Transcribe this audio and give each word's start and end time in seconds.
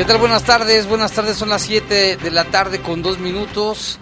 ¿Qué 0.00 0.06
tal? 0.06 0.16
Buenas 0.16 0.44
tardes, 0.44 0.88
buenas 0.88 1.12
tardes, 1.12 1.36
son 1.36 1.50
las 1.50 1.60
7 1.60 2.16
de 2.16 2.30
la 2.30 2.46
tarde 2.46 2.80
con 2.80 3.02
dos 3.02 3.18
minutos. 3.18 3.98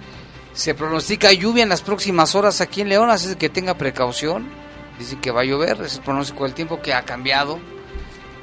Se 0.53 0.73
pronostica 0.73 1.33
lluvia 1.33 1.65
en 1.65 1.69
las 1.69 1.83
próximas 1.83 2.37
horas 2.37 2.61
aquí 2.61 2.83
en 2.83 2.89
León, 2.89 3.11
así 3.11 3.35
que 3.35 3.49
tenga 3.49 3.75
precaución. 3.75 4.49
Dice 4.97 5.19
que 5.19 5.33
va 5.33 5.41
a 5.41 5.45
llover, 5.45 5.81
es 5.83 5.97
el 5.97 6.03
pronóstico 6.03 6.45
del 6.45 6.55
tiempo 6.55 6.81
que 6.81 6.95
ha 6.95 7.03
cambiado. 7.03 7.59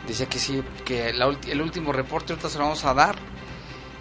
Dice 0.06 0.28
que 0.28 0.38
sí, 0.38 0.62
que 0.84 1.12
el 1.12 1.62
último 1.62 1.94
reporte 1.94 2.34
ahorita 2.34 2.50
se 2.50 2.58
lo 2.58 2.66
vamos 2.66 2.84
a 2.84 2.94
dar. 2.94 3.16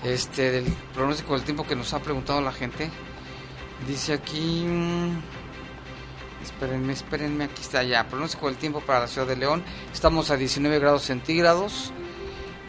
Este, 0.03 0.50
del 0.50 0.64
pronóstico 0.93 1.34
del 1.34 1.44
tiempo 1.44 1.64
que 1.64 1.76
nos 1.76 1.94
ha 1.94 2.00
preguntado 2.00 2.41
la 2.41 2.50
gente. 2.50 2.91
Dice 3.87 4.14
aquí... 4.14 4.64
mm, 4.66 5.19
Espérenme, 6.43 6.93
espérenme, 6.93 7.44
aquí 7.44 7.62
está 7.62 7.84
ya. 7.84 8.09
Pronóstico 8.09 8.48
del 8.48 8.56
tiempo 8.56 8.81
para 8.81 9.03
la 9.03 9.06
ciudad 9.06 9.28
de 9.28 9.37
León. 9.37 9.62
Estamos 9.93 10.32
a 10.32 10.37
19 10.37 10.81
grados 10.81 11.04
centígrados. 11.04 11.93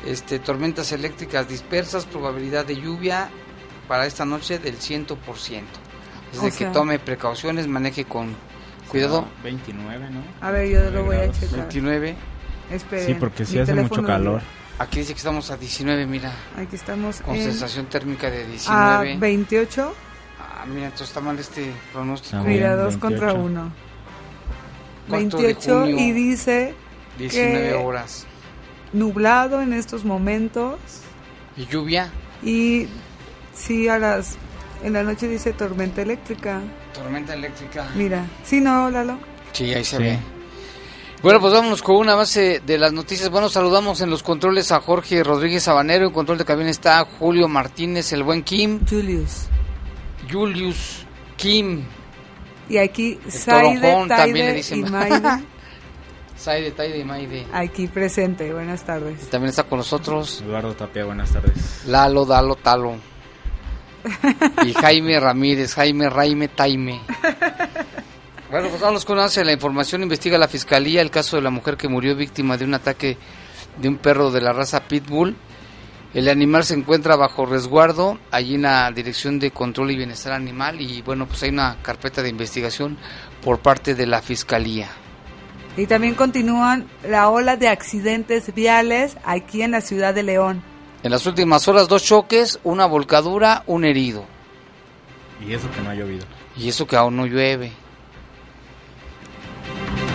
Este, 0.06 0.40
tormentas 0.40 0.92
eléctricas 0.92 1.48
dispersas, 1.48 2.06
probabilidad 2.06 2.66
de 2.66 2.76
lluvia 2.80 3.30
para 3.88 4.06
esta 4.06 4.24
noche 4.26 4.60
del 4.60 4.78
100%. 4.78 5.64
Desde 6.32 6.42
O 6.42 6.44
que 6.46 6.52
sea- 6.52 6.72
tome 6.72 7.00
precauciones, 7.00 7.68
maneje 7.68 8.06
con 8.06 8.36
cuidado. 8.90 9.28
29, 9.44 10.10
¿no? 10.12 10.22
A 10.42 10.52
ver, 10.52 10.70
yo 10.70 10.90
lo 10.92 11.06
voy 11.06 11.16
a 11.18 11.32
checar. 11.32 11.60
29. 11.60 12.16
Esperen, 12.72 13.06
Sí, 13.06 13.14
porque 13.16 13.46
sí 13.46 13.56
mi 13.56 13.60
hace 13.62 13.74
mucho 13.76 14.04
calor. 14.04 14.42
Aquí 14.78 15.00
dice 15.00 15.14
que 15.14 15.18
estamos 15.20 15.50
a 15.52 15.58
19, 15.58 16.06
mira. 16.06 16.34
Aquí 16.58 16.76
estamos 16.76 17.22
Con 17.22 17.36
en 17.36 17.44
sensación 17.44 17.86
térmica 17.86 18.30
de 18.30 18.44
a 18.44 18.48
19. 18.48 19.18
28. 19.18 19.94
Ah, 20.40 20.66
mira, 20.68 20.86
entonces 20.86 21.08
está 21.08 21.22
mal 21.22 21.40
este 21.40 21.72
pronóstico. 21.94 22.44
Mira, 22.44 22.74
bien, 22.76 22.86
2 22.86 22.98
contra 22.98 23.28
28. 23.34 23.46
1. 23.46 23.72
Cuarto 25.08 25.38
de 25.38 25.44
28 25.44 25.80
junio. 25.82 25.98
y 26.00 26.12
dice 26.12 26.74
19 27.18 27.68
que- 27.70 27.74
horas. 27.76 28.28
Nublado 28.94 29.62
en 29.62 29.74
estos 29.74 30.06
momentos. 30.06 30.76
¿Y 31.58 31.66
lluvia? 31.66 32.12
Y 32.44 32.88
sí, 33.54 33.88
a 33.88 33.98
las. 34.00 34.38
En 34.84 34.94
la 34.94 35.04
noche 35.04 35.28
dice 35.28 35.54
tormenta 35.54 36.02
eléctrica. 36.02 36.62
Tormenta 36.94 37.34
eléctrica. 37.34 37.88
Mira, 37.96 38.26
sí, 38.44 38.60
no, 38.62 38.90
Lalo. 38.92 39.18
Sí, 39.54 39.74
ahí 39.74 39.84
se 39.84 39.98
Sí. 39.98 40.04
ve. 40.04 40.20
Bueno, 41.24 41.40
pues 41.40 41.54
vámonos 41.54 41.82
con 41.82 41.96
una 41.96 42.14
base 42.14 42.62
de 42.64 42.78
las 42.78 42.94
noticias. 42.94 43.30
Bueno, 43.30 43.50
saludamos 43.50 44.00
en 44.02 44.12
los 44.12 44.22
controles 44.22 44.72
a 44.72 44.80
Jorge 44.82 45.24
Rodríguez 45.24 45.64
Sabanero. 45.64 46.06
En 46.08 46.14
control 46.14 46.38
de 46.38 46.46
cabina 46.46 46.70
está 46.70 47.04
Julio 47.06 47.48
Martínez, 47.48 48.12
el 48.14 48.22
buen 48.24 48.44
Kim. 48.44 48.82
Julius. 48.88 49.48
Julius 50.32 51.06
Kim. 51.38 51.84
Y 52.70 52.78
aquí 52.78 53.18
Saide, 53.28 53.80
también 54.08 54.08
le 54.08 54.08
Taide 54.16 54.54
dicen. 54.54 54.80
y 54.80 54.84
Maide. 54.90 55.44
Saide, 56.36 56.72
Taide 56.72 57.00
y 57.00 57.04
Maide. 57.04 57.48
aquí 57.54 57.88
presente. 57.88 58.52
Buenas 58.54 58.84
tardes. 58.84 59.30
También 59.30 59.50
está 59.50 59.64
con 59.64 59.80
nosotros 59.80 60.42
Eduardo 60.42 60.74
Tapia, 60.76 61.06
buenas 61.06 61.32
tardes. 61.32 61.86
Lalo, 61.88 62.26
Dalo, 62.26 62.56
Talo. 62.56 62.96
Y 64.66 64.74
Jaime 64.74 65.20
Ramírez, 65.20 65.74
Jaime 65.74 66.10
Raime 66.10 66.48
Taime. 66.50 67.02
Bueno, 68.52 68.70
pues 68.70 68.82
vamos 68.82 69.04
con 69.04 69.18
la 69.18 69.52
información. 69.52 70.04
Investiga 70.04 70.38
la 70.38 70.48
fiscalía 70.48 71.02
el 71.02 71.10
caso 71.10 71.36
de 71.36 71.42
la 71.42 71.50
mujer 71.50 71.78
que 71.78 71.88
murió 71.88 72.16
víctima 72.16 72.58
de 72.58 72.66
un 72.66 72.76
ataque 72.76 73.18
de 73.82 73.90
un 73.90 73.98
perro 73.98 74.32
de 74.32 74.42
la 74.42 74.54
raza 74.54 74.88
Pitbull. 74.88 75.36
El 76.14 76.30
animal 76.30 76.64
se 76.64 76.76
encuentra 76.76 77.18
bajo 77.18 77.46
resguardo 77.46 78.18
allí 78.32 78.56
en 78.56 78.62
la 78.62 78.90
Dirección 78.92 79.40
de 79.40 79.52
Control 79.52 79.92
y 79.92 79.98
Bienestar 79.98 80.32
Animal 80.32 80.80
y 80.80 81.02
bueno, 81.02 81.26
pues 81.28 81.44
hay 81.44 81.50
una 81.50 81.78
carpeta 81.82 82.22
de 82.22 82.30
investigación 82.30 82.98
por 83.44 83.60
parte 83.60 83.96
de 83.96 84.08
la 84.08 84.22
fiscalía. 84.22 84.90
Y 85.78 85.88
también 85.88 86.16
continúan 86.16 86.88
la 87.04 87.30
ola 87.30 87.58
de 87.58 87.68
accidentes 87.68 88.54
viales 88.54 89.18
aquí 89.26 89.62
en 89.62 89.72
la 89.72 89.82
ciudad 89.82 90.14
de 90.14 90.24
León. 90.24 90.64
En 91.04 91.12
las 91.12 91.26
últimas 91.26 91.68
horas 91.68 91.88
dos 91.88 92.04
choques, 92.04 92.60
una 92.64 92.86
volcadura, 92.86 93.64
un 93.68 93.86
herido. 93.86 94.26
Y 95.46 95.54
eso 95.54 95.70
que 95.72 95.82
no 95.82 95.90
ha 95.90 95.96
llovido. 95.96 96.26
Y 96.56 96.70
eso 96.70 96.88
que 96.88 96.96
aún 96.96 97.18
no 97.18 97.26
llueve. 97.26 97.72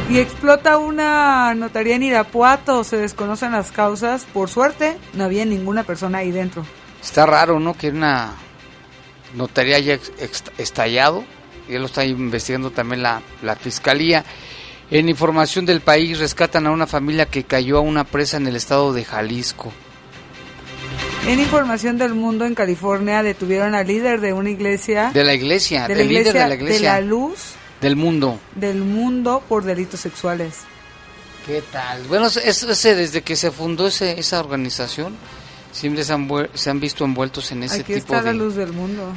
Y 0.08 0.18
explota 0.18 0.78
una 0.78 1.54
notaría 1.54 1.94
en 1.94 2.02
Irapuato, 2.02 2.82
se 2.82 2.96
desconocen 2.96 3.52
las 3.52 3.70
causas. 3.70 4.24
Por 4.24 4.48
suerte, 4.48 4.96
no 5.14 5.24
había 5.24 5.44
ninguna 5.44 5.84
persona 5.84 6.18
ahí 6.18 6.32
dentro. 6.32 6.64
Está 7.00 7.26
raro, 7.26 7.60
¿no? 7.60 7.74
Que 7.74 7.90
una 7.90 8.32
notaría 9.36 9.76
haya 9.76 10.00
estallado. 10.58 11.22
Ya 11.68 11.78
lo 11.78 11.86
está 11.86 12.04
investigando 12.04 12.70
también 12.72 13.04
la, 13.04 13.22
la 13.42 13.54
fiscalía. 13.54 14.24
En 14.90 15.08
información 15.08 15.66
del 15.66 15.80
país, 15.80 16.18
rescatan 16.18 16.66
a 16.66 16.70
una 16.72 16.86
familia 16.86 17.26
que 17.26 17.44
cayó 17.44 17.78
a 17.78 17.80
una 17.80 18.04
presa 18.04 18.38
en 18.38 18.46
el 18.48 18.56
estado 18.56 18.92
de 18.92 19.04
Jalisco. 19.04 19.72
En 21.26 21.38
información 21.38 21.96
del 21.98 22.14
mundo, 22.14 22.44
en 22.44 22.54
California, 22.54 23.22
detuvieron 23.22 23.74
al 23.74 23.86
líder 23.86 24.20
de 24.20 24.32
una 24.32 24.50
iglesia, 24.50 25.10
De 25.14 25.22
la 25.22 25.34
iglesia, 25.34 25.86
de 25.86 25.94
la 25.94 26.02
líder 26.02 26.20
iglesia 26.22 26.42
de 26.42 26.48
la 26.48 26.54
iglesia. 26.54 26.94
de 26.94 27.00
la 27.02 27.06
luz 27.06 27.38
del 27.80 27.94
mundo. 27.96 28.40
del 28.56 28.78
mundo 28.78 29.42
por 29.48 29.62
delitos 29.64 30.00
sexuales. 30.00 30.60
¿Qué 31.46 31.62
tal? 31.72 32.02
Bueno, 32.04 32.26
es- 32.26 32.36
ese, 32.64 32.94
desde 32.94 33.22
que 33.22 33.36
se 33.36 33.50
fundó 33.50 33.86
ese, 33.86 34.18
esa 34.18 34.40
organización, 34.40 35.14
siempre 35.72 36.02
se 36.04 36.12
han, 36.14 36.28
se 36.54 36.68
han 36.70 36.80
visto 36.80 37.04
envueltos 37.04 37.52
en 37.52 37.62
ese 37.62 37.76
Aquí 37.82 37.94
tipo 37.94 37.98
está 38.14 38.22
de... 38.22 38.26
la 38.26 38.32
luz 38.32 38.56
del 38.56 38.72
mundo. 38.72 39.12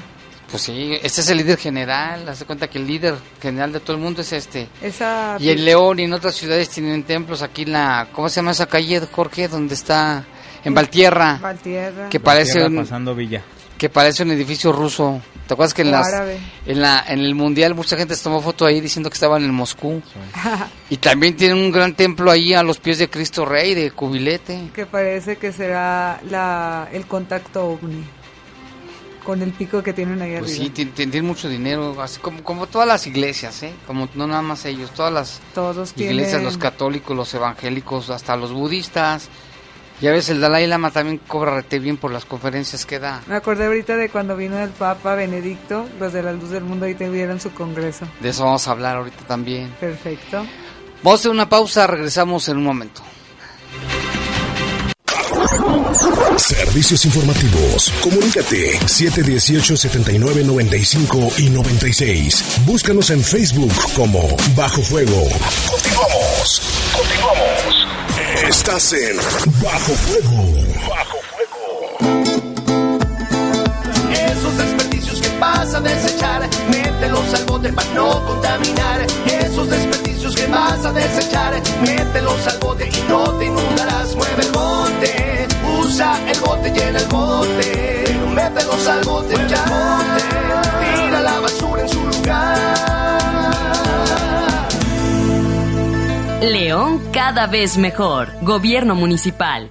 Pues 0.53 0.61
sí, 0.65 0.99
este 1.01 1.21
es 1.21 1.29
el 1.31 1.37
líder 1.37 1.57
general, 1.57 2.29
hace 2.29 2.45
cuenta 2.45 2.67
que 2.67 2.77
el 2.77 2.85
líder 2.85 3.15
general 3.41 3.73
de 3.73 3.79
todo 3.79 3.95
el 3.97 4.03
mundo 4.03 4.21
es 4.21 4.33
este. 4.33 4.67
Esa 4.83 5.35
Y 5.39 5.49
en 5.49 5.65
León 5.65 5.99
y 5.99 6.03
en 6.03 6.13
otras 6.13 6.35
ciudades 6.35 6.69
tienen 6.69 7.01
templos, 7.01 7.41
aquí 7.41 7.63
en 7.63 7.71
la, 7.71 8.09
¿cómo 8.11 8.29
se 8.29 8.35
llama 8.35 8.51
esa 8.51 8.67
calle, 8.67 9.01
Jorge? 9.11 9.47
Donde 9.47 9.73
está 9.73 10.23
en 10.63 10.75
Valtierra, 10.75 11.39
Valtierra. 11.41 12.07
que 12.07 12.19
parece 12.19 12.63
un, 12.63 12.75
pasando 12.75 13.15
Villa. 13.15 13.41
que 13.79 13.89
parece 13.89 14.21
un 14.21 14.29
edificio 14.29 14.71
ruso. 14.71 15.19
¿Te 15.47 15.55
acuerdas 15.55 15.73
que 15.73 15.81
en, 15.81 15.89
las, 15.89 16.07
en, 16.67 16.81
la, 16.83 17.03
en 17.07 17.21
el 17.21 17.33
mundial 17.33 17.73
mucha 17.73 17.97
gente 17.97 18.15
se 18.15 18.23
tomó 18.23 18.39
foto 18.39 18.67
ahí 18.67 18.79
diciendo 18.79 19.09
que 19.09 19.15
estaban 19.15 19.43
en 19.43 19.51
Moscú? 19.55 20.03
Y 20.91 20.97
también 20.97 21.35
tienen 21.35 21.57
un 21.57 21.71
gran 21.71 21.95
templo 21.95 22.29
ahí 22.29 22.53
a 22.53 22.61
los 22.61 22.77
pies 22.77 22.99
de 22.99 23.09
Cristo 23.09 23.43
Rey, 23.43 23.73
de 23.73 23.89
Cubilete. 23.89 24.69
que 24.75 24.85
parece 24.85 25.37
que 25.37 25.51
será 25.51 26.21
la, 26.29 26.89
el 26.93 27.07
contacto 27.07 27.65
ovni. 27.65 28.03
Con 29.25 29.41
el 29.41 29.51
pico 29.51 29.81
que 29.81 29.93
tienen 29.93 30.21
ahí 30.21 30.37
Pues 30.39 30.51
arriba. 30.51 30.65
sí, 30.65 30.69
tien- 30.71 30.93
tien- 30.93 31.11
tienen 31.11 31.25
mucho 31.25 31.47
dinero, 31.47 32.01
así 32.01 32.19
como, 32.19 32.43
como 32.43 32.67
todas 32.67 32.87
las 32.87 33.07
iglesias, 33.07 33.63
¿eh? 33.63 33.73
Como 33.87 34.09
no 34.15 34.27
nada 34.27 34.41
más 34.41 34.65
ellos, 34.65 34.91
todas 34.91 35.13
las 35.13 35.39
Todos 35.55 35.93
iglesias, 35.97 36.29
tienen... 36.31 36.45
los 36.45 36.57
católicos, 36.57 37.15
los 37.15 37.33
evangélicos, 37.33 38.09
hasta 38.09 38.35
los 38.35 38.51
budistas. 38.51 39.29
Ya 40.01 40.11
ves, 40.11 40.27
el 40.29 40.41
Dalai 40.41 40.67
Lama 40.67 40.91
también 40.91 41.19
cobra 41.25 41.55
rete 41.55 41.79
bien 41.79 41.95
por 41.95 42.11
las 42.11 42.25
conferencias 42.25 42.85
que 42.85 42.99
da. 42.99 43.21
Me 43.27 43.35
acordé 43.35 43.67
ahorita 43.67 43.95
de 43.95 44.09
cuando 44.09 44.35
vino 44.35 44.59
el 44.59 44.71
Papa 44.71 45.15
Benedicto, 45.15 45.87
los 45.99 46.11
de 46.11 46.21
la 46.23 46.33
luz 46.33 46.49
del 46.49 46.63
mundo 46.65 46.85
ahí 46.85 46.95
tuvieron 46.95 47.39
su 47.39 47.53
congreso. 47.53 48.05
De 48.19 48.29
eso 48.29 48.43
vamos 48.43 48.67
a 48.67 48.71
hablar 48.71 48.97
ahorita 48.97 49.25
también. 49.27 49.69
Perfecto. 49.79 50.45
Vamos 51.03 51.19
a 51.19 51.21
hacer 51.21 51.31
una 51.31 51.47
pausa, 51.47 51.87
regresamos 51.87 52.49
en 52.49 52.57
un 52.57 52.63
momento. 52.65 53.01
Servicios 56.37 57.05
informativos. 57.05 57.91
Comunícate 58.01 58.79
718-7995 58.79 61.39
y 61.39 61.49
96. 61.49 62.43
Búscanos 62.65 63.09
en 63.11 63.23
Facebook 63.23 63.71
como 63.95 64.35
Bajo 64.55 64.81
Fuego. 64.81 65.27
Continuamos. 65.69 66.61
Continuamos. 66.95 67.87
Estás 68.49 68.93
en 68.93 69.15
Bajo 69.61 69.93
Fuego. 69.93 70.43
Bajo 70.89 71.17
Fuego. 71.31 71.97
Esos 74.11 74.57
desperdicios 74.57 75.21
que 75.21 75.29
vas 75.39 75.73
a 75.73 75.79
desechar, 75.81 76.49
mételos 76.69 77.33
al 77.33 77.45
bote 77.45 77.71
para 77.71 77.93
no 77.93 78.25
contaminar. 78.25 79.05
Esos 79.27 79.69
desperdicios 79.69 80.35
que 80.35 80.47
vas 80.47 80.83
a 80.85 80.91
desechar, 80.91 81.61
mételos 81.81 82.47
al 82.47 82.57
bote 82.59 82.89
y 82.89 83.01
no 83.09 83.23
te 83.37 83.45
inundarás. 83.45 84.15
Mueve 84.15 84.43
el 84.43 84.51
bote, 84.51 85.32
usa 85.93 86.19
el 86.27 86.39
bote, 86.39 86.71
llena 86.71 86.99
el 86.99 87.07
bote. 87.07 88.19
Mételos 88.33 88.87
al 88.87 89.03
bote 89.03 89.35
ya. 89.47 89.65
Tira 90.95 91.21
la 91.21 91.39
basura 91.39 91.81
en 91.81 91.89
su 91.89 91.99
lugar. 91.99 92.57
León 96.41 97.01
cada 97.11 97.47
vez 97.47 97.77
mejor. 97.77 98.29
Gobierno 98.41 98.95
municipal. 98.95 99.69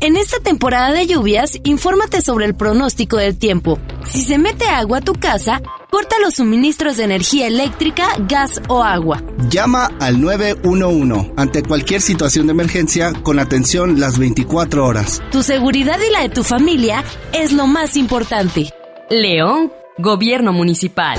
En 0.00 0.16
esta 0.16 0.38
temporada 0.38 0.92
de 0.92 1.08
lluvias, 1.08 1.58
infórmate 1.64 2.22
sobre 2.22 2.46
el 2.46 2.54
pronóstico 2.54 3.16
del 3.16 3.36
tiempo. 3.36 3.80
Si 4.04 4.20
se 4.20 4.38
mete 4.38 4.64
agua 4.66 4.98
a 4.98 5.00
tu 5.00 5.12
casa, 5.14 5.60
corta 5.90 6.20
los 6.20 6.34
suministros 6.34 6.98
de 6.98 7.02
energía 7.02 7.48
eléctrica, 7.48 8.06
gas 8.28 8.62
o 8.68 8.84
agua. 8.84 9.20
Llama 9.50 9.90
al 9.98 10.20
911 10.20 11.32
ante 11.36 11.64
cualquier 11.64 12.00
situación 12.00 12.46
de 12.46 12.52
emergencia 12.52 13.12
con 13.24 13.40
atención 13.40 13.98
las 13.98 14.20
24 14.20 14.86
horas. 14.86 15.20
Tu 15.32 15.42
seguridad 15.42 15.98
y 16.08 16.12
la 16.12 16.22
de 16.22 16.28
tu 16.28 16.44
familia 16.44 17.02
es 17.32 17.50
lo 17.50 17.66
más 17.66 17.96
importante. 17.96 18.72
León, 19.10 19.72
Gobierno 19.98 20.52
Municipal. 20.52 21.18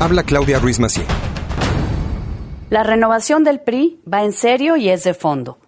Habla 0.00 0.24
Claudia 0.24 0.58
Ruiz 0.58 0.80
Macié. 0.80 1.04
La 2.68 2.82
renovación 2.82 3.44
del 3.44 3.60
PRI 3.60 4.00
va 4.12 4.24
en 4.24 4.32
serio 4.32 4.76
y 4.76 4.88
es 4.88 5.04
de 5.04 5.14
fondo. 5.14 5.61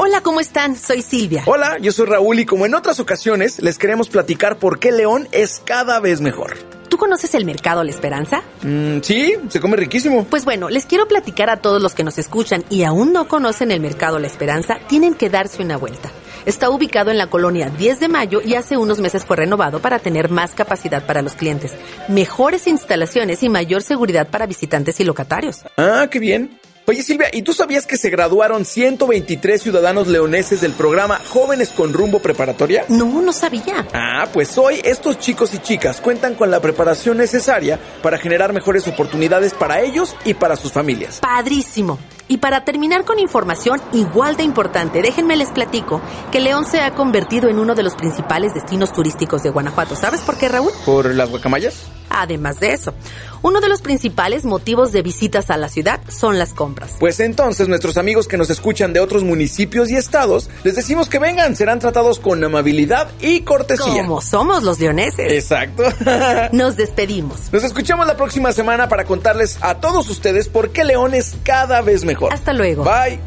Hola, 0.00 0.20
¿cómo 0.20 0.38
están? 0.38 0.76
Soy 0.76 1.02
Silvia. 1.02 1.42
Hola, 1.46 1.76
yo 1.80 1.90
soy 1.90 2.06
Raúl 2.06 2.38
y 2.38 2.46
como 2.46 2.64
en 2.64 2.74
otras 2.76 3.00
ocasiones 3.00 3.60
les 3.60 3.78
queremos 3.78 4.08
platicar 4.08 4.56
por 4.56 4.78
qué 4.78 4.92
León 4.92 5.26
es 5.32 5.60
cada 5.64 5.98
vez 5.98 6.20
mejor. 6.20 6.56
¿Tú 6.88 6.96
conoces 6.96 7.34
el 7.34 7.44
mercado 7.44 7.82
La 7.82 7.90
Esperanza? 7.90 8.44
Mm, 8.62 9.00
sí, 9.02 9.34
se 9.48 9.58
come 9.58 9.76
riquísimo. 9.76 10.24
Pues 10.30 10.44
bueno, 10.44 10.68
les 10.68 10.86
quiero 10.86 11.08
platicar 11.08 11.50
a 11.50 11.56
todos 11.56 11.82
los 11.82 11.96
que 11.96 12.04
nos 12.04 12.16
escuchan 12.16 12.62
y 12.70 12.84
aún 12.84 13.12
no 13.12 13.26
conocen 13.26 13.72
el 13.72 13.80
mercado 13.80 14.20
La 14.20 14.28
Esperanza, 14.28 14.78
tienen 14.86 15.14
que 15.14 15.30
darse 15.30 15.64
una 15.64 15.76
vuelta. 15.76 16.12
Está 16.46 16.70
ubicado 16.70 17.10
en 17.10 17.18
la 17.18 17.26
colonia 17.26 17.68
10 17.68 17.98
de 17.98 18.08
mayo 18.08 18.40
y 18.40 18.54
hace 18.54 18.76
unos 18.76 19.00
meses 19.00 19.24
fue 19.24 19.36
renovado 19.36 19.80
para 19.80 19.98
tener 19.98 20.30
más 20.30 20.54
capacidad 20.54 21.04
para 21.04 21.22
los 21.22 21.34
clientes, 21.34 21.72
mejores 22.06 22.68
instalaciones 22.68 23.42
y 23.42 23.48
mayor 23.48 23.82
seguridad 23.82 24.28
para 24.28 24.46
visitantes 24.46 25.00
y 25.00 25.04
locatarios. 25.04 25.64
Ah, 25.76 26.06
qué 26.08 26.20
bien. 26.20 26.56
Oye 26.88 27.02
Silvia, 27.02 27.28
¿y 27.30 27.42
tú 27.42 27.52
sabías 27.52 27.86
que 27.86 27.98
se 27.98 28.08
graduaron 28.08 28.64
123 28.64 29.60
ciudadanos 29.60 30.06
leoneses 30.06 30.62
del 30.62 30.72
programa 30.72 31.20
Jóvenes 31.28 31.68
con 31.68 31.92
Rumbo 31.92 32.18
Preparatoria? 32.20 32.86
No, 32.88 33.20
no 33.20 33.30
sabía. 33.34 33.86
Ah, 33.92 34.26
pues 34.32 34.56
hoy 34.56 34.80
estos 34.82 35.18
chicos 35.18 35.52
y 35.52 35.58
chicas 35.58 36.00
cuentan 36.00 36.34
con 36.34 36.50
la 36.50 36.60
preparación 36.60 37.18
necesaria 37.18 37.78
para 38.02 38.16
generar 38.16 38.54
mejores 38.54 38.88
oportunidades 38.88 39.52
para 39.52 39.82
ellos 39.82 40.16
y 40.24 40.32
para 40.32 40.56
sus 40.56 40.72
familias. 40.72 41.18
Padrísimo. 41.20 41.98
Y 42.26 42.38
para 42.38 42.64
terminar 42.64 43.04
con 43.04 43.18
información 43.18 43.82
igual 43.92 44.38
de 44.38 44.44
importante, 44.44 45.02
déjenme 45.02 45.36
les 45.36 45.50
platico 45.50 46.00
que 46.32 46.40
León 46.40 46.64
se 46.64 46.80
ha 46.80 46.94
convertido 46.94 47.50
en 47.50 47.58
uno 47.58 47.74
de 47.74 47.82
los 47.82 47.96
principales 47.96 48.54
destinos 48.54 48.94
turísticos 48.94 49.42
de 49.42 49.50
Guanajuato. 49.50 49.94
¿Sabes 49.94 50.22
por 50.22 50.38
qué, 50.38 50.48
Raúl? 50.48 50.72
¿Por 50.86 51.14
las 51.14 51.28
guacamayas? 51.28 51.84
Además 52.10 52.60
de 52.60 52.72
eso, 52.72 52.94
uno 53.42 53.60
de 53.60 53.68
los 53.68 53.82
principales 53.82 54.44
motivos 54.44 54.92
de 54.92 55.02
visitas 55.02 55.50
a 55.50 55.56
la 55.56 55.68
ciudad 55.68 56.00
son 56.08 56.38
las 56.38 56.52
compras. 56.52 56.92
Pues 56.98 57.20
entonces 57.20 57.68
nuestros 57.68 57.96
amigos 57.96 58.28
que 58.28 58.36
nos 58.36 58.50
escuchan 58.50 58.92
de 58.92 59.00
otros 59.00 59.24
municipios 59.24 59.90
y 59.90 59.96
estados, 59.96 60.50
les 60.64 60.74
decimos 60.76 61.08
que 61.08 61.18
vengan, 61.18 61.56
serán 61.56 61.78
tratados 61.78 62.18
con 62.18 62.42
amabilidad 62.42 63.08
y 63.20 63.42
cortesía. 63.42 64.02
Como 64.02 64.20
somos 64.20 64.62
los 64.62 64.78
leoneses. 64.80 65.32
Exacto. 65.32 65.84
Nos 66.52 66.76
despedimos. 66.76 67.52
Nos 67.52 67.64
escuchamos 67.64 68.06
la 68.06 68.16
próxima 68.16 68.52
semana 68.52 68.88
para 68.88 69.04
contarles 69.04 69.58
a 69.60 69.76
todos 69.76 70.08
ustedes 70.08 70.48
por 70.48 70.70
qué 70.70 70.84
León 70.84 71.14
es 71.14 71.36
cada 71.44 71.80
vez 71.82 72.04
mejor. 72.04 72.32
Hasta 72.32 72.52
luego. 72.52 72.84
Bye. 72.84 73.20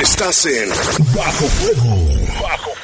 Estás 0.00 0.46
en 0.46 0.68
Bajo 1.14 1.46
Fuego. 1.46 1.96
Bajo 2.42 2.70
Fuego. 2.70 2.83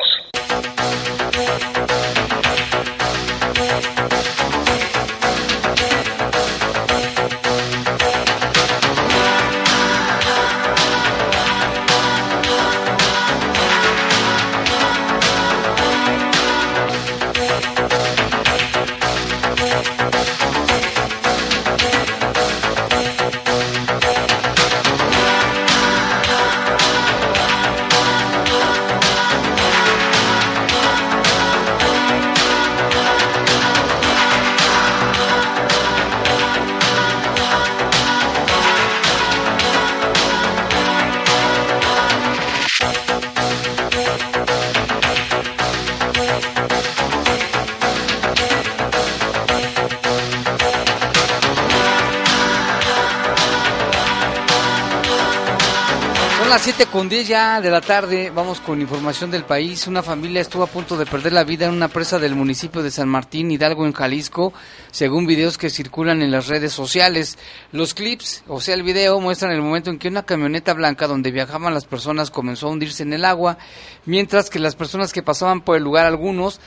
Con 56.91 57.07
10 57.07 57.27
ya 57.27 57.61
de 57.61 57.71
la 57.71 57.79
tarde. 57.79 58.31
Vamos 58.35 58.59
con 58.59 58.81
información 58.81 59.31
del 59.31 59.45
país. 59.45 59.87
Una 59.87 60.03
familia 60.03 60.41
estuvo 60.41 60.63
a 60.63 60.67
punto 60.67 60.97
de 60.97 61.05
perder 61.05 61.31
la 61.31 61.45
vida 61.45 61.65
en 61.65 61.71
una 61.71 61.87
presa 61.87 62.19
del 62.19 62.35
municipio 62.35 62.83
de 62.83 62.91
San 62.91 63.07
Martín, 63.07 63.49
Hidalgo, 63.49 63.85
en 63.85 63.93
Jalisco, 63.93 64.53
según 64.91 65.25
videos 65.25 65.57
que 65.57 65.69
circulan 65.69 66.21
en 66.21 66.31
las 66.31 66.47
redes 66.47 66.73
sociales. 66.73 67.37
Los 67.71 67.93
clips, 67.93 68.43
o 68.47 68.59
sea, 68.59 68.75
el 68.75 68.83
video, 68.83 69.19
muestran 69.21 69.53
el 69.53 69.61
momento 69.61 69.89
en 69.89 69.99
que 69.99 70.09
una 70.09 70.23
camioneta 70.23 70.73
blanca 70.73 71.07
donde 71.07 71.31
viajaban 71.31 71.73
las 71.73 71.85
personas 71.85 72.29
comenzó 72.29 72.67
a 72.67 72.71
hundirse 72.71 73.03
en 73.03 73.13
el 73.13 73.23
agua, 73.23 73.57
mientras 74.05 74.49
que 74.49 74.59
las 74.59 74.75
personas 74.75 75.13
que 75.13 75.23
pasaban 75.23 75.61
por 75.61 75.77
el 75.77 75.83
lugar, 75.83 76.05
algunos, 76.05 76.59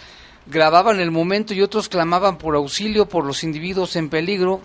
grababan 0.47 1.01
el 1.01 1.11
momento 1.11 1.53
y 1.53 1.61
otros 1.61 1.89
clamaban 1.91 2.39
por 2.39 2.57
auxilio 2.57 3.07
por 3.07 3.25
los 3.25 3.45
individuos 3.45 3.95
en 3.97 4.09
peligro 4.09 4.63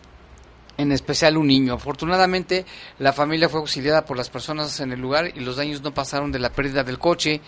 en 0.79 0.93
especial 0.93 1.35
un 1.37 1.47
niño. 1.47 1.73
Afortunadamente, 1.73 2.65
la 2.99 3.11
familia 3.11 3.49
fue 3.49 3.59
auxiliada 3.59 4.05
por 4.05 4.15
las 4.15 4.29
personas 4.29 4.79
en 4.79 4.93
el 4.93 5.01
lugar 5.01 5.29
y 5.35 5.41
los 5.41 5.57
daños 5.57 5.81
no 5.81 5.93
pasaron 5.93 6.31
de 6.31 6.39
la 6.39 6.51
pérdida 6.51 6.85
del 6.85 6.97
coche. 6.97 7.41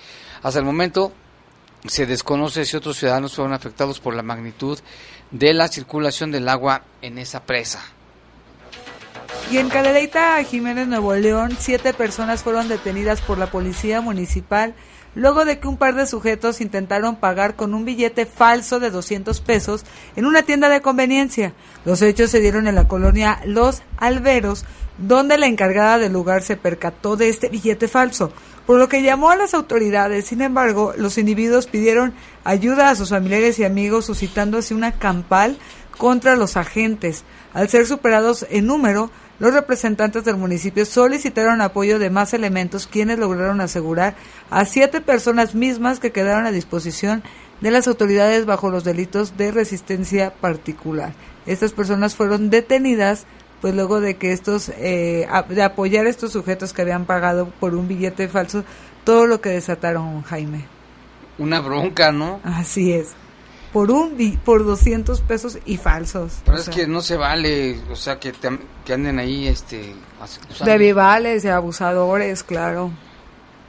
Hasta 0.43 0.59
el 0.59 0.65
momento, 0.65 1.13
se 1.87 2.05
desconoce 2.05 2.65
si 2.65 2.75
otros 2.75 2.97
ciudadanos 2.97 3.33
fueron 3.33 3.53
afectados 3.53 4.01
por 4.01 4.13
la 4.13 4.21
magnitud 4.21 4.77
de 5.31 5.53
la 5.53 5.69
circulación 5.69 6.29
del 6.31 6.49
agua 6.49 6.83
en 7.01 7.17
esa 7.17 7.43
presa. 7.45 7.81
Y 9.49 9.59
en 9.59 9.69
Cadereyta, 9.69 10.43
Jiménez, 10.43 10.89
Nuevo 10.89 11.15
León, 11.15 11.55
siete 11.57 11.93
personas 11.93 12.43
fueron 12.43 12.67
detenidas 12.67 13.21
por 13.21 13.37
la 13.37 13.47
policía 13.47 14.01
municipal 14.01 14.75
luego 15.15 15.45
de 15.45 15.59
que 15.59 15.67
un 15.67 15.77
par 15.77 15.95
de 15.95 16.07
sujetos 16.07 16.61
intentaron 16.61 17.15
pagar 17.15 17.55
con 17.55 17.73
un 17.73 17.85
billete 17.85 18.25
falso 18.25 18.79
de 18.79 18.91
200 18.91 19.39
pesos 19.41 19.83
en 20.15 20.25
una 20.25 20.43
tienda 20.43 20.69
de 20.69 20.81
conveniencia. 20.81 21.53
Los 21.85 22.01
hechos 22.01 22.31
se 22.31 22.39
dieron 22.39 22.67
en 22.67 22.75
la 22.75 22.87
colonia 22.87 23.41
Los 23.45 23.81
Alberos, 23.97 24.65
donde 24.97 25.37
la 25.37 25.47
encargada 25.47 25.97
del 25.97 26.13
lugar 26.13 26.43
se 26.43 26.57
percató 26.57 27.15
de 27.17 27.29
este 27.29 27.49
billete 27.49 27.87
falso, 27.87 28.31
por 28.65 28.77
lo 28.77 28.87
que 28.87 29.01
llamó 29.01 29.31
a 29.31 29.35
las 29.35 29.53
autoridades. 29.53 30.25
Sin 30.25 30.41
embargo, 30.41 30.93
los 30.95 31.17
individuos 31.17 31.67
pidieron 31.67 32.13
ayuda 32.43 32.89
a 32.89 32.95
sus 32.95 33.09
familiares 33.09 33.57
y 33.59 33.63
amigos, 33.63 34.05
suscitando 34.05 34.59
así 34.59 34.73
una 34.73 34.93
campal 34.93 35.57
contra 35.97 36.35
los 36.35 36.57
agentes. 36.57 37.23
Al 37.53 37.69
ser 37.69 37.85
superados 37.85 38.45
en 38.49 38.67
número, 38.67 39.11
los 39.41 39.55
representantes 39.55 40.23
del 40.23 40.37
municipio 40.37 40.85
solicitaron 40.85 41.61
apoyo 41.61 41.97
de 41.97 42.11
más 42.11 42.35
elementos, 42.35 42.85
quienes 42.85 43.17
lograron 43.17 43.59
asegurar 43.59 44.13
a 44.51 44.65
siete 44.65 45.01
personas 45.01 45.55
mismas 45.55 45.99
que 45.99 46.11
quedaron 46.11 46.45
a 46.45 46.51
disposición 46.51 47.23
de 47.59 47.71
las 47.71 47.87
autoridades 47.87 48.45
bajo 48.45 48.69
los 48.69 48.83
delitos 48.83 49.37
de 49.37 49.49
resistencia 49.49 50.31
particular. 50.31 51.13
Estas 51.47 51.71
personas 51.71 52.13
fueron 52.13 52.51
detenidas 52.51 53.25
pues 53.61 53.73
luego 53.73 53.99
de 53.99 54.15
que 54.17 54.31
estos 54.31 54.69
eh, 54.77 55.27
de 55.49 55.63
apoyar 55.63 56.05
a 56.05 56.09
estos 56.11 56.33
sujetos 56.33 56.71
que 56.71 56.83
habían 56.83 57.05
pagado 57.05 57.49
por 57.59 57.73
un 57.73 57.87
billete 57.87 58.27
falso 58.27 58.63
todo 59.03 59.25
lo 59.25 59.41
que 59.41 59.49
desataron 59.49 60.21
Jaime. 60.21 60.65
Una 61.39 61.61
bronca, 61.61 62.11
¿no? 62.11 62.41
Así 62.43 62.93
es 62.93 63.15
por 63.71 63.91
un 63.91 64.17
por 64.43 64.65
200 64.65 65.21
pesos 65.21 65.57
y 65.65 65.77
falsos. 65.77 66.39
Pero 66.45 66.57
es 66.57 66.69
que 66.69 66.87
no 66.87 67.01
se 67.01 67.17
vale, 67.17 67.79
o 67.91 67.95
sea, 67.95 68.19
que, 68.19 68.33
que 68.85 68.93
anden 68.93 69.19
ahí 69.19 69.47
este 69.47 69.95
de 70.63 70.77
vivales, 70.77 71.43
de 71.43 71.51
abusadores, 71.51 72.43
claro. 72.43 72.91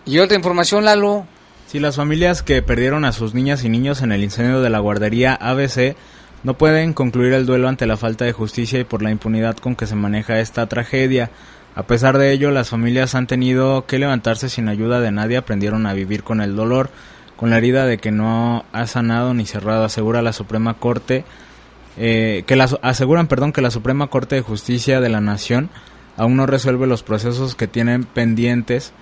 Y 0.05 0.19
otra 0.19 0.37
información, 0.37 0.85
Lalo. 0.85 1.27
Si 1.67 1.79
las 1.79 1.97
familias 1.97 2.43
que 2.43 2.61
perdieron 2.61 3.05
a 3.05 3.13
sus 3.13 3.33
niñas 3.33 3.65
y 3.65 3.69
niños 3.69 4.03
en 4.03 4.13
el 4.13 4.23
incendio 4.23 4.61
de 4.61 4.69
la 4.69 4.79
guardería 4.79 5.35
ABC 5.35 5.97
no 6.43 6.59
pueden 6.59 6.93
concluir 6.93 7.33
el 7.33 7.47
duelo 7.47 7.69
ante 7.69 7.87
la 7.87 7.97
falta 7.97 8.25
de 8.25 8.33
justicia 8.33 8.81
y 8.81 8.85
por 8.85 9.01
la 9.01 9.11
impunidad 9.11 9.57
con 9.57 9.77
que 9.77 9.87
se 9.87 9.95
maneja 9.95 10.41
esta 10.41 10.67
tragedia. 10.67 11.31
A 11.75 11.85
pesar 11.85 12.19
de 12.19 12.33
ello, 12.33 12.51
las 12.51 12.69
familias 12.69 13.15
han 13.15 13.27
tenido 13.27 13.87
que 13.87 13.99
levantarse 13.99 14.51
sin 14.51 14.69
ayuda 14.69 15.01
de 15.01 15.13
nadie, 15.13 15.39
aprendieron 15.39 15.87
a 15.87 15.95
vivir 15.95 16.25
con 16.25 16.41
el 16.41 16.57
dolor 16.57 16.91
con 17.43 17.51
la 17.51 17.59
herida 17.59 17.87
de 17.87 17.99
que 17.99 18.13
no 18.13 18.65
ha 18.71 18.87
sanado 18.87 19.35
ni 19.35 19.47
cerrado, 19.47 19.83
asegura 19.83 20.23
la 20.23 20.33
Suprema 20.33 20.75
Corte, 20.75 21.25
eh, 21.97 22.45
que 22.47 22.55
la, 22.55 22.69
aseguran, 22.83 23.27
perdón, 23.27 23.53
que 23.53 23.61
la 23.61 23.73
Suprema 23.73 24.07
Corte 24.07 24.37
de 24.37 24.43
Justicia 24.43 25.01
de 25.01 25.09
la 25.09 25.21
Nación 25.21 25.69
aún 26.17 26.37
no 26.37 26.47
resuelve 26.47 26.87
los 26.87 27.03
procesos 27.03 27.57
que 27.57 27.67
tienen 27.67 28.05
pendientes 28.05 28.93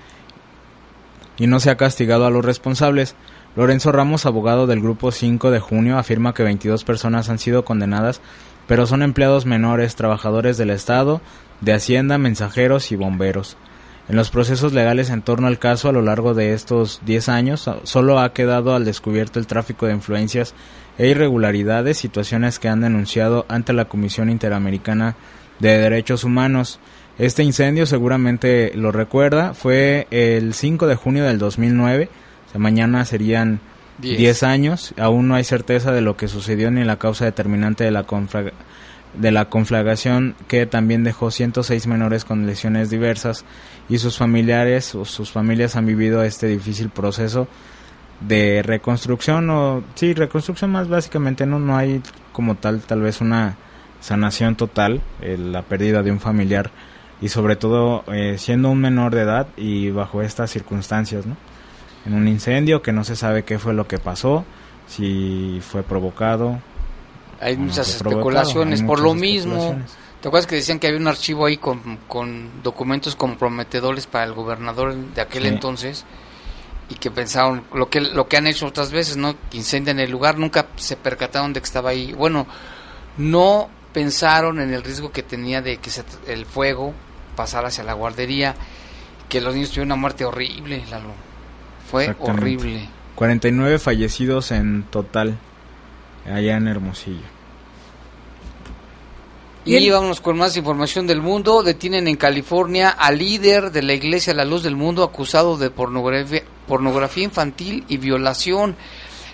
y 1.37 1.49
no 1.49 1.61
se 1.61 1.69
ha 1.69 1.77
castigado 1.77 2.25
a 2.25 2.31
los 2.31 2.43
responsables. 2.43 3.15
Lorenzo 3.57 3.93
Ramos, 3.93 4.25
abogado 4.25 4.67
del 4.67 4.81
Grupo 4.81 5.13
5 5.13 5.51
de 5.51 5.61
junio, 5.61 5.99
afirma 5.99 6.33
que 6.33 6.43
22 6.43 6.83
personas 6.85 7.29
han 7.29 7.39
sido 7.39 7.67
condenadas, 7.67 8.23
pero 8.67 8.87
son 8.87 9.03
empleados 9.03 9.45
menores, 9.45 9.97
trabajadores 9.97 10.57
del 10.57 10.71
Estado, 10.71 11.21
de 11.61 11.75
Hacienda, 11.75 12.17
mensajeros 12.17 12.91
y 12.91 12.97
bomberos. 12.97 13.59
En 14.11 14.17
los 14.17 14.31
procesos 14.31 14.73
legales 14.73 15.09
en 15.09 15.23
torno 15.23 15.47
al 15.47 15.61
caso 15.61 15.89
a 15.89 15.93
lo 15.93 16.03
largo 16.03 16.35
de 16.35 16.53
estos 16.53 17.01
10 17.07 17.29
años 17.29 17.71
solo 17.85 18.19
ha 18.19 18.33
quedado 18.33 18.75
al 18.75 18.85
descubierto 18.85 19.39
el 19.39 19.47
tráfico 19.47 19.87
de 19.87 19.93
influencias 19.93 20.53
e 20.99 21.07
irregularidades, 21.07 21.99
situaciones 21.99 22.59
que 22.59 22.67
han 22.67 22.81
denunciado 22.81 23.47
ante 23.47 23.73
la 23.73 23.85
Comisión 23.85 24.29
Interamericana 24.29 25.15
de 25.61 25.79
Derechos 25.79 26.25
Humanos. 26.25 26.81
Este 27.21 27.45
incendio 27.45 27.87
seguramente 27.87 28.73
lo 28.75 28.91
recuerda, 28.91 29.55
fue 29.55 30.09
el 30.11 30.55
5 30.55 30.89
de 30.89 30.97
junio 30.97 31.23
del 31.23 31.39
2009, 31.39 32.09
o 32.53 32.59
mañana 32.59 33.05
serían 33.05 33.61
10 33.99 34.43
años, 34.43 34.93
aún 34.99 35.29
no 35.29 35.37
hay 35.37 35.45
certeza 35.45 35.93
de 35.93 36.01
lo 36.01 36.17
que 36.17 36.27
sucedió 36.27 36.73
ni 36.73 36.83
la 36.83 36.99
causa 36.99 37.27
determinante 37.27 37.85
de 37.85 37.93
la 37.93 38.05
de 39.15 39.31
la 39.33 39.47
conflagración 39.47 40.35
que 40.49 40.67
también 40.67 41.05
dejó 41.05 41.31
106 41.31 41.87
menores 41.87 42.25
con 42.25 42.47
lesiones 42.47 42.91
diversas 42.91 43.45
y 43.91 43.99
sus 43.99 44.17
familiares 44.17 44.95
o 44.95 45.05
sus 45.05 45.31
familias 45.31 45.77
han 45.77 45.85
vivido 45.85 46.23
este 46.23 46.47
difícil 46.47 46.89
proceso 46.89 47.47
de 48.21 48.63
reconstrucción 48.63 49.51
o 49.51 49.83
sí, 49.95 50.15
reconstrucción 50.15 50.71
más 50.71 50.89
básicamente 50.89 51.45
no 51.45 51.59
no 51.59 51.77
hay 51.77 52.01
como 52.33 52.55
tal 52.55 52.81
tal 52.81 53.03
vez 53.03 53.21
una 53.21 53.57
sanación 54.01 54.57
total, 54.57 55.03
eh, 55.21 55.37
la 55.39 55.63
pérdida 55.63 56.03
de 56.03 56.11
un 56.11 56.21
familiar 56.21 56.71
y 57.21 57.29
sobre 57.29 57.57
todo 57.57 58.03
eh, 58.13 58.37
siendo 58.39 58.71
un 58.71 58.81
menor 58.81 59.15
de 59.15 59.23
edad 59.23 59.47
y 59.57 59.91
bajo 59.91 60.23
estas 60.23 60.51
circunstancias, 60.51 61.27
¿no? 61.27 61.37
En 62.07 62.15
un 62.15 62.27
incendio 62.29 62.81
que 62.81 62.93
no 62.93 63.05
se 63.05 63.15
sabe 63.15 63.43
qué 63.43 63.59
fue 63.59 63.75
lo 63.75 63.87
que 63.87 63.99
pasó, 63.99 64.47
si 64.89 65.61
fue 65.61 65.83
provocado, 65.83 66.59
hay 67.41 67.57
muchas 67.57 67.95
especulaciones 67.97 68.83
por 68.83 69.01
lo 69.01 69.15
mismo. 69.15 69.79
¿Te 70.21 70.29
acuerdas 70.29 70.47
que 70.47 70.57
decían 70.57 70.79
que 70.79 70.87
había 70.87 71.01
un 71.01 71.09
archivo 71.09 71.47
ahí 71.47 71.57
con, 71.57 71.99
con 72.07 72.63
documentos 72.63 73.17
comprometedores 73.17 74.07
para 74.07 74.25
el 74.25 74.35
gobernador 74.35 74.95
de 74.95 75.21
aquel 75.21 75.47
entonces? 75.47 76.05
Y 76.91 76.97
que 76.97 77.11
pensaron 77.11 77.65
lo 77.73 77.89
que 77.89 78.01
lo 78.01 78.29
que 78.29 78.37
han 78.37 78.47
hecho 78.47 78.67
otras 78.67 78.91
veces, 78.91 79.17
¿no? 79.17 79.35
Que 79.51 79.57
incendian 79.57 79.99
el 79.99 80.11
lugar, 80.11 80.39
nunca 80.39 80.67
se 80.77 80.97
percataron 80.97 81.53
de 81.53 81.61
que 81.61 81.65
estaba 81.65 81.91
ahí. 81.91 82.13
Bueno, 82.13 82.47
no 83.17 83.71
pensaron 83.93 84.61
en 84.61 84.75
el 84.75 84.83
riesgo 84.83 85.11
que 85.11 85.23
tenía 85.23 85.63
de 85.63 85.79
que 85.79 85.91
el 86.27 86.45
fuego 86.45 86.93
pasara 87.35 87.69
hacia 87.69 87.85
la 87.85 87.95
guardería, 87.95 88.55
que 89.29 89.41
los 89.41 89.55
niños 89.55 89.71
tuvieron 89.71 89.89
una 89.89 89.97
muerte 89.97 90.25
horrible, 90.25 90.85
Lalo. 90.91 91.13
Fue 91.91 92.15
horrible. 92.19 92.89
49 93.15 93.79
fallecidos 93.79 94.51
en 94.51 94.83
total 94.85 95.39
allá 96.27 96.57
en 96.57 96.69
Hermosillo. 96.69 97.40
Y 99.79 99.89
vamos 99.89 100.21
con 100.21 100.37
más 100.37 100.57
información 100.57 101.07
del 101.07 101.23
mundo. 101.23 101.63
Detienen 101.63 102.09
en 102.09 102.17
California 102.17 102.89
al 102.91 103.19
líder 103.19 103.71
de 103.71 103.85
la 103.85 103.95
Iglesia 103.95 104.35
La 104.35 104.45
Luz 104.45 104.65
del 104.65 104.75
Mundo 104.75 105.05
acusado 105.05 105.57
de 105.57 105.71
pornografía, 105.71 106.43
pornografía 106.67 107.23
infantil 107.23 107.85
y 107.87 107.97
violación. 107.99 108.75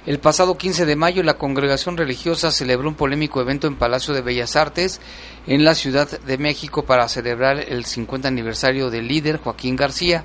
El 0.04 0.18
pasado 0.18 0.58
15 0.58 0.84
de 0.84 0.94
mayo 0.94 1.22
la 1.22 1.38
congregación 1.38 1.96
religiosa 1.96 2.50
celebró 2.50 2.86
un 2.86 2.96
polémico 2.96 3.40
evento 3.40 3.66
en 3.66 3.76
Palacio 3.76 4.12
de 4.12 4.20
Bellas 4.20 4.56
Artes 4.56 5.00
en 5.46 5.64
la 5.64 5.74
Ciudad 5.74 6.20
de 6.20 6.36
México 6.36 6.84
para 6.84 7.08
celebrar 7.08 7.58
el 7.58 7.86
50 7.86 8.28
aniversario 8.28 8.90
del 8.90 9.08
líder 9.08 9.38
Joaquín 9.38 9.74
García. 9.74 10.22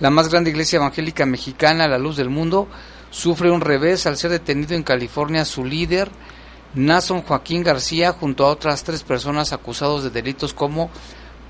La 0.00 0.08
más 0.08 0.30
grande 0.30 0.50
iglesia 0.50 0.78
evangélica 0.78 1.26
mexicana, 1.26 1.86
La 1.86 1.98
Luz 1.98 2.16
del 2.16 2.30
Mundo, 2.30 2.66
sufre 3.10 3.50
un 3.50 3.60
revés 3.60 4.06
al 4.06 4.16
ser 4.16 4.30
detenido 4.30 4.74
en 4.74 4.84
California 4.84 5.44
su 5.44 5.66
líder, 5.66 6.10
Nason 6.74 7.22
Joaquín 7.22 7.62
García, 7.62 8.12
junto 8.12 8.44
a 8.44 8.50
otras 8.50 8.84
tres 8.84 9.02
personas 9.02 9.52
acusados 9.52 10.02
de 10.02 10.10
delitos 10.10 10.52
como 10.52 10.90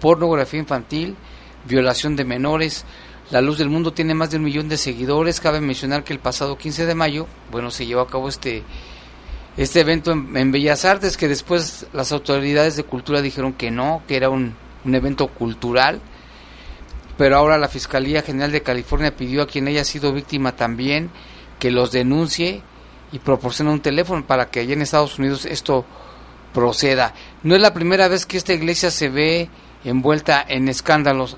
pornografía 0.01 0.61
infantil, 0.61 1.17
violación 1.65 2.17
de 2.17 2.25
menores. 2.25 2.85
La 3.31 3.41
Luz 3.41 3.59
del 3.59 3.71
Mundo 3.71 3.93
tiene 3.93 4.15
más 4.15 4.31
de 4.31 4.37
un 4.37 4.45
millón 4.45 4.69
de 4.69 4.77
seguidores. 4.77 5.41
Cabe 5.41 5.61
mencionar 5.61 6.05
que 6.05 6.13
el 6.13 6.19
pasado 6.19 6.59
15 6.59 6.87
de 6.87 6.95
mayo, 6.95 7.27
bueno, 7.51 7.71
se 7.71 7.87
llevó 7.87 8.03
a 8.03 8.09
cabo 8.09 8.29
este, 8.29 8.63
este 9.57 9.81
evento 9.81 10.13
en, 10.13 10.53
Bellas 10.53 10.85
Artes, 10.85 11.17
que 11.17 11.29
después 11.29 11.87
las 11.93 12.13
autoridades 12.13 12.77
de 12.77 12.85
cultura 12.85 13.23
dijeron 13.23 13.55
que 13.55 13.71
no, 13.71 14.03
que 14.07 14.17
era 14.17 14.29
un, 14.29 14.55
un 14.85 14.95
evento 14.95 15.29
cultural 15.29 16.01
pero 17.17 17.37
ahora 17.37 17.59
la 17.59 17.69
Fiscalía 17.69 18.23
General 18.23 18.51
de 18.51 18.63
California 18.63 19.17
pidió 19.17 19.43
a 19.43 19.47
quien 19.47 19.69
haya 19.69 19.85
sido 19.85 20.13
víctima 20.13 20.57
también 20.57 21.11
que 21.59 21.71
los 21.71 21.93
denuncie 21.93 22.63
y 23.15 23.21
proporcione 23.21 23.71
un 23.71 23.81
teléfono 23.81 24.27
para 24.27 24.51
que 24.51 24.61
allá 24.61 24.73
en 24.73 24.83
Estados 24.83 25.21
Unidos 25.21 25.47
esto 25.47 25.85
proceda. 26.53 27.15
No 27.45 27.55
es 27.55 27.63
la 27.63 27.73
primera 27.73 28.09
vez 28.09 28.27
que 28.27 28.37
esta 28.37 28.53
iglesia 28.53 28.91
se 28.91 29.09
ve 29.09 29.49
envuelta 29.85 30.45
en 30.49 30.69
escándalos. 30.69 31.37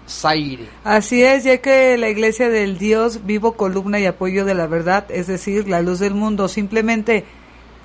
Así 0.85 1.23
es, 1.23 1.45
ya 1.45 1.59
que 1.59 1.99
la 1.99 2.09
Iglesia 2.09 2.49
del 2.49 2.78
Dios, 2.78 3.26
vivo 3.26 3.52
columna 3.52 4.00
y 4.00 4.06
apoyo 4.06 4.47
de 4.47 4.54
la 4.54 4.66
verdad, 4.66 5.04
es 5.11 5.26
decir, 5.26 5.68
la 5.68 5.83
luz 5.83 5.99
del 5.99 6.14
mundo, 6.14 6.49
simplemente 6.49 7.25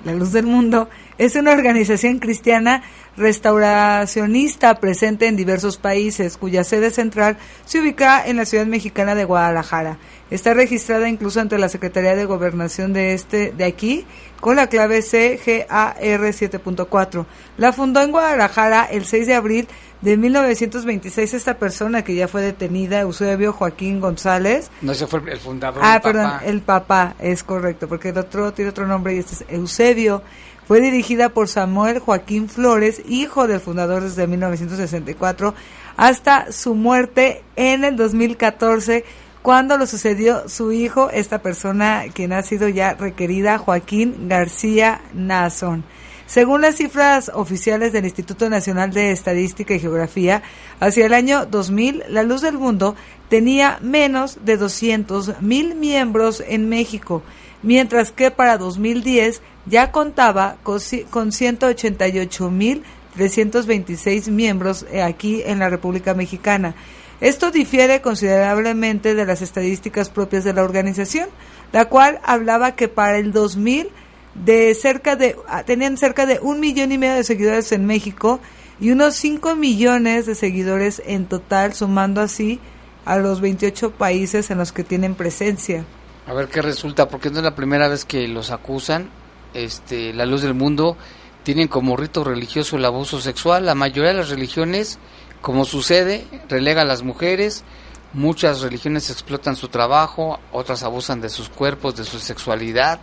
la 0.04 0.12
luz 0.12 0.32
del 0.32 0.46
mundo, 0.46 0.88
es 1.18 1.36
una 1.36 1.52
organización 1.52 2.18
cristiana 2.18 2.82
restauracionista 3.16 4.80
presente 4.80 5.26
en 5.26 5.36
diversos 5.36 5.76
países, 5.76 6.36
cuya 6.36 6.64
sede 6.64 6.90
central 6.90 7.36
se 7.64 7.80
ubica 7.80 8.24
en 8.26 8.36
la 8.36 8.46
ciudad 8.46 8.66
mexicana 8.66 9.14
de 9.14 9.24
Guadalajara. 9.24 9.98
Está 10.30 10.54
registrada 10.54 11.08
incluso 11.08 11.40
ante 11.40 11.58
la 11.58 11.68
Secretaría 11.68 12.16
de 12.16 12.24
Gobernación 12.24 12.94
de 12.94 13.12
este 13.12 13.52
de 13.52 13.64
aquí 13.64 14.06
con 14.40 14.56
la 14.56 14.68
clave 14.68 15.02
CGAR 15.02 15.96
7.4. 16.00 17.26
La 17.58 17.72
fundó 17.72 18.00
en 18.00 18.12
Guadalajara 18.12 18.84
el 18.84 19.04
6 19.04 19.26
de 19.26 19.34
abril 19.34 19.68
de 20.02 20.16
1926 20.16 21.34
esta 21.34 21.54
persona 21.54 22.02
que 22.02 22.14
ya 22.14 22.28
fue 22.28 22.42
detenida, 22.42 23.00
Eusebio 23.00 23.52
Joaquín 23.52 24.00
González. 24.00 24.70
No, 24.82 24.92
ese 24.92 25.06
fue 25.06 25.22
el 25.30 25.38
fundador. 25.38 25.80
Ah, 25.82 26.00
perdón, 26.02 26.32
el 26.44 26.60
papá, 26.60 27.14
es 27.20 27.42
correcto, 27.42 27.88
porque 27.88 28.10
el 28.10 28.18
otro 28.18 28.52
tiene 28.52 28.70
otro 28.70 28.86
nombre 28.86 29.14
y 29.14 29.18
este 29.18 29.34
es 29.34 29.44
Eusebio. 29.48 30.22
Fue 30.66 30.80
dirigida 30.80 31.28
por 31.28 31.48
Samuel 31.48 32.00
Joaquín 32.00 32.48
Flores, 32.48 33.02
hijo 33.06 33.46
del 33.46 33.60
fundador 33.60 34.02
desde 34.02 34.26
1964, 34.26 35.54
hasta 35.96 36.50
su 36.52 36.74
muerte 36.74 37.42
en 37.56 37.84
el 37.84 37.96
2014, 37.96 39.04
cuando 39.42 39.76
lo 39.76 39.86
sucedió 39.86 40.48
su 40.48 40.72
hijo, 40.72 41.10
esta 41.10 41.42
persona 41.42 42.04
quien 42.12 42.32
ha 42.32 42.42
sido 42.42 42.68
ya 42.68 42.94
requerida, 42.94 43.58
Joaquín 43.58 44.28
García 44.28 45.00
Nazón. 45.14 45.84
Según 46.32 46.62
las 46.62 46.76
cifras 46.76 47.30
oficiales 47.34 47.92
del 47.92 48.06
Instituto 48.06 48.48
Nacional 48.48 48.90
de 48.90 49.12
Estadística 49.12 49.74
y 49.74 49.80
Geografía, 49.80 50.42
hacia 50.80 51.04
el 51.04 51.12
año 51.12 51.44
2000, 51.44 52.04
La 52.08 52.22
Luz 52.22 52.40
del 52.40 52.56
Mundo 52.56 52.96
tenía 53.28 53.78
menos 53.82 54.38
de 54.42 54.56
200 54.56 55.42
mil 55.42 55.74
miembros 55.74 56.42
en 56.48 56.70
México, 56.70 57.22
mientras 57.62 58.12
que 58.12 58.30
para 58.30 58.56
2010 58.56 59.42
ya 59.66 59.92
contaba 59.92 60.56
con 60.62 61.32
188 61.32 62.50
mil 62.50 62.82
326 63.14 64.28
miembros 64.28 64.86
eh, 64.90 65.02
aquí 65.02 65.42
en 65.44 65.58
la 65.58 65.68
República 65.68 66.14
Mexicana. 66.14 66.74
Esto 67.20 67.50
difiere 67.50 68.00
considerablemente 68.00 69.14
de 69.14 69.26
las 69.26 69.42
estadísticas 69.42 70.08
propias 70.08 70.44
de 70.44 70.54
la 70.54 70.64
organización, 70.64 71.28
la 71.72 71.90
cual 71.90 72.20
hablaba 72.24 72.74
que 72.74 72.88
para 72.88 73.18
el 73.18 73.32
2000 73.32 73.90
de 74.34 74.74
cerca 74.74 75.16
de, 75.16 75.36
ah, 75.48 75.62
tenían 75.64 75.96
cerca 75.96 76.26
de 76.26 76.38
un 76.40 76.60
millón 76.60 76.92
y 76.92 76.98
medio 76.98 77.14
de 77.14 77.24
seguidores 77.24 77.72
en 77.72 77.86
México 77.86 78.40
y 78.80 78.90
unos 78.90 79.14
5 79.14 79.54
millones 79.56 80.26
de 80.26 80.34
seguidores 80.34 81.02
en 81.06 81.26
total, 81.26 81.74
sumando 81.74 82.20
así 82.20 82.60
a 83.04 83.16
los 83.16 83.40
28 83.40 83.92
países 83.92 84.50
en 84.50 84.58
los 84.58 84.72
que 84.72 84.84
tienen 84.84 85.14
presencia. 85.14 85.84
A 86.26 86.32
ver 86.32 86.48
qué 86.48 86.62
resulta, 86.62 87.08
porque 87.08 87.30
no 87.30 87.38
es 87.38 87.44
la 87.44 87.54
primera 87.54 87.88
vez 87.88 88.04
que 88.04 88.26
los 88.28 88.50
acusan. 88.50 89.10
Este, 89.54 90.12
la 90.12 90.24
luz 90.24 90.42
del 90.42 90.54
mundo 90.54 90.96
tienen 91.42 91.68
como 91.68 91.96
rito 91.96 92.24
religioso 92.24 92.76
el 92.76 92.84
abuso 92.84 93.20
sexual. 93.20 93.66
La 93.66 93.74
mayoría 93.74 94.10
de 94.10 94.18
las 94.18 94.30
religiones, 94.30 94.98
como 95.40 95.64
sucede, 95.64 96.24
relega 96.48 96.82
a 96.82 96.86
las 96.86 97.02
mujeres. 97.02 97.64
Muchas 98.12 98.60
religiones 98.60 99.10
explotan 99.10 99.56
su 99.56 99.68
trabajo, 99.68 100.38
otras 100.52 100.82
abusan 100.82 101.20
de 101.20 101.28
sus 101.28 101.48
cuerpos, 101.48 101.96
de 101.96 102.04
su 102.04 102.18
sexualidad 102.18 103.00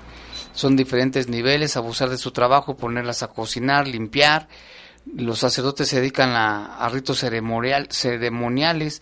son 0.54 0.76
diferentes 0.76 1.28
niveles, 1.28 1.78
abusar 1.78 2.10
de 2.10 2.18
su 2.18 2.32
trabajo, 2.32 2.78
ponerlas 2.78 3.24
a 3.24 3.28
cocinar, 3.28 3.88
limpiar. 3.88 4.48
Los 5.06 5.40
sacerdotes 5.40 5.88
se 5.88 5.98
dedican 5.98 6.32
a, 6.32 6.88
ritos 6.90 7.20
ceremonial, 7.20 7.88
ceremoniales. 7.92 9.02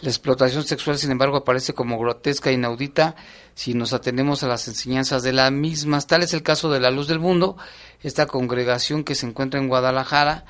La 0.00 0.10
explotación 0.10 0.64
sexual, 0.64 0.98
sin 0.98 1.10
embargo, 1.10 1.36
aparece 1.36 1.72
como 1.72 1.98
grotesca 1.98 2.50
e 2.50 2.54
inaudita 2.54 3.14
si 3.54 3.74
nos 3.74 3.92
atenemos 3.92 4.42
a 4.42 4.48
las 4.48 4.66
enseñanzas 4.66 5.22
de 5.22 5.32
las 5.32 5.52
mismas. 5.52 6.06
Tal 6.06 6.22
es 6.22 6.34
el 6.34 6.42
caso 6.42 6.70
de 6.70 6.80
la 6.80 6.90
Luz 6.90 7.06
del 7.06 7.20
Mundo, 7.20 7.56
esta 8.02 8.26
congregación 8.26 9.04
que 9.04 9.14
se 9.14 9.26
encuentra 9.26 9.60
en 9.60 9.68
Guadalajara, 9.68 10.44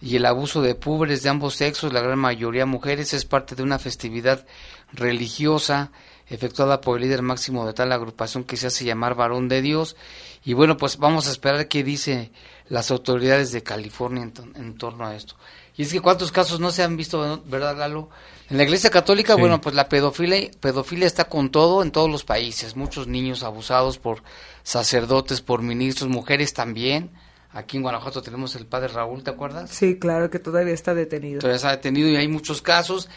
y 0.00 0.16
el 0.16 0.26
abuso 0.26 0.60
de 0.60 0.74
pobres 0.74 1.22
de 1.22 1.30
ambos 1.30 1.54
sexos, 1.54 1.92
la 1.92 2.02
gran 2.02 2.18
mayoría 2.18 2.66
mujeres, 2.66 3.14
es 3.14 3.24
parte 3.24 3.54
de 3.54 3.62
una 3.62 3.78
festividad 3.78 4.46
religiosa 4.92 5.90
efectuada 6.28 6.80
por 6.80 6.96
el 6.96 7.04
líder 7.04 7.22
máximo 7.22 7.66
de 7.66 7.72
tal 7.72 7.92
agrupación 7.92 8.44
que 8.44 8.56
se 8.56 8.66
hace 8.66 8.84
llamar 8.84 9.14
varón 9.14 9.48
de 9.48 9.62
Dios. 9.62 9.96
Y 10.44 10.54
bueno, 10.54 10.76
pues 10.76 10.98
vamos 10.98 11.28
a 11.28 11.30
esperar 11.30 11.68
qué 11.68 11.84
dice 11.84 12.30
las 12.68 12.90
autoridades 12.90 13.52
de 13.52 13.62
California 13.62 14.30
en, 14.54 14.78
torno 14.78 15.06
a 15.06 15.14
esto. 15.14 15.34
Y 15.76 15.82
es 15.82 15.92
que 15.92 16.00
cuántos 16.00 16.32
casos 16.32 16.58
no 16.58 16.70
se 16.70 16.82
han 16.82 16.96
visto, 16.96 17.42
¿verdad, 17.46 17.76
Lalo? 17.76 18.08
En 18.48 18.56
la 18.56 18.62
Iglesia 18.62 18.90
Católica, 18.90 19.34
bueno, 19.34 19.60
pues 19.60 19.74
la 19.74 19.88
pedofilia, 19.88 20.50
pedofilia 20.60 21.06
está 21.06 21.24
con 21.24 21.50
todo 21.50 21.82
en 21.82 21.90
todos 21.90 22.10
los 22.10 22.24
países. 22.24 22.76
Muchos 22.76 23.08
niños 23.08 23.42
abusados 23.42 23.98
por 23.98 24.22
sacerdotes, 24.62 25.40
por 25.42 25.62
ministros, 25.62 26.08
mujeres 26.08 26.54
también. 26.54 27.10
Aquí 27.56 27.78
en 27.78 27.82
Guanajuato 27.82 28.20
tenemos 28.20 28.54
el 28.54 28.66
padre 28.66 28.88
Raúl, 28.88 29.22
¿te 29.22 29.30
acuerdas? 29.30 29.70
Sí, 29.70 29.98
claro, 29.98 30.28
que 30.28 30.38
todavía 30.38 30.74
está 30.74 30.94
detenido. 30.94 31.40
Todavía 31.40 31.56
está 31.56 31.70
detenido 31.70 32.08
y 32.08 32.16
hay 32.16 32.28
muchos 32.28 32.60
casos. 32.60 33.08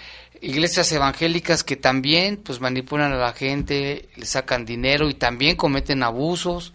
Iglesias 0.42 0.92
evangélicas 0.92 1.64
que 1.64 1.76
también 1.76 2.38
pues 2.38 2.60
manipulan 2.62 3.12
a 3.12 3.18
la 3.18 3.34
gente, 3.34 4.10
le 4.16 4.26
sacan 4.26 4.66
dinero 4.66 5.10
y 5.10 5.14
también 5.14 5.56
cometen 5.56 6.04
abusos. 6.04 6.74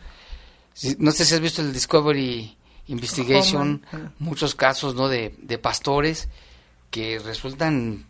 No 0.99 1.13
sé 1.13 1.25
si 1.25 1.35
has 1.35 1.41
visto 1.41 1.63
el 1.63 1.73
Discovery 1.73 2.57
Investigation, 2.89 3.85
muchos 4.19 4.55
casos 4.55 4.95
¿no? 4.95 5.09
de, 5.09 5.35
de 5.39 5.59
pastores 5.59 6.29
que 6.91 7.19
resultan 7.19 8.05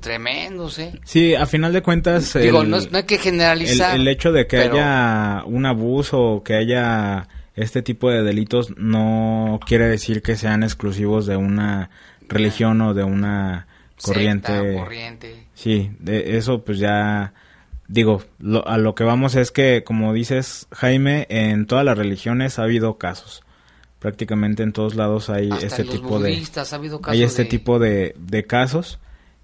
tremendos, 0.00 0.78
¿eh? 0.78 0.92
Sí, 1.04 1.34
a 1.34 1.46
final 1.46 1.72
de 1.72 1.82
cuentas... 1.82 2.34
Digo, 2.34 2.64
no, 2.64 2.78
hay 2.92 3.02
que 3.04 3.18
generalizar. 3.18 3.96
El, 3.96 4.06
hecho 4.08 4.32
de 4.32 4.46
que 4.46 4.58
haya 4.58 5.42
un 5.46 5.66
abuso 5.66 6.20
o 6.20 6.44
que 6.44 6.54
haya 6.54 7.28
este 7.54 7.82
tipo 7.82 8.10
de 8.10 8.22
delitos 8.22 8.76
no 8.76 9.58
quiere 9.66 9.88
decir 9.88 10.22
que 10.22 10.36
sean 10.36 10.62
exclusivos 10.62 11.26
de 11.26 11.36
una 11.36 11.90
religión 12.28 12.80
o 12.82 12.94
de 12.94 13.04
una 13.04 13.66
corriente. 14.02 14.74
corriente. 14.76 15.46
Sí, 15.54 15.90
de 15.98 16.36
eso 16.36 16.64
pues 16.64 16.78
ya 16.78 17.32
digo, 17.88 18.22
a 18.64 18.78
lo 18.78 18.94
que 18.94 19.04
vamos 19.04 19.34
es 19.34 19.50
que 19.50 19.84
como 19.84 20.12
dices 20.12 20.66
Jaime, 20.72 21.26
en 21.28 21.66
todas 21.66 21.84
las 21.84 21.96
religiones 21.96 22.58
ha 22.58 22.62
habido 22.62 22.98
casos. 22.98 23.42
Prácticamente 23.98 24.62
en 24.62 24.72
todos 24.72 24.94
lados 24.94 25.30
hay 25.30 25.50
este 25.62 25.84
tipo 25.84 26.20
de 26.20 26.42
hay 27.04 27.22
este 27.22 27.44
tipo 27.44 27.78
de, 27.78 28.14
de 28.18 28.44
casos 28.44 28.98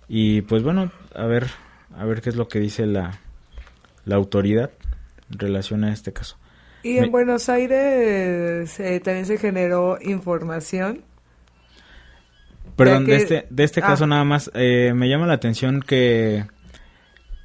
y 0.09 0.43
pues 0.43 0.63
bueno, 0.63 0.93
a 1.15 1.25
ver 1.25 1.49
a 1.97 2.05
ver 2.05 2.21
qué 2.21 2.31
es 2.31 2.37
lo 2.37 2.49
que 2.49 2.61
dice 2.61 2.87
la 2.87 3.19
la 4.05 4.17
autoridad 4.17 4.71
en 5.31 5.39
relación 5.39 5.85
a 5.85 5.93
este 5.93 6.13
caso. 6.13 6.37
Y 6.83 6.99
en 6.99 7.13
Buenos 7.13 7.49
Aires 7.49 8.81
eh, 8.81 9.01
también 9.01 9.27
se 9.27 9.39
generó 9.39 9.99
información. 10.03 11.05
Perdón, 12.77 13.05
de 13.05 13.17
este, 13.17 13.47
de 13.51 13.65
este 13.65 13.81
caso 13.81 14.05
ah. 14.05 14.09
nada 14.09 14.25
más, 14.25 14.51
eh, 14.55 14.93
me 14.95 15.09
llama 15.09 15.27
la 15.27 15.35
atención 15.35 15.81
que 15.81 16.45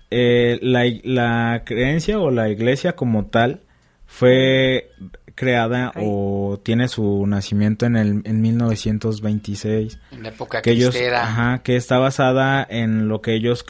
eh, 0.10 0.60
la, 0.62 0.86
la, 1.04 1.64
creencia 1.66 2.20
o 2.20 2.32
la 2.32 2.50
iglesia 2.50 2.96
como 2.96 3.26
tal 3.26 3.62
fue 4.06 4.90
creada 5.36 5.92
o 5.98 6.60
tiene 6.64 6.88
su 6.88 7.26
nacimiento 7.28 7.86
en 7.86 7.96
el 7.96 8.22
en 8.26 8.42
1926 8.42 10.00
en 10.12 10.24
la 10.24 10.30
época 10.30 10.64
que 10.64 10.72
ellos 10.72 10.98
ajá, 11.14 11.62
que 11.62 11.76
está 11.76 12.00
basada 12.00 12.66
en 12.68 13.08
lo 13.08 13.22
que 13.22 13.36
ellos 13.36 13.64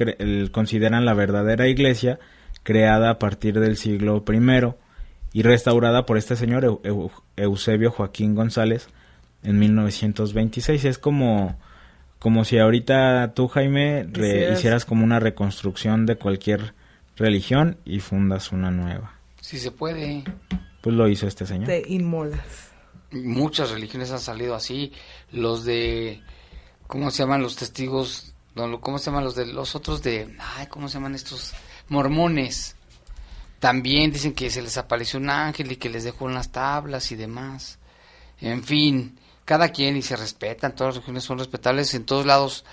consideran 0.54 1.04
la 1.04 1.14
verdadera 1.14 1.68
iglesia 1.68 2.20
creada 2.64 3.10
a 3.10 3.20
partir 3.20 3.60
del 3.60 3.76
siglo 3.76 4.24
primero 4.24 4.78
y 5.34 5.42
restaurada 5.42 6.06
por 6.06 6.18
este 6.18 6.38
señor 6.38 6.82
Eusebio 7.36 7.92
Joaquín 7.92 8.34
González 8.34 8.88
en 9.48 9.60
1926. 9.60 10.84
Es 10.86 10.98
como, 10.98 11.58
como 12.20 12.44
si 12.44 12.60
ahorita 12.60 13.34
tú, 13.34 13.48
Jaime, 13.48 14.06
hicieras 14.54 14.84
como 14.84 15.06
una 15.06 15.20
reconstrucción 15.20 16.06
de 16.06 16.18
cualquier 16.18 16.74
religión 17.16 17.78
y 17.86 18.02
fundas 18.02 18.52
una 18.52 18.72
nueva. 18.72 19.14
Si 19.40 19.58
se 19.58 19.72
puede. 19.72 20.26
Pues 20.82 20.96
lo 20.96 21.08
hizo 21.08 21.28
este 21.28 21.46
señor. 21.46 21.68
De 21.68 21.84
inmolas. 21.88 22.72
Muchas 23.12 23.72
religiones 23.72 24.12
han 24.12 24.20
salido 24.20 24.54
así. 24.54 24.92
Los 25.32 25.64
de, 25.64 26.22
¿cómo 26.86 27.10
se 27.10 27.24
llaman 27.24 27.42
los 27.42 27.56
testigos? 27.56 28.34
¿Cómo 28.82 29.00
se 29.00 29.06
llaman 29.06 29.24
los 29.24 29.36
de 29.36 29.46
los 29.46 29.76
otros 29.76 30.04
de, 30.04 30.36
ay, 30.58 30.68
¿cómo 30.68 30.90
se 30.90 30.96
llaman 30.96 31.16
estos? 31.16 31.54
Mormones 31.88 32.76
también 33.60 34.12
dicen 34.12 34.34
que 34.34 34.50
se 34.50 34.62
les 34.62 34.78
apareció 34.78 35.20
un 35.20 35.30
ángel 35.30 35.72
y 35.72 35.78
que 35.78 35.90
les 35.90 36.04
dejó 36.04 36.26
unas 36.26 36.52
tablas 36.52 37.12
y 37.12 37.16
demás. 37.16 37.80
En 38.42 38.64
fin, 38.64 39.18
cada 39.48 39.70
quien 39.70 39.96
y 39.96 40.02
se 40.02 40.18
respetan, 40.18 40.76
todas 40.76 40.90
las 40.90 40.96
religiones 40.96 41.24
son 41.24 41.40
respetables, 41.40 41.94
en 41.94 42.04
todos 42.04 42.26
lados 42.26 42.66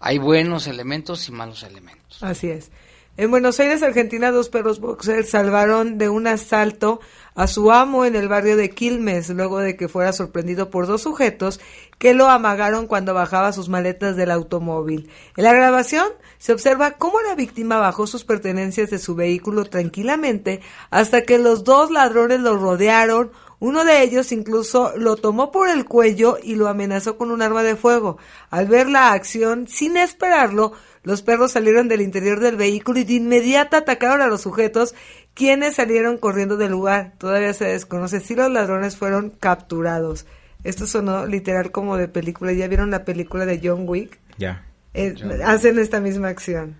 hay 0.00 0.18
buenos 0.18 0.66
elementos 0.66 1.28
y 1.28 1.32
malos 1.32 1.62
elementos. 1.62 2.20
Así 2.20 2.50
es. 2.50 2.72
En 3.16 3.30
Buenos 3.30 3.60
Aires, 3.60 3.82
Argentina, 3.84 4.32
dos 4.32 4.50
perros 4.50 4.80
boxers 4.80 5.30
salvaron 5.30 5.98
de 5.98 6.08
un 6.08 6.26
asalto 6.26 7.00
a 7.36 7.46
su 7.46 7.70
amo 7.70 8.04
en 8.04 8.16
el 8.16 8.28
barrio 8.28 8.56
de 8.56 8.70
Quilmes, 8.70 9.30
luego 9.30 9.60
de 9.60 9.76
que 9.76 9.88
fuera 9.88 10.12
sorprendido 10.12 10.68
por 10.68 10.86
dos 10.86 11.02
sujetos 11.02 11.60
que 11.98 12.12
lo 12.12 12.28
amagaron 12.28 12.86
cuando 12.86 13.14
bajaba 13.14 13.52
sus 13.52 13.68
maletas 13.70 14.16
del 14.16 14.30
automóvil. 14.32 15.10
En 15.36 15.44
la 15.44 15.54
grabación 15.54 16.08
se 16.38 16.52
observa 16.52 16.92
cómo 16.92 17.22
la 17.22 17.34
víctima 17.34 17.78
bajó 17.78 18.06
sus 18.06 18.24
pertenencias 18.24 18.90
de 18.90 18.98
su 18.98 19.14
vehículo 19.14 19.64
tranquilamente 19.64 20.60
hasta 20.90 21.22
que 21.22 21.38
los 21.38 21.64
dos 21.64 21.90
ladrones 21.90 22.40
lo 22.40 22.58
rodearon, 22.58 23.30
uno 23.58 23.84
de 23.84 24.02
ellos 24.02 24.32
incluso 24.32 24.92
lo 24.96 25.16
tomó 25.16 25.50
por 25.50 25.68
el 25.68 25.84
cuello 25.84 26.38
y 26.42 26.56
lo 26.56 26.68
amenazó 26.68 27.16
con 27.16 27.30
un 27.30 27.42
arma 27.42 27.62
de 27.62 27.76
fuego. 27.76 28.18
Al 28.50 28.66
ver 28.66 28.88
la 28.88 29.12
acción, 29.12 29.66
sin 29.66 29.96
esperarlo, 29.96 30.72
los 31.02 31.22
perros 31.22 31.52
salieron 31.52 31.88
del 31.88 32.02
interior 32.02 32.40
del 32.40 32.56
vehículo 32.56 32.98
y 32.98 33.04
de 33.04 33.14
inmediato 33.14 33.76
atacaron 33.76 34.20
a 34.20 34.26
los 34.26 34.42
sujetos, 34.42 34.94
quienes 35.34 35.76
salieron 35.76 36.18
corriendo 36.18 36.56
del 36.56 36.72
lugar. 36.72 37.14
Todavía 37.18 37.54
se 37.54 37.64
desconoce 37.66 38.20
si 38.20 38.34
los 38.34 38.50
ladrones 38.50 38.96
fueron 38.96 39.30
capturados. 39.30 40.26
Esto 40.64 40.86
sonó 40.86 41.26
literal 41.26 41.70
como 41.70 41.96
de 41.96 42.08
película. 42.08 42.52
¿Ya 42.52 42.66
vieron 42.68 42.90
la 42.90 43.04
película 43.04 43.46
de 43.46 43.60
John 43.62 43.84
Wick? 43.86 44.18
Ya. 44.36 44.66
Eh, 44.94 45.14
hacen 45.44 45.78
esta 45.78 46.00
misma 46.00 46.28
acción. 46.28 46.76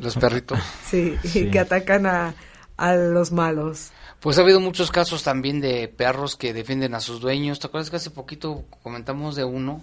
Los 0.00 0.16
perritos. 0.16 0.60
sí, 0.86 1.16
y 1.34 1.50
que 1.50 1.58
atacan 1.58 2.06
a, 2.06 2.34
a 2.76 2.94
los 2.94 3.32
malos. 3.32 3.90
Pues 4.20 4.38
ha 4.38 4.42
habido 4.42 4.60
muchos 4.60 4.90
casos 4.90 5.22
también 5.22 5.60
de 5.60 5.86
perros 5.88 6.36
que 6.36 6.52
defienden 6.54 6.94
a 6.94 7.00
sus 7.00 7.20
dueños. 7.20 7.60
¿Te 7.60 7.66
acuerdas 7.66 7.90
que 7.90 7.96
hace 7.96 8.10
poquito 8.10 8.64
comentamos 8.82 9.36
de 9.36 9.44
uno? 9.44 9.82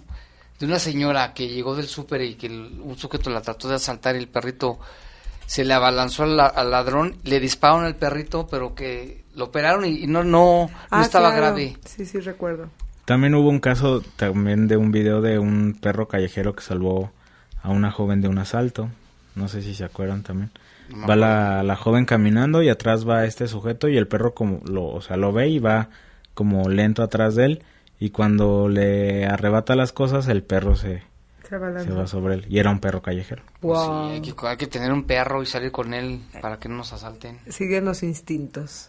De 0.58 0.66
una 0.66 0.78
señora 0.78 1.32
que 1.34 1.48
llegó 1.48 1.74
del 1.76 1.86
súper 1.86 2.22
y 2.22 2.34
que 2.34 2.46
el- 2.48 2.80
un 2.82 2.96
sujeto 2.98 3.30
la 3.30 3.40
trató 3.42 3.68
de 3.68 3.76
asaltar 3.76 4.14
y 4.16 4.18
el 4.18 4.28
perrito 4.28 4.78
se 5.46 5.64
le 5.64 5.74
abalanzó 5.74 6.22
al, 6.24 6.36
la- 6.36 6.46
al 6.46 6.70
ladrón, 6.70 7.16
le 7.24 7.40
dispararon 7.40 7.84
al 7.84 7.96
perrito, 7.96 8.46
pero 8.48 8.74
que 8.74 9.24
lo 9.34 9.46
operaron 9.46 9.84
y, 9.84 10.04
y 10.04 10.06
no, 10.06 10.22
no, 10.24 10.66
no 10.68 10.70
Ah, 10.90 11.02
estaba 11.02 11.30
claro. 11.30 11.46
grave. 11.54 11.76
Sí, 11.84 12.04
sí, 12.06 12.20
recuerdo. 12.20 12.68
También 13.04 13.34
hubo 13.34 13.48
un 13.48 13.58
caso 13.60 14.02
también 14.16 14.68
de 14.68 14.76
un 14.76 14.92
video 14.92 15.20
de 15.20 15.38
un 15.38 15.76
perro 15.80 16.06
callejero 16.08 16.54
que 16.54 16.62
salvó 16.62 17.10
a 17.62 17.70
una 17.70 17.90
joven 17.90 18.20
de 18.20 18.28
un 18.28 18.38
asalto. 18.38 18.88
No 19.34 19.48
sé 19.48 19.62
si 19.62 19.74
se 19.74 19.84
acuerdan 19.84 20.22
también. 20.22 20.50
No 20.94 21.06
va 21.06 21.16
la, 21.16 21.62
la 21.62 21.76
joven 21.76 22.04
caminando 22.04 22.62
y 22.62 22.68
atrás 22.68 23.08
va 23.08 23.24
este 23.24 23.48
sujeto 23.48 23.88
y 23.88 23.96
el 23.96 24.08
perro 24.08 24.34
como 24.34 24.60
lo, 24.64 24.86
o 24.86 25.00
sea, 25.00 25.16
lo 25.16 25.32
ve 25.32 25.48
y 25.48 25.58
va 25.58 25.88
como 26.34 26.68
lento 26.68 27.02
atrás 27.02 27.34
de 27.34 27.44
él 27.46 27.62
y 28.00 28.10
cuando 28.10 28.68
le 28.68 29.26
arrebata 29.26 29.76
las 29.76 29.92
cosas 29.92 30.28
el 30.28 30.42
perro 30.42 30.74
se, 30.76 31.02
Se 31.48 31.56
va 31.58 32.06
sobre 32.06 32.34
él 32.34 32.46
y 32.48 32.58
era 32.58 32.70
un 32.70 32.80
perro 32.80 33.02
callejero. 33.02 33.42
Pues 33.60 33.78
sí, 33.80 33.88
hay, 33.90 34.20
que, 34.22 34.34
hay 34.46 34.56
que 34.56 34.66
tener 34.66 34.92
un 34.92 35.04
perro 35.04 35.42
y 35.42 35.46
salir 35.46 35.70
con 35.70 35.92
él 35.94 36.20
para 36.40 36.58
que 36.58 36.68
no 36.68 36.76
nos 36.76 36.92
asalten. 36.92 37.38
Siguen 37.48 37.84
los 37.84 38.02
instintos. 38.02 38.88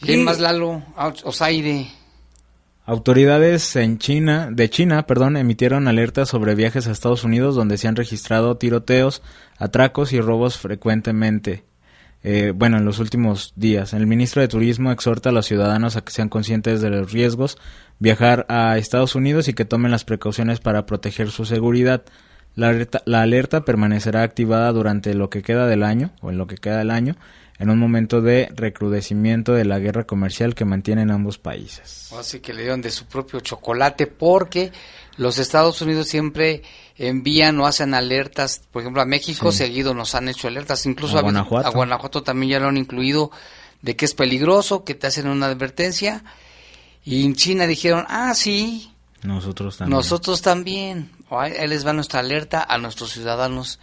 ¿Quién 0.00 0.20
Y- 0.20 0.24
más, 0.24 0.40
Lalo? 0.40 0.82
Osaire. 1.24 1.88
Autoridades 2.90 3.76
en 3.76 3.98
China, 3.98 4.48
de 4.50 4.68
China, 4.68 5.06
perdón, 5.06 5.36
emitieron 5.36 5.86
alertas 5.86 6.28
sobre 6.28 6.56
viajes 6.56 6.88
a 6.88 6.90
Estados 6.90 7.22
Unidos 7.22 7.54
donde 7.54 7.78
se 7.78 7.86
han 7.86 7.94
registrado 7.94 8.56
tiroteos, 8.56 9.22
atracos 9.58 10.12
y 10.12 10.20
robos 10.20 10.58
frecuentemente. 10.58 11.62
Eh, 12.24 12.52
bueno, 12.52 12.78
en 12.78 12.84
los 12.84 12.98
últimos 12.98 13.52
días. 13.54 13.92
El 13.92 14.08
ministro 14.08 14.42
de 14.42 14.48
Turismo 14.48 14.90
exhorta 14.90 15.28
a 15.28 15.32
los 15.32 15.46
ciudadanos 15.46 15.94
a 15.94 16.00
que 16.00 16.10
sean 16.10 16.28
conscientes 16.28 16.80
de 16.80 16.90
los 16.90 17.12
riesgos, 17.12 17.58
viajar 18.00 18.44
a 18.48 18.76
Estados 18.76 19.14
Unidos 19.14 19.46
y 19.46 19.54
que 19.54 19.64
tomen 19.64 19.92
las 19.92 20.04
precauciones 20.04 20.58
para 20.58 20.84
proteger 20.84 21.30
su 21.30 21.44
seguridad. 21.44 22.02
La 22.56 22.70
alerta, 22.70 23.02
la 23.04 23.22
alerta 23.22 23.64
permanecerá 23.64 24.24
activada 24.24 24.72
durante 24.72 25.14
lo 25.14 25.30
que 25.30 25.42
queda 25.42 25.68
del 25.68 25.84
año, 25.84 26.10
o 26.22 26.30
en 26.30 26.38
lo 26.38 26.48
que 26.48 26.56
queda 26.56 26.78
del 26.78 26.90
año, 26.90 27.14
en 27.60 27.70
un 27.70 27.78
momento 27.78 28.20
de 28.20 28.50
recrudecimiento 28.56 29.52
de 29.52 29.64
la 29.64 29.78
guerra 29.78 30.04
comercial 30.04 30.54
que 30.56 30.64
mantienen 30.64 31.10
ambos 31.12 31.38
países. 31.38 32.08
Así 32.18 32.40
que 32.40 32.52
le 32.52 32.62
dieron 32.62 32.80
de 32.82 32.90
su 32.90 33.04
propio 33.06 33.38
chocolate 33.40 34.06
porque 34.08 34.72
los 35.18 35.38
Estados 35.38 35.80
Unidos 35.82 36.08
siempre 36.08 36.62
envían 36.96 37.60
o 37.60 37.66
hacen 37.66 37.94
alertas, 37.94 38.62
por 38.72 38.82
ejemplo 38.82 39.02
a 39.02 39.06
México 39.06 39.52
Sí. 39.52 39.58
seguido 39.58 39.94
nos 39.94 40.14
han 40.14 40.28
hecho 40.28 40.48
alertas, 40.48 40.84
incluso 40.86 41.16
A 41.16 41.20
a, 41.20 41.22
Guanajuato. 41.22 41.68
a 41.68 41.70
Guanajuato 41.70 42.22
también 42.22 42.52
ya 42.52 42.60
lo 42.60 42.68
han 42.68 42.76
incluido 42.78 43.30
de 43.82 43.94
que 43.94 44.04
es 44.06 44.14
peligroso, 44.14 44.82
que 44.84 44.94
te 44.94 45.06
hacen 45.06 45.28
una 45.28 45.46
advertencia 45.46 46.24
y 47.04 47.24
en 47.24 47.34
China 47.34 47.66
dijeron, 47.66 48.04
ah 48.08 48.34
sí, 48.34 48.90
Nosotros 49.22 49.76
también. 49.76 49.96
nosotros 49.96 50.40
también, 50.42 51.10
ahí 51.30 51.52
les 51.68 51.86
va 51.86 51.92
nuestra 51.92 52.20
alerta 52.20 52.62
a 52.66 52.78
nuestros 52.78 53.12
ciudadanos 53.12 53.78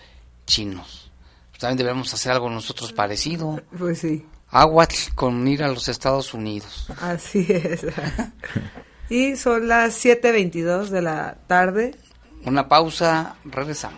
chinos. 0.47 1.06
Pues 1.57 1.61
también 1.61 1.87
debemos 1.87 2.13
hacer 2.13 2.33
algo 2.33 2.51
nosotros 2.51 2.93
parecido. 2.93 3.59
Pues 3.75 3.97
sí, 3.97 4.23
Agua 4.51 4.87
con 5.15 5.47
ir 5.47 5.63
a 5.63 5.69
los 5.69 5.87
Estados 5.87 6.35
Unidos. 6.35 6.85
así 7.01 7.47
es. 7.49 7.83
y 9.09 9.35
son 9.35 9.67
las 9.67 10.05
7.22 10.05 10.89
de 10.89 11.01
la 11.01 11.39
tarde. 11.47 11.95
Una 12.45 12.69
pausa, 12.69 13.37
regresamos. 13.43 13.97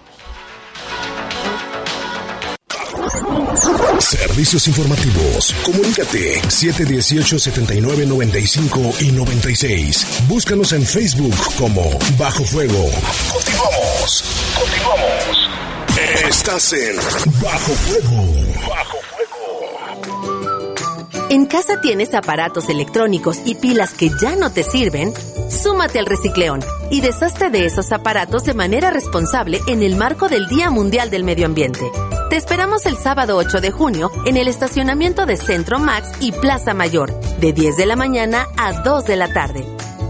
Servicios 4.00 4.66
informativos. 4.70 5.54
Comunícate 5.66 6.42
718-7995 6.44 9.02
y 9.02 9.12
96. 9.12 10.24
Búscanos 10.30 10.72
en 10.72 10.84
Facebook 10.84 11.36
como 11.58 12.00
Bajo 12.18 12.46
Fuego. 12.46 12.90
Continuamos. 13.34 14.24
Continuamos. 14.58 15.19
Estás 16.30 16.74
en 16.74 16.96
Bajo 17.42 17.72
Fuego. 17.72 18.24
Bajo 18.70 18.98
¿En 21.32 21.48
casa 21.48 21.82
tienes 21.82 22.14
aparatos 22.14 22.70
electrónicos 22.70 23.40
y 23.46 23.56
pilas 23.56 23.96
que 23.96 24.12
ya 24.22 24.36
no 24.36 24.52
te 24.52 24.62
sirven? 24.62 25.12
Súmate 25.50 25.98
al 25.98 26.06
Recicleón 26.06 26.64
y 26.92 27.02
deshazte 27.02 27.50
de 27.50 27.66
esos 27.66 27.92
aparatos 27.92 28.44
de 28.44 28.54
manera 28.54 28.92
responsable 28.92 29.60
en 29.66 29.82
el 29.82 29.96
marco 29.96 30.30
del 30.30 30.48
Día 30.48 30.70
Mundial 30.70 31.10
del 31.10 31.24
Medio 31.24 31.48
Ambiente. 31.48 31.92
Te 32.30 32.36
esperamos 32.36 32.86
el 32.86 32.96
sábado 32.96 33.36
8 33.36 33.60
de 33.60 33.72
junio 33.72 34.12
en 34.28 34.38
el 34.38 34.48
estacionamiento 34.48 35.26
de 35.26 35.36
Centro 35.36 35.80
Max 35.80 36.12
y 36.20 36.32
Plaza 36.32 36.76
Mayor, 36.76 37.20
de 37.40 37.54
10 37.54 37.76
de 37.76 37.88
la 37.88 37.96
mañana 37.96 38.46
a 38.56 38.84
2 38.84 39.04
de 39.06 39.16
la 39.16 39.34
tarde. 39.34 39.66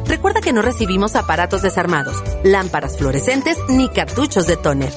Recuerda 0.06 0.42
que 0.42 0.52
no 0.52 0.62
recibimos 0.62 1.16
aparatos 1.16 1.62
desarmados, 1.62 2.22
lámparas 2.44 2.98
fluorescentes 2.98 3.58
ni 3.70 3.88
cartuchos 3.88 4.48
de 4.48 4.58
tóner. 4.58 4.92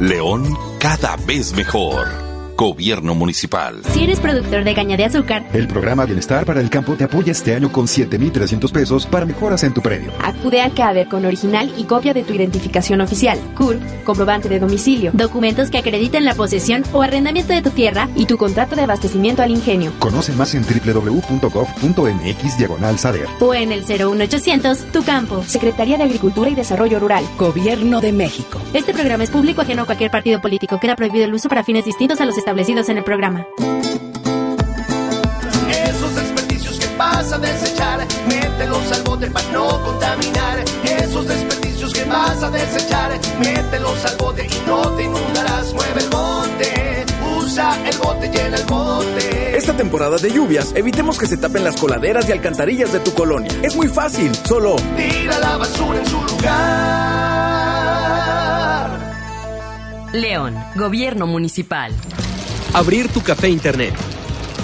León 0.00 0.56
cada 0.78 1.16
vez 1.16 1.52
mejor. 1.52 2.21
Gobierno 2.56 3.14
municipal. 3.14 3.80
Si 3.92 4.04
eres 4.04 4.20
productor 4.20 4.62
de 4.64 4.74
caña 4.74 4.96
de 4.96 5.04
azúcar, 5.04 5.44
El 5.52 5.66
programa 5.66 6.04
Bienestar 6.04 6.44
para 6.44 6.60
el 6.60 6.70
Campo 6.70 6.94
te 6.94 7.04
apoya 7.04 7.32
este 7.32 7.54
año 7.54 7.72
con 7.72 7.88
7,300 7.88 8.70
pesos 8.70 9.06
para 9.06 9.26
mejoras 9.26 9.64
en 9.64 9.74
tu 9.74 9.80
predio. 9.82 10.12
acude 10.22 10.60
al 10.60 10.72
CADER 10.74 11.08
con 11.08 11.24
original 11.24 11.72
y 11.76 11.84
copia 11.84 12.14
de 12.14 12.22
tu 12.22 12.32
identificación 12.34 13.00
oficial, 13.00 13.38
CUR, 13.56 13.78
comprobante 14.04 14.48
de 14.48 14.60
domicilio, 14.60 15.10
documentos 15.14 15.70
que 15.70 15.78
acrediten 15.78 16.24
la 16.24 16.34
posesión 16.34 16.84
o 16.92 17.02
arrendamiento 17.02 17.52
de 17.52 17.62
tu 17.62 17.70
tierra 17.70 18.08
y 18.14 18.26
tu 18.26 18.36
contrato 18.36 18.76
de 18.76 18.82
abastecimiento 18.82 19.42
al 19.42 19.50
ingenio. 19.50 19.92
Conoce 19.98 20.32
más 20.32 20.54
en 20.54 20.62
www.gov.mx 20.62 22.58
diagonal 22.58 22.98
SADER. 22.98 23.26
O 23.40 23.54
en 23.54 23.72
el 23.72 23.82
01800 23.84 24.92
Tu 24.92 25.02
Campo, 25.02 25.42
Secretaría 25.44 25.96
de 25.96 26.04
Agricultura 26.04 26.50
y 26.50 26.54
Desarrollo 26.54 27.00
Rural. 27.00 27.24
Gobierno 27.38 28.00
de 28.00 28.12
México. 28.12 28.60
Este 28.72 28.92
programa 28.92 29.24
es 29.24 29.30
público 29.30 29.62
ajeno 29.62 29.82
a 29.82 29.86
cualquier 29.86 30.10
partido 30.10 30.40
político. 30.40 30.78
Queda 30.78 30.96
prohibido 30.96 31.24
el 31.24 31.34
uso 31.34 31.48
para 31.48 31.64
fines 31.64 31.84
distintos 31.84 32.20
a 32.20 32.24
los 32.26 32.38
establecidos 32.42 32.88
en 32.88 32.98
el 32.98 33.04
programa. 33.04 33.46
Esos 35.86 36.14
desperdicios 36.16 36.76
que 36.76 36.96
vas 36.96 37.32
a 37.32 37.38
desechar, 37.38 38.00
mételos 38.26 38.90
al 38.90 39.02
bote 39.04 39.30
para 39.30 39.48
no 39.52 39.68
contaminar. 39.84 40.58
Esos 40.84 41.28
desperdicios 41.28 41.92
que 41.92 42.02
vas 42.04 42.42
a 42.42 42.50
desechar, 42.50 43.12
mételos 43.38 44.04
al 44.06 44.16
bote 44.16 44.44
y 44.44 44.66
no 44.66 44.80
te 44.96 45.04
inundarás. 45.04 45.72
Mueve 45.72 46.00
el 46.00 46.10
bote, 46.10 47.06
usa 47.38 47.78
el 47.88 47.96
bote, 47.98 48.28
llena 48.28 48.56
el 48.56 48.64
bote. 48.64 49.56
Esta 49.56 49.76
temporada 49.76 50.16
de 50.18 50.32
lluvias, 50.32 50.72
evitemos 50.74 51.20
que 51.20 51.28
se 51.28 51.36
tapen 51.36 51.62
las 51.62 51.76
coladeras 51.76 52.28
y 52.28 52.32
alcantarillas 52.32 52.92
de 52.92 52.98
tu 52.98 53.14
colonia. 53.14 53.52
Es 53.62 53.76
muy 53.76 53.86
fácil, 53.86 54.34
solo 54.34 54.74
Tira 54.96 55.38
la 55.38 55.58
basura 55.58 56.00
en 56.00 56.06
su 56.06 56.20
lugar. 56.20 57.52
León, 60.12 60.54
Gobierno 60.74 61.26
Municipal. 61.26 61.92
Abrir 62.74 63.08
tu 63.08 63.20
café 63.20 63.50
internet. 63.50 63.92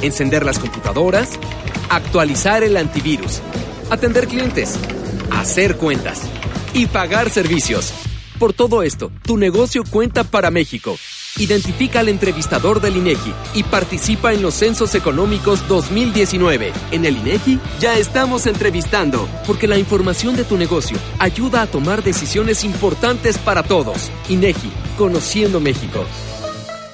Encender 0.01 0.43
las 0.43 0.59
computadoras. 0.59 1.39
Actualizar 1.91 2.63
el 2.63 2.79
antivirus. 2.79 3.43
Atender 3.91 4.27
clientes. 4.27 4.79
Hacer 5.31 5.77
cuentas. 5.77 6.23
Y 6.73 6.87
pagar 6.87 7.29
servicios. 7.29 7.93
Por 8.39 8.55
todo 8.55 8.83
esto, 8.83 9.13
tu 9.25 9.37
negocio 9.37 9.85
cuenta 9.85 10.25
para 10.25 10.51
México. 10.51 10.97
Identifica 11.37 12.01
al 12.01 12.09
entrevistador 12.09 12.81
del 12.81 12.97
INEGI 12.97 13.35
y 13.55 13.63
participa 13.65 14.33
en 14.33 14.41
los 14.41 14.55
Censos 14.55 14.95
Económicos 14.95 15.69
2019. 15.69 16.73
En 16.93 17.05
el 17.05 17.19
INEGI 17.19 17.61
ya 17.79 17.99
estamos 17.99 18.47
entrevistando, 18.47 19.29
porque 19.47 19.69
la 19.69 19.77
información 19.77 20.35
de 20.35 20.45
tu 20.45 20.57
negocio 20.57 20.97
ayuda 21.19 21.61
a 21.61 21.67
tomar 21.67 22.03
decisiones 22.03 22.65
importantes 22.65 23.37
para 23.37 23.65
todos. 23.65 24.11
INEGI, 24.31 24.73
conociendo 24.97 25.61
México. 25.61 26.07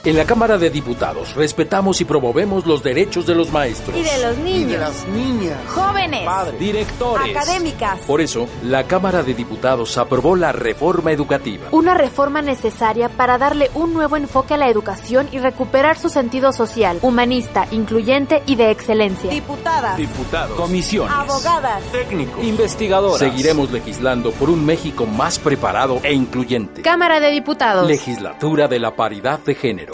En 0.04 0.18
la 0.18 0.26
Cámara 0.26 0.58
de 0.58 0.68
Diputados 0.68 1.34
respetamos 1.34 1.98
y 2.02 2.04
promovemos 2.04 2.66
los 2.66 2.82
derechos 2.82 3.24
de 3.24 3.34
los 3.34 3.50
maestros. 3.50 3.96
Y 3.96 4.02
de 4.02 4.22
los 4.22 4.36
niños. 4.36 4.60
Y 4.60 4.64
de 4.66 4.78
las 4.78 5.08
niñas. 5.08 5.58
Jóvenes. 5.68 6.26
Padres. 6.26 6.60
Directores. 6.60 7.34
Académicas. 7.34 8.00
Por 8.00 8.20
eso, 8.20 8.46
la 8.62 8.84
Cámara 8.84 9.22
de 9.22 9.32
Diputados 9.32 9.96
aprobó 9.96 10.36
la 10.36 10.52
reforma 10.52 11.10
educativa. 11.10 11.68
Una 11.70 11.94
reforma 11.94 12.42
necesaria 12.42 13.08
para 13.08 13.38
darle 13.38 13.70
un 13.72 13.94
nuevo 13.94 14.18
enfoque 14.18 14.52
a 14.52 14.56
la 14.58 14.68
educación 14.68 15.26
y 15.32 15.38
recuperar 15.38 15.98
su 15.98 16.10
sentido 16.10 16.52
social, 16.52 16.98
humanista, 17.00 17.66
incluyente 17.70 18.42
y 18.44 18.56
de 18.56 18.70
excelencia. 18.70 19.30
Diputadas. 19.30 19.96
Diputados. 19.96 20.54
Comisiones. 20.54 21.14
Abogadas. 21.16 21.82
Técnicos. 21.92 22.44
Investigadoras. 22.44 23.20
Seguiremos 23.20 23.70
legislando 23.70 24.32
por 24.32 24.50
un 24.50 24.66
México 24.66 25.06
más 25.06 25.38
preparado 25.38 25.98
e 26.02 26.12
incluyente. 26.12 26.82
Cámara 26.82 27.20
de 27.20 27.30
Diputados. 27.30 27.88
Legislatura 27.88 28.68
de 28.68 28.78
la 28.78 28.94
paridad 28.94 29.38
de 29.38 29.54
género. 29.54 29.93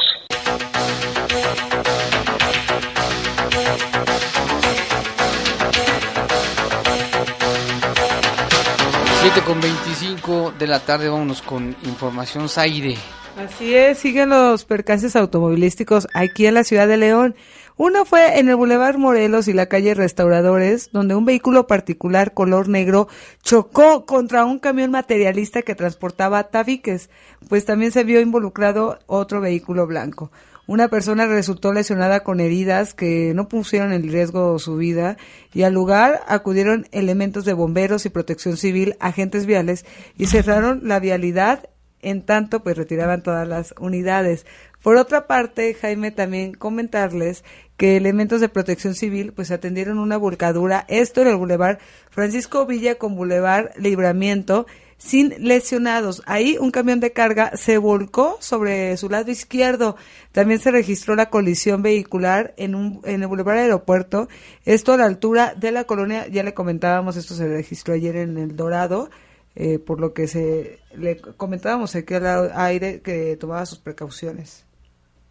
Con 9.39 9.59
25 9.59 10.53
de 10.59 10.67
la 10.67 10.79
tarde, 10.79 11.09
vámonos 11.09 11.41
con 11.41 11.75
información 11.83 12.47
Zaire. 12.47 12.95
Así 13.37 13.73
es, 13.73 13.97
siguen 13.97 14.29
los 14.29 14.65
percances 14.65 15.15
automovilísticos 15.15 16.07
aquí 16.13 16.45
en 16.45 16.53
la 16.53 16.63
ciudad 16.63 16.87
de 16.87 16.97
León. 16.97 17.35
Uno 17.75 18.05
fue 18.05 18.39
en 18.39 18.49
el 18.49 18.55
Boulevard 18.55 18.97
Morelos 18.97 19.47
y 19.47 19.53
la 19.53 19.65
calle 19.65 19.95
Restauradores, 19.95 20.91
donde 20.91 21.15
un 21.15 21.25
vehículo 21.25 21.65
particular 21.65 22.33
color 22.33 22.69
negro 22.69 23.07
chocó 23.41 24.05
contra 24.05 24.45
un 24.45 24.59
camión 24.59 24.91
materialista 24.91 25.63
que 25.63 25.75
transportaba 25.75 26.49
tabiques, 26.49 27.09
pues 27.49 27.65
también 27.65 27.91
se 27.91 28.03
vio 28.03 28.21
involucrado 28.21 28.99
otro 29.07 29.41
vehículo 29.41 29.87
blanco. 29.87 30.31
Una 30.71 30.87
persona 30.87 31.25
resultó 31.25 31.73
lesionada 31.73 32.21
con 32.21 32.39
heridas 32.39 32.93
que 32.93 33.33
no 33.35 33.49
pusieron 33.49 33.91
en 33.91 34.09
riesgo 34.09 34.57
su 34.57 34.77
vida 34.77 35.17
y 35.53 35.63
al 35.63 35.73
lugar 35.73 36.21
acudieron 36.29 36.87
elementos 36.93 37.43
de 37.43 37.51
bomberos 37.51 38.05
y 38.05 38.09
protección 38.09 38.55
civil, 38.55 38.95
agentes 39.01 39.45
viales 39.45 39.85
y 40.17 40.27
cerraron 40.27 40.87
la 40.87 41.01
vialidad 41.01 41.67
en 42.01 42.21
tanto 42.21 42.63
pues 42.63 42.77
retiraban 42.77 43.21
todas 43.21 43.45
las 43.45 43.75
unidades. 43.81 44.45
Por 44.81 44.95
otra 44.95 45.27
parte, 45.27 45.73
Jaime, 45.73 46.09
también 46.09 46.53
comentarles 46.53 47.43
que 47.75 47.97
elementos 47.97 48.39
de 48.39 48.47
protección 48.47 48.95
civil 48.95 49.33
pues 49.33 49.51
atendieron 49.51 49.99
una 49.99 50.15
volcadura, 50.15 50.85
esto 50.87 51.21
en 51.21 51.27
el 51.27 51.35
Boulevard 51.35 51.79
Francisco 52.11 52.65
Villa 52.65 52.95
con 52.95 53.17
Boulevard 53.17 53.71
Libramiento, 53.75 54.67
sin 55.01 55.33
lesionados. 55.39 56.21
Ahí 56.27 56.57
un 56.59 56.69
camión 56.69 56.99
de 56.99 57.11
carga 57.11 57.57
se 57.57 57.79
volcó 57.79 58.37
sobre 58.39 58.95
su 58.97 59.09
lado 59.09 59.31
izquierdo. 59.31 59.95
También 60.31 60.59
se 60.59 60.69
registró 60.69 61.15
la 61.15 61.31
colisión 61.31 61.81
vehicular 61.81 62.53
en, 62.57 62.75
un, 62.75 63.01
en 63.03 63.23
el 63.23 63.27
Boulevard 63.27 63.57
Aeropuerto, 63.57 64.29
esto 64.63 64.93
a 64.93 64.97
la 64.97 65.05
altura 65.05 65.55
de 65.55 65.71
la 65.71 65.85
colonia, 65.85 66.27
ya 66.27 66.43
le 66.43 66.53
comentábamos, 66.53 67.15
esto 67.15 67.33
se 67.33 67.47
registró 67.47 67.95
ayer 67.95 68.15
en 68.15 68.37
el 68.37 68.55
Dorado, 68.55 69.09
eh, 69.55 69.79
por 69.79 69.99
lo 69.99 70.13
que 70.13 70.27
se 70.27 70.79
le 70.95 71.17
comentábamos 71.17 71.95
aquí 71.95 72.13
al 72.13 72.51
aire 72.53 73.01
que 73.01 73.35
tomaba 73.37 73.65
sus 73.65 73.79
precauciones. 73.79 74.65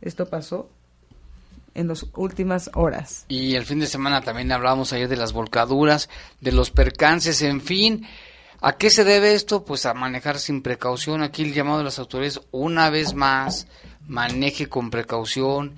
Esto 0.00 0.28
pasó 0.28 0.68
en 1.74 1.86
las 1.86 2.04
últimas 2.16 2.70
horas. 2.74 3.24
Y 3.28 3.54
el 3.54 3.64
fin 3.64 3.78
de 3.78 3.86
semana 3.86 4.20
también 4.20 4.50
hablábamos 4.50 4.92
ayer 4.92 5.08
de 5.08 5.16
las 5.16 5.32
volcaduras, 5.32 6.08
de 6.40 6.50
los 6.50 6.72
percances, 6.72 7.40
en 7.42 7.60
fin. 7.60 8.04
¿A 8.62 8.76
qué 8.76 8.90
se 8.90 9.04
debe 9.04 9.34
esto? 9.34 9.64
Pues 9.64 9.86
a 9.86 9.94
manejar 9.94 10.38
sin 10.38 10.62
precaución. 10.62 11.22
Aquí 11.22 11.42
el 11.42 11.54
llamado 11.54 11.78
de 11.78 11.84
las 11.84 11.98
autoridades, 11.98 12.40
una 12.50 12.90
vez 12.90 13.14
más, 13.14 13.66
maneje 14.06 14.68
con 14.68 14.90
precaución. 14.90 15.76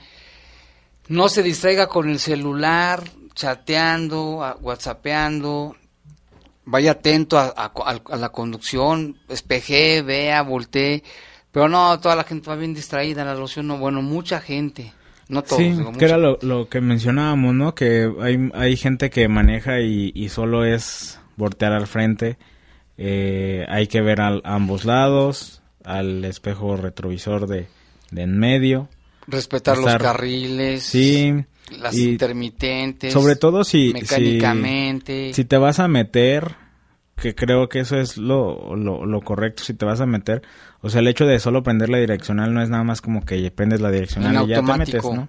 No 1.09 1.29
se 1.29 1.43
distraiga 1.43 1.87
con 1.89 2.09
el 2.11 2.19
celular, 2.19 3.03
chateando, 3.35 4.39
whatsappeando. 4.61 5.77
Vaya 6.65 6.93
atento 6.93 7.39
a, 7.39 7.53
a- 7.57 7.73
a 8.11 8.17
la 8.17 8.29
conducción, 8.31 9.19
espeje, 9.29 10.03
vea, 10.03 10.43
voltee. 10.43 11.03
Pero 11.51 11.69
no, 11.69 11.99
toda 12.01 12.17
la 12.17 12.25
gente 12.25 12.49
va 12.49 12.57
bien 12.57 12.73
distraída, 12.73 13.25
la 13.25 13.35
loción 13.35 13.67
no, 13.67 13.79
bueno, 13.79 14.01
mucha 14.01 14.41
gente. 14.41 14.93
No 15.29 15.43
todos, 15.43 15.59
sí, 15.59 15.71
digo, 15.71 15.93
que 15.93 16.05
era 16.05 16.17
lo, 16.19 16.39
lo 16.43 16.69
que 16.69 16.81
mencionábamos, 16.81 17.55
¿no? 17.55 17.75
Que 17.75 18.11
hay, 18.21 18.51
hay 18.55 18.77
gente 18.77 19.11
que 19.11 19.29
maneja 19.29 19.81
y, 19.81 20.13
y 20.15 20.29
solo 20.31 20.65
es 20.65 21.19
voltear 21.37 21.73
al 21.73 21.87
frente. 21.87 22.39
Eh, 22.99 23.65
hay 23.69 23.87
que 23.87 24.01
ver 24.03 24.21
al- 24.21 24.43
a 24.45 24.55
ambos 24.55 24.85
lados, 24.85 25.63
al 25.85 26.25
espejo 26.25 26.77
retrovisor 26.77 27.47
de, 27.47 27.67
de 28.11 28.23
en 28.23 28.39
medio. 28.39 28.89
Respetar 29.27 29.79
los 29.79 29.97
carriles, 29.97 30.83
Sí. 30.83 31.33
las 31.81 31.95
y 31.95 32.11
intermitentes. 32.11 33.13
Sobre 33.13 33.37
todo 33.37 33.65
si... 33.65 33.89
si- 33.89 33.93
Mecánicamente. 33.95 35.33
Si, 35.33 35.45
te 35.45 35.57
vas 35.57 35.79
a 35.81 35.89
meter, 35.89 36.57
que 37.17 37.35
creo 37.35 37.69
que 37.69 37.81
eso 37.81 37.99
es 37.99 38.17
lo, 38.19 38.77
lo, 38.77 39.07
lo 39.07 39.21
correcto, 39.21 39.63
si 39.65 39.75
te 39.75 39.85
vas 39.85 40.01
a 40.01 40.07
meter... 40.07 40.43
O 40.85 40.91
sea, 40.91 41.01
el 41.01 41.07
hecho 41.07 41.27
de 41.27 41.39
solo 41.39 41.63
prender 41.63 41.89
la 41.89 41.99
direccional 41.99 42.53
no 42.53 42.61
es 42.61 42.69
nada 42.69 42.83
más 42.83 43.01
como 43.01 43.25
que 43.25 43.49
prendes 43.53 43.81
la 43.81 43.93
direccional 43.93 44.35
En 44.35 44.43
y 44.43 44.49
ya 44.49 44.57
te 44.63 44.79
metes. 44.79 45.05
¿no? 45.05 45.29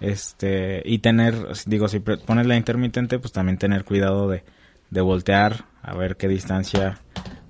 Este, 0.00 0.82
y 0.84 0.98
tener, 0.98 1.34
digo, 1.66 1.88
si 1.88 2.00
pones 2.00 2.46
la 2.46 2.56
intermitente, 2.56 3.18
pues 3.18 3.32
también 3.32 3.56
tener 3.56 3.84
cuidado 3.84 4.28
de, 4.28 4.44
de 4.90 5.00
voltear 5.00 5.64
a 5.82 5.94
ver 5.94 6.16
qué 6.16 6.28
distancia 6.28 6.98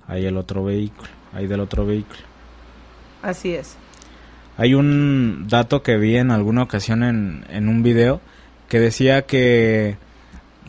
hay 0.07 0.25
el 0.25 0.37
otro 0.37 0.63
vehículo, 0.63 1.09
hay 1.33 1.47
del 1.47 1.59
otro 1.59 1.85
vehículo. 1.85 2.19
Así 3.21 3.53
es. 3.53 3.75
Hay 4.57 4.73
un 4.73 5.47
dato 5.47 5.81
que 5.81 5.97
vi 5.97 6.17
en 6.17 6.31
alguna 6.31 6.63
ocasión 6.63 7.03
en, 7.03 7.45
en 7.49 7.67
un 7.67 7.81
video 7.81 8.21
que 8.69 8.79
decía 8.79 9.23
que 9.23 9.97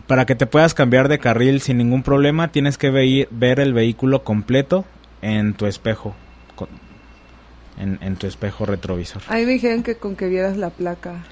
para 0.07 0.27
que 0.27 0.35
te 0.35 0.47
puedas 0.47 0.75
cambiar 0.75 1.09
de 1.09 1.19
carril 1.19 1.61
sin 1.61 1.79
ningún 1.79 2.03
problema 2.03 2.53
tienes 2.53 2.79
que 2.79 2.91
ver 2.91 3.61
el 3.61 3.73
vehículo 3.73 4.25
completo 4.25 4.85
en 5.23 5.55
tu 5.55 5.67
espejo, 5.67 6.15
en, 7.79 7.99
en 8.03 8.17
tu 8.17 8.27
espejo 8.27 8.67
retrovisor. 8.67 9.23
Ahí 9.29 9.47
me 9.47 9.53
dijeron 9.53 9.83
que 9.83 9.97
con 9.97 10.17
que 10.17 10.29
vieras 10.29 10.57
la 10.57 10.71
placa. 10.71 11.25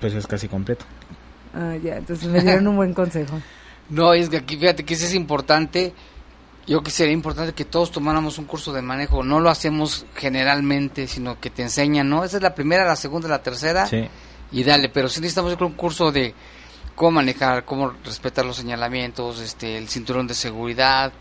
Pues 0.00 0.14
es 0.14 0.26
casi 0.26 0.48
completo. 0.48 0.84
Ah, 1.54 1.76
ya, 1.82 1.96
entonces 1.96 2.28
me 2.28 2.40
dieron 2.40 2.66
un 2.68 2.76
buen 2.76 2.94
consejo. 2.94 3.40
No, 3.90 4.12
es 4.12 4.28
que 4.28 4.38
aquí 4.38 4.56
fíjate 4.56 4.84
que 4.84 4.94
eso 4.94 5.06
es 5.06 5.14
importante. 5.14 5.92
Yo 6.66 6.76
creo 6.78 6.82
que 6.82 6.90
sería 6.90 7.12
importante 7.14 7.54
que 7.54 7.64
todos 7.64 7.90
tomáramos 7.90 8.36
un 8.38 8.44
curso 8.44 8.72
de 8.72 8.82
manejo. 8.82 9.22
No 9.22 9.40
lo 9.40 9.48
hacemos 9.48 10.04
generalmente, 10.14 11.06
sino 11.06 11.40
que 11.40 11.48
te 11.50 11.62
enseñan, 11.62 12.08
¿no? 12.10 12.24
Esa 12.24 12.36
es 12.36 12.42
la 12.42 12.54
primera, 12.54 12.84
la 12.84 12.96
segunda, 12.96 13.26
la 13.28 13.42
tercera. 13.42 13.86
Sí. 13.86 14.06
Y 14.52 14.64
dale, 14.64 14.88
pero 14.90 15.08
sí 15.08 15.20
necesitamos 15.20 15.50
yo 15.52 15.56
creo, 15.56 15.68
un 15.68 15.74
curso 15.74 16.12
de 16.12 16.34
cómo 16.94 17.12
manejar, 17.12 17.64
cómo 17.64 17.92
respetar 18.04 18.44
los 18.44 18.56
señalamientos, 18.56 19.40
este, 19.40 19.78
el 19.78 19.88
cinturón 19.88 20.26
de 20.26 20.34
seguridad, 20.34 21.12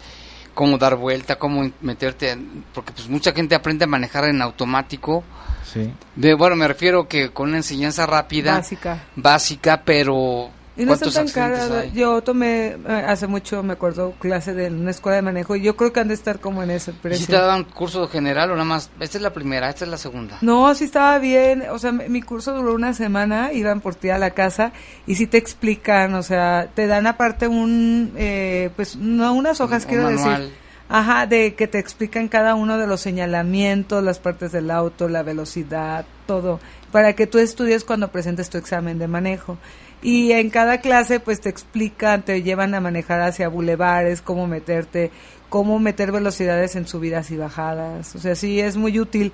cómo 0.53 0.77
dar 0.77 0.95
vuelta, 0.95 1.38
cómo 1.38 1.69
meterte, 1.82 2.32
en- 2.32 2.65
porque 2.73 2.91
pues 2.91 3.08
mucha 3.08 3.32
gente 3.32 3.53
aprende 3.56 3.86
a 3.86 3.88
manejar 3.88 4.25
en 4.25 4.41
automático. 4.41 5.23
Sí. 5.71 5.91
De, 6.15 6.34
bueno, 6.34 6.56
me 6.56 6.67
refiero 6.67 7.08
que 7.08 7.30
con 7.32 7.49
una 7.49 7.58
enseñanza 7.58 8.06
rápida, 8.06 8.56
Básica. 8.56 9.03
básica, 9.15 9.82
pero 9.86 10.49
Y 10.77 10.85
no 10.85 10.93
están 10.93 11.11
¿cuántos 11.11 11.33
tan 11.33 11.51
caras. 11.57 11.93
Yo 11.93 12.21
tomé 12.21 12.67
eh, 12.87 13.05
hace 13.07 13.25
mucho, 13.25 13.63
me 13.63 13.73
acuerdo, 13.73 14.13
clase 14.19 14.53
de 14.53 14.67
una 14.69 14.91
escuela 14.91 15.15
de 15.15 15.21
manejo 15.23 15.55
y 15.55 15.61
yo 15.63 15.75
creo 15.75 15.91
que 15.91 15.99
han 15.99 16.07
de 16.07 16.13
estar 16.13 16.39
como 16.39 16.61
en 16.61 16.69
ese 16.69 16.91
¿Y 16.91 16.93
si 16.93 16.99
precio. 17.01 17.25
te 17.27 17.33
daban 17.33 17.63
curso 17.63 18.07
general 18.07 18.51
o 18.51 18.53
nada 18.53 18.65
más? 18.65 18.89
Esta 18.99 19.17
es 19.17 19.21
la 19.23 19.33
primera, 19.33 19.69
esta 19.69 19.85
es 19.85 19.91
la 19.91 19.97
segunda. 19.97 20.37
No, 20.41 20.73
sí 20.75 20.83
estaba 20.83 21.17
bien. 21.19 21.63
O 21.71 21.79
sea, 21.79 21.91
mi 21.91 22.21
curso 22.21 22.53
duró 22.53 22.75
una 22.75 22.93
semana, 22.93 23.51
iban 23.53 23.81
por 23.81 23.95
ti 23.95 24.09
a 24.09 24.17
la 24.19 24.31
casa 24.31 24.71
y 25.07 25.15
sí 25.15 25.25
te 25.25 25.37
explican, 25.37 26.13
o 26.13 26.21
sea, 26.21 26.69
te 26.75 26.85
dan 26.85 27.07
aparte 27.07 27.47
un, 27.47 28.13
eh, 28.15 28.69
pues, 28.75 28.95
no 28.97 29.33
unas 29.33 29.59
hojas, 29.61 29.83
Un- 29.85 29.89
quiero 29.89 30.07
decir. 30.09 30.53
Ajá, 30.89 31.25
de 31.25 31.53
que 31.55 31.67
te 31.67 31.79
explican 31.79 32.29
cada 32.29 32.55
uno 32.55 32.77
de 32.77 32.87
los 32.87 33.01
señalamientos, 33.01 34.01
las 34.03 34.19
partes 34.19 34.53
del 34.53 34.71
auto, 34.71 35.09
la 35.09 35.21
velocidad, 35.21 36.05
todo, 36.25 36.61
para 36.93 37.11
que 37.13 37.27
tú 37.27 37.39
estudies 37.39 37.83
cuando 37.83 38.07
presentes 38.09 38.49
tu 38.49 38.57
examen 38.57 38.97
de 38.97 39.07
manejo. 39.09 39.57
Y 40.01 40.31
en 40.31 40.49
cada 40.49 40.79
clase 40.79 41.19
pues 41.19 41.41
te 41.41 41.49
explican, 41.49 42.23
te 42.23 42.43
llevan 42.43 42.75
a 42.75 42.79
manejar 42.81 43.21
hacia 43.21 43.47
bulevares, 43.47 44.21
cómo 44.21 44.47
meterte, 44.47 45.12
cómo 45.49 45.79
meter 45.79 46.12
velocidades 46.12 46.75
en 46.75 46.88
subidas 46.88 47.31
y 47.31 47.38
bajadas. 47.38 48.15
O 48.15 48.19
sea, 48.19 48.36
sí 48.36 48.60
es 48.60 48.77
muy 48.77 48.99
útil. 48.99 49.31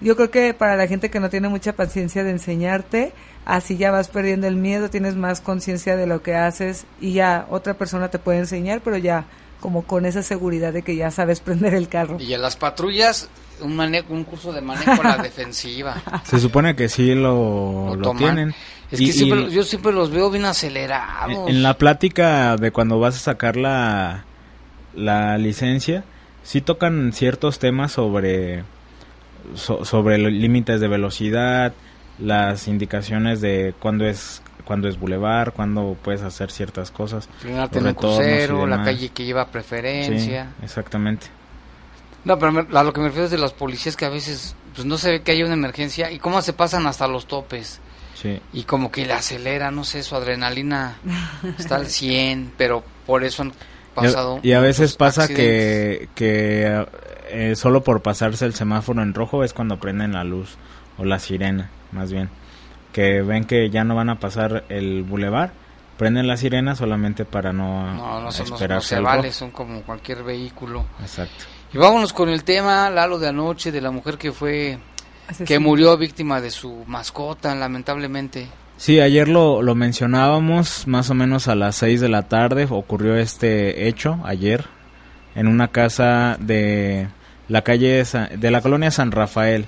Yo 0.00 0.16
creo 0.16 0.30
que 0.30 0.52
para 0.52 0.76
la 0.76 0.88
gente 0.88 1.10
que 1.10 1.20
no 1.20 1.30
tiene 1.30 1.48
mucha 1.48 1.74
paciencia 1.74 2.24
de 2.24 2.30
enseñarte, 2.30 3.12
así 3.44 3.76
ya 3.76 3.92
vas 3.92 4.08
perdiendo 4.08 4.48
el 4.48 4.56
miedo, 4.56 4.90
tienes 4.90 5.14
más 5.14 5.40
conciencia 5.40 5.96
de 5.96 6.06
lo 6.06 6.22
que 6.22 6.34
haces 6.34 6.86
y 7.00 7.12
ya 7.12 7.46
otra 7.50 7.74
persona 7.74 8.10
te 8.10 8.18
puede 8.18 8.38
enseñar, 8.38 8.80
pero 8.82 8.98
ya 8.98 9.26
como 9.60 9.82
con 9.82 10.04
esa 10.04 10.24
seguridad 10.24 10.72
de 10.72 10.82
que 10.82 10.96
ya 10.96 11.10
sabes 11.10 11.40
prender 11.44 11.74
el 11.74 11.88
carro. 11.88 12.18
Y 12.20 12.34
a 12.34 12.38
las 12.38 12.56
patrullas, 12.56 13.28
un, 13.60 13.78
un 14.08 14.24
curso 14.24 14.52
de 14.52 14.60
manejo 14.60 15.00
a 15.00 15.16
la 15.16 15.16
defensiva. 15.22 16.02
Se 16.24 16.38
supone 16.40 16.74
que 16.74 16.88
sí 16.88 17.14
lo, 17.14 17.94
lo, 17.94 18.12
tienen. 18.14 18.54
Es 18.92 19.00
que 19.00 19.12
siempre, 19.12 19.50
yo 19.50 19.62
siempre 19.62 19.92
los 19.92 20.10
veo 20.10 20.30
bien 20.30 20.44
acelerados. 20.44 21.48
En, 21.48 21.62
la 21.62 21.78
plática 21.78 22.56
de 22.56 22.70
cuando 22.70 23.00
vas 23.00 23.16
a 23.16 23.18
sacar 23.18 23.56
la, 23.56 24.24
la 24.94 25.38
licencia, 25.38 26.04
sí 26.42 26.60
tocan 26.60 27.12
ciertos 27.12 27.58
temas 27.58 27.92
sobre, 27.92 28.64
sobre 29.54 30.18
los 30.18 30.30
límites 30.30 30.80
de 30.80 30.88
velocidad, 30.88 31.72
las 32.18 32.68
indicaciones 32.68 33.40
de 33.40 33.74
cuándo 33.80 34.06
es 34.06 34.42
cuando 34.64 34.88
es 34.88 34.98
bulevar, 34.98 35.52
cuando 35.52 35.96
puedes 36.00 36.22
hacer 36.22 36.50
ciertas 36.50 36.90
cosas. 36.90 37.28
Frenarte 37.38 37.78
en 37.80 37.94
crucero, 37.94 38.66
la 38.66 38.82
calle 38.82 39.08
que 39.08 39.24
lleva 39.24 39.46
preferencia. 39.48 40.44
Sí, 40.58 40.64
exactamente. 40.64 41.26
No, 42.24 42.38
pero 42.38 42.66
a 42.72 42.84
lo 42.84 42.92
que 42.92 43.00
me 43.00 43.06
refiero 43.06 43.24
es 43.24 43.32
de 43.32 43.38
los 43.38 43.52
policías 43.52 43.96
que 43.96 44.04
a 44.04 44.08
veces 44.08 44.54
pues 44.74 44.86
no 44.86 44.96
se 44.96 45.10
ve 45.10 45.22
que 45.22 45.32
haya 45.32 45.44
una 45.44 45.54
emergencia 45.54 46.10
y 46.10 46.18
cómo 46.18 46.40
se 46.42 46.52
pasan 46.52 46.86
hasta 46.86 47.08
los 47.08 47.26
topes. 47.26 47.80
Sí. 48.22 48.40
Y 48.52 48.62
como 48.62 48.90
que 48.92 49.04
le 49.04 49.12
acelera, 49.12 49.70
no 49.70 49.84
sé, 49.84 50.02
su 50.02 50.14
adrenalina 50.14 50.96
está 51.58 51.76
al 51.76 51.88
100, 51.88 52.52
pero 52.56 52.84
por 53.04 53.24
eso 53.24 53.42
han 53.42 53.52
pasado. 53.94 54.38
Y 54.42 54.52
a, 54.52 54.60
veces 54.60 54.96
pasa 54.96 55.26
que, 55.26 56.08
que 56.14 56.86
eh, 57.28 57.56
solo 57.56 57.82
por 57.82 58.00
pasarse 58.02 58.46
el 58.46 58.54
semáforo 58.54 59.02
en 59.02 59.12
rojo 59.12 59.42
es 59.42 59.52
cuando 59.52 59.78
prenden 59.78 60.12
la 60.12 60.22
luz 60.24 60.56
o 60.98 61.04
la 61.04 61.18
sirena, 61.18 61.70
más 61.90 62.12
bien 62.12 62.30
que 62.92 63.22
ven 63.22 63.44
que 63.44 63.70
ya 63.70 63.84
no 63.84 63.94
van 63.96 64.10
a 64.10 64.20
pasar 64.20 64.64
el 64.68 65.02
bulevar, 65.02 65.52
prenden 65.96 66.28
la 66.28 66.36
sirena 66.36 66.76
solamente 66.76 67.24
para 67.24 67.52
no, 67.52 67.86
no, 67.94 68.20
no, 68.20 68.30
no 68.68 68.80
se 68.80 69.00
vale, 69.00 69.32
son 69.32 69.50
como 69.50 69.82
cualquier 69.82 70.22
vehículo. 70.22 70.84
Exacto. 71.00 71.44
Y 71.72 71.78
vámonos 71.78 72.12
con 72.12 72.28
el 72.28 72.44
tema, 72.44 72.90
Lalo, 72.90 73.18
de 73.18 73.28
anoche, 73.28 73.72
de 73.72 73.80
la 73.80 73.90
mujer 73.90 74.18
que 74.18 74.30
fue, 74.30 74.78
que 75.46 75.58
murió 75.58 75.96
víctima 75.96 76.40
de 76.40 76.50
su 76.50 76.84
mascota, 76.86 77.54
lamentablemente. 77.54 78.48
Sí, 78.76 79.00
ayer 79.00 79.28
lo, 79.28 79.62
lo 79.62 79.74
mencionábamos, 79.74 80.86
más 80.86 81.08
o 81.10 81.14
menos 81.14 81.48
a 81.48 81.54
las 81.54 81.76
6 81.76 82.00
de 82.00 82.08
la 82.08 82.28
tarde 82.28 82.66
ocurrió 82.68 83.16
este 83.16 83.86
hecho, 83.86 84.18
ayer, 84.24 84.64
en 85.34 85.46
una 85.46 85.68
casa 85.68 86.36
de 86.40 87.08
la 87.48 87.62
calle, 87.62 88.02
de 88.36 88.50
la 88.50 88.60
colonia 88.60 88.90
San 88.90 89.12
Rafael. 89.12 89.66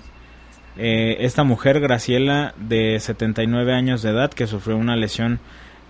Eh, 0.76 1.18
esta 1.20 1.44
mujer, 1.44 1.80
Graciela, 1.80 2.54
de 2.56 2.98
79 2.98 3.72
años 3.72 4.02
de 4.02 4.10
edad, 4.10 4.32
que 4.32 4.46
sufrió 4.46 4.76
una 4.76 4.96
lesión, 4.96 5.38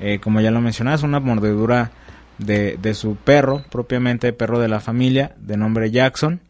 eh, 0.00 0.18
como 0.20 0.40
ya 0.40 0.50
lo 0.50 0.60
mencionabas, 0.60 1.02
una 1.02 1.20
mordedura 1.20 1.92
de, 2.38 2.76
de, 2.76 2.94
su 2.94 3.16
perro, 3.16 3.64
propiamente 3.70 4.32
perro 4.32 4.58
de 4.58 4.68
la 4.68 4.80
familia, 4.80 5.34
de 5.38 5.56
nombre 5.56 5.90
Jackson, 5.90 6.40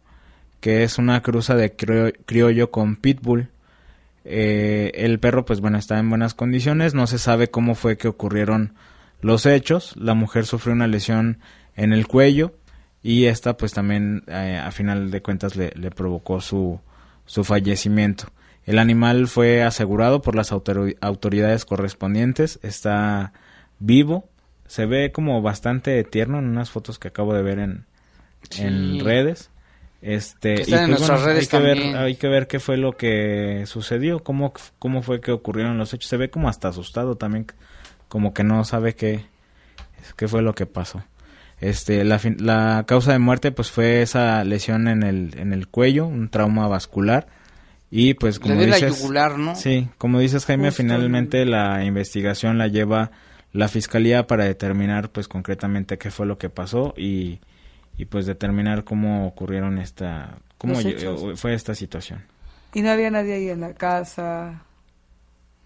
que 0.65 0.83
es 0.83 0.97
una 0.97 1.21
cruza 1.21 1.57
de 1.57 1.75
criollo 1.77 2.71
con 2.71 2.97
pitbull. 2.97 3.51
Eh, 4.25 4.93
el 4.95 5.21
perro, 5.21 5.45
pues 5.45 5.61
bueno, 5.61 5.77
está 5.77 5.99
en 5.99 6.09
buenas 6.09 6.33
condiciones, 6.33 6.95
no 6.95 7.07
se 7.07 7.19
sabe 7.19 7.51
cómo 7.51 7.75
fue 7.75 7.99
que 7.99 8.09
ocurrieron 8.09 8.73
los 9.21 9.45
hechos. 9.45 9.95
La 9.95 10.15
mujer 10.15 10.47
sufrió 10.47 10.73
una 10.73 10.87
lesión 10.87 11.39
en 11.77 11.93
el 11.93 12.07
cuello 12.07 12.55
y 13.03 13.27
esta, 13.27 13.59
pues 13.59 13.75
también, 13.75 14.25
a 14.27 14.71
final 14.71 15.11
de 15.11 15.21
cuentas, 15.21 15.55
le, 15.55 15.71
le 15.77 15.91
provocó 15.91 16.41
su, 16.41 16.81
su 17.27 17.45
fallecimiento. 17.45 18.29
El 18.65 18.79
animal 18.79 19.29
fue 19.29 19.63
asegurado 19.63 20.23
por 20.23 20.35
las 20.35 20.51
autoridades 20.51 21.67
correspondientes, 21.67 22.59
está 22.63 23.35
vivo, 23.81 24.31
se 24.67 24.87
ve 24.87 25.13
como 25.13 25.43
bastante 25.43 26.03
tierno 26.05 26.39
en 26.39 26.47
unas 26.47 26.71
fotos 26.71 26.99
que 26.99 27.09
acabo 27.09 27.35
de 27.35 27.43
ver 27.43 27.59
en, 27.59 27.85
en 28.57 29.05
redes. 29.05 29.51
Este, 30.07 30.65
y 30.67 30.75
en 30.75 30.91
pues, 30.91 31.09
redes 31.23 31.45
hay 31.45 31.47
que 31.47 31.59
ver 31.59 31.97
hay 31.97 32.17
que 32.17 32.29
ver 32.29 32.47
qué 32.47 32.61
fue 32.61 32.77
lo 32.77 32.93
que 32.93 33.65
sucedió, 33.65 34.23
cómo 34.23 34.53
cómo 34.79 35.01
fue 35.01 35.23
que 35.23 35.33
ocurrieron 35.33 35.79
los 35.79 35.95
hechos. 35.95 36.11
Se 36.11 36.19
ve 36.19 36.29
como 36.29 36.51
hasta 36.51 36.69
asustado 36.69 37.17
también, 37.17 37.47
como 38.09 38.35
que 38.35 38.45
no 38.45 38.63
sabe 38.65 38.95
qué 38.95 39.25
qué 40.17 40.29
fue 40.29 40.43
lo 40.43 40.55
que 40.55 40.67
pasó. 40.67 41.03
Este, 41.59 42.05
la, 42.05 42.21
la 42.37 42.85
causa 42.87 43.13
de 43.13 43.19
muerte 43.19 43.51
pues 43.51 43.71
fue 43.71 44.03
esa 44.03 44.45
lesión 44.45 44.89
en 44.89 45.05
el, 45.05 45.39
en 45.39 45.55
el 45.55 45.69
cuello, 45.69 46.07
un 46.07 46.29
trauma 46.29 46.69
vascular. 46.69 47.27
Y 47.91 48.13
pues 48.13 48.39
como 48.39 48.61
dices, 48.61 49.11
¿no? 49.39 49.57
Sí, 49.57 49.89
como 49.97 50.19
dices 50.19 50.45
Jaime, 50.45 50.71
finalmente 50.71 51.47
la 51.47 51.83
investigación 51.83 52.59
la 52.59 52.67
lleva 52.67 53.11
la 53.53 53.69
fiscalía 53.69 54.27
para 54.27 54.45
determinar 54.45 55.09
pues 55.09 55.29
concretamente 55.29 55.97
qué 55.97 56.11
fue 56.11 56.27
lo 56.27 56.37
que 56.37 56.51
pasó 56.51 56.93
y, 56.99 57.39
y 57.97 58.07
pues 58.07 58.27
determinar 58.27 58.85
cómo 58.85 59.27
ocurrieron 59.27 59.79
esta, 59.79 60.39
cómo 60.59 60.75
fue 61.37 61.55
esta 61.55 61.75
situación. 61.75 62.25
Y 62.73 62.83
no 62.83 62.91
había 62.91 63.11
nadie 63.11 63.35
ahí 63.35 63.49
en 63.51 63.61
la 63.61 63.75
casa, 63.75 64.63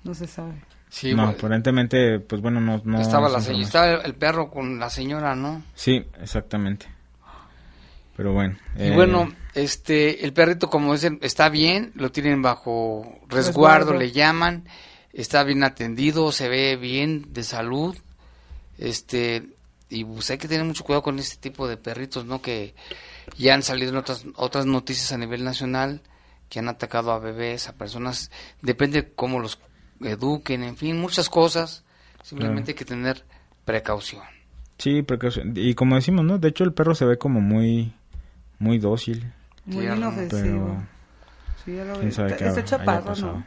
no 0.05 0.15
se 0.15 0.27
sabe. 0.27 0.55
Sí, 0.91 1.15
no, 1.15 1.25
aparentemente, 1.25 2.19
pues 2.21 2.41
bueno, 2.41 2.61
no... 2.61 2.81
no 2.85 3.01
estaba, 3.01 3.29
la 3.29 3.39
estaba 3.39 3.95
el 3.97 4.15
perro 4.15 4.51
con 4.51 4.79
la 4.79 4.89
señora, 4.89 5.35
¿no? 5.35 5.63
Sí, 5.75 6.05
exactamente. 6.21 6.87
Pero 8.17 8.33
bueno. 8.33 8.57
Y 8.77 8.85
eh, 8.85 8.95
bueno, 8.95 9.31
este, 9.55 10.25
el 10.25 10.33
perrito, 10.33 10.69
como 10.69 10.93
dicen, 10.93 11.19
está 11.23 11.51
bien, 11.51 11.93
lo 11.95 12.11
tienen 12.11 12.43
bajo 12.43 13.21
resguardo, 13.29 13.95
le 13.95 14.13
llaman, 14.13 14.65
está 15.13 15.45
bien 15.45 15.63
atendido, 15.63 16.33
se 16.33 16.49
ve 16.49 16.77
bien 16.77 17.33
de 17.33 17.45
salud, 17.45 17.97
este, 18.79 19.45
y 19.91 20.05
pues 20.05 20.31
hay 20.31 20.39
que 20.39 20.49
tener 20.49 20.65
mucho 20.65 20.85
cuidado 20.85 21.03
con 21.03 21.19
este 21.19 21.37
tipo 21.37 21.67
de 21.67 21.77
perritos, 21.77 22.25
¿no? 22.27 22.43
Que 22.43 22.75
ya 23.37 23.55
han 23.55 23.63
salido 23.63 23.91
en 23.91 23.97
otras, 23.97 24.25
otras 24.37 24.67
noticias 24.67 25.13
a 25.13 25.19
nivel 25.19 25.45
nacional, 25.45 26.03
que 26.49 26.59
han 26.59 26.69
atacado 26.69 27.13
a 27.13 27.19
bebés, 27.19 27.69
a 27.69 27.75
personas, 27.75 28.31
depende 28.63 29.13
cómo 29.15 29.41
los 29.41 29.59
eduquen, 30.01 30.63
en 30.63 30.77
fin, 30.77 31.01
muchas 31.01 31.29
cosas. 31.29 31.85
Simplemente 32.23 32.73
hay 32.73 32.75
que 32.75 32.85
tener 32.85 33.25
precaución. 33.65 34.23
Sí, 34.79 35.03
precaución. 35.03 35.55
Y 35.57 35.75
como 35.75 35.97
decimos, 35.97 36.25
¿no? 36.25 36.39
De 36.39 36.49
hecho, 36.49 36.65
el 36.65 36.73
perro 36.73 36.95
se 36.95 37.05
ve 37.05 37.19
como 37.19 37.41
muy, 37.41 37.95
muy 38.59 38.79
dócil. 38.79 39.33
Muy 39.65 39.87
inofensivo. 39.87 40.83
Sí, 41.65 41.75
ya 41.75 41.85
lo 41.85 42.01
Ese 42.01 42.65
chaparro, 42.65 43.15
¿no? 43.17 43.47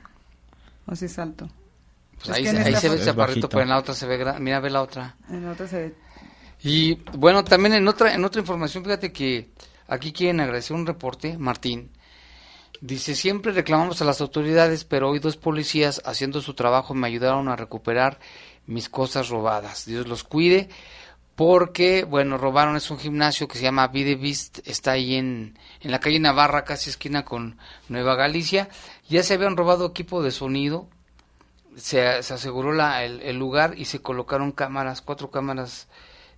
O 0.88 0.96
si 0.96 1.06
es 1.06 1.20
alto. 1.20 1.50
Pues 2.18 2.38
ahí, 2.38 2.46
se, 2.46 2.58
ahí 2.58 2.76
se 2.76 2.90
ve 2.90 2.96
el 2.96 3.06
chaparrito, 3.06 3.50
pero 3.50 3.64
en 3.64 3.70
la 3.70 3.78
otra 3.80 3.94
se 3.94 4.06
ve... 4.06 4.40
Mira, 4.40 4.60
ve 4.60 4.70
la 4.70 4.82
otra. 4.82 5.16
En 5.30 5.46
la 5.46 5.52
otra 5.52 5.68
se 5.68 5.80
ve... 5.80 5.96
Y 6.64 6.96
bueno, 7.18 7.44
también 7.44 7.74
en 7.74 7.88
otra, 7.88 8.14
en 8.14 8.24
otra 8.24 8.42
información, 8.42 8.84
fíjate 8.84 9.12
que 9.12 9.50
aquí 9.88 10.12
quieren 10.12 10.40
agradecer 10.40 10.76
un 10.76 10.86
reporte, 10.86 11.38
Martín, 11.38 11.92
Dice, 12.82 13.14
siempre 13.14 13.52
reclamamos 13.52 14.02
a 14.02 14.06
las 14.06 14.22
autoridades, 14.22 14.86
pero 14.86 15.08
hoy 15.12 15.20
dos 15.20 15.38
policías 15.38 16.02
haciendo 16.04 16.42
su 16.42 16.56
trabajo 16.56 16.96
me 16.96 17.06
ayudaron 17.06 17.48
a 17.48 17.56
recuperar 17.56 18.20
mis 18.66 18.90
cosas 18.90 19.30
robadas. 19.30 19.86
Dios 19.86 20.08
los 20.08 20.24
cuide, 20.24 20.68
porque, 21.36 22.04
bueno, 22.04 22.40
robaron, 22.40 22.76
es 22.76 22.90
un 22.90 22.98
gimnasio 22.98 23.48
que 23.48 23.60
se 23.60 23.64
llama 23.64 23.88
Vide 23.90 24.20
está 24.66 24.94
ahí 24.94 25.14
en, 25.14 25.60
en 25.82 25.92
la 25.92 26.00
calle 26.00 26.20
Navarra, 26.20 26.64
casi 26.64 26.90
esquina 26.90 27.24
con 27.24 27.60
Nueva 27.88 28.16
Galicia. 28.16 28.68
Ya 29.08 29.22
se 29.22 29.36
habían 29.36 29.58
robado 29.58 29.86
equipo 29.86 30.24
de 30.24 30.32
sonido, 30.32 30.88
se, 31.76 32.24
se 32.24 32.34
aseguró 32.34 32.72
la, 32.74 33.04
el, 33.04 33.22
el 33.22 33.38
lugar 33.38 33.76
y 33.78 33.86
se 33.86 34.02
colocaron 34.02 34.52
cámaras, 34.52 35.04
cuatro 35.04 35.30
cámaras 35.30 35.88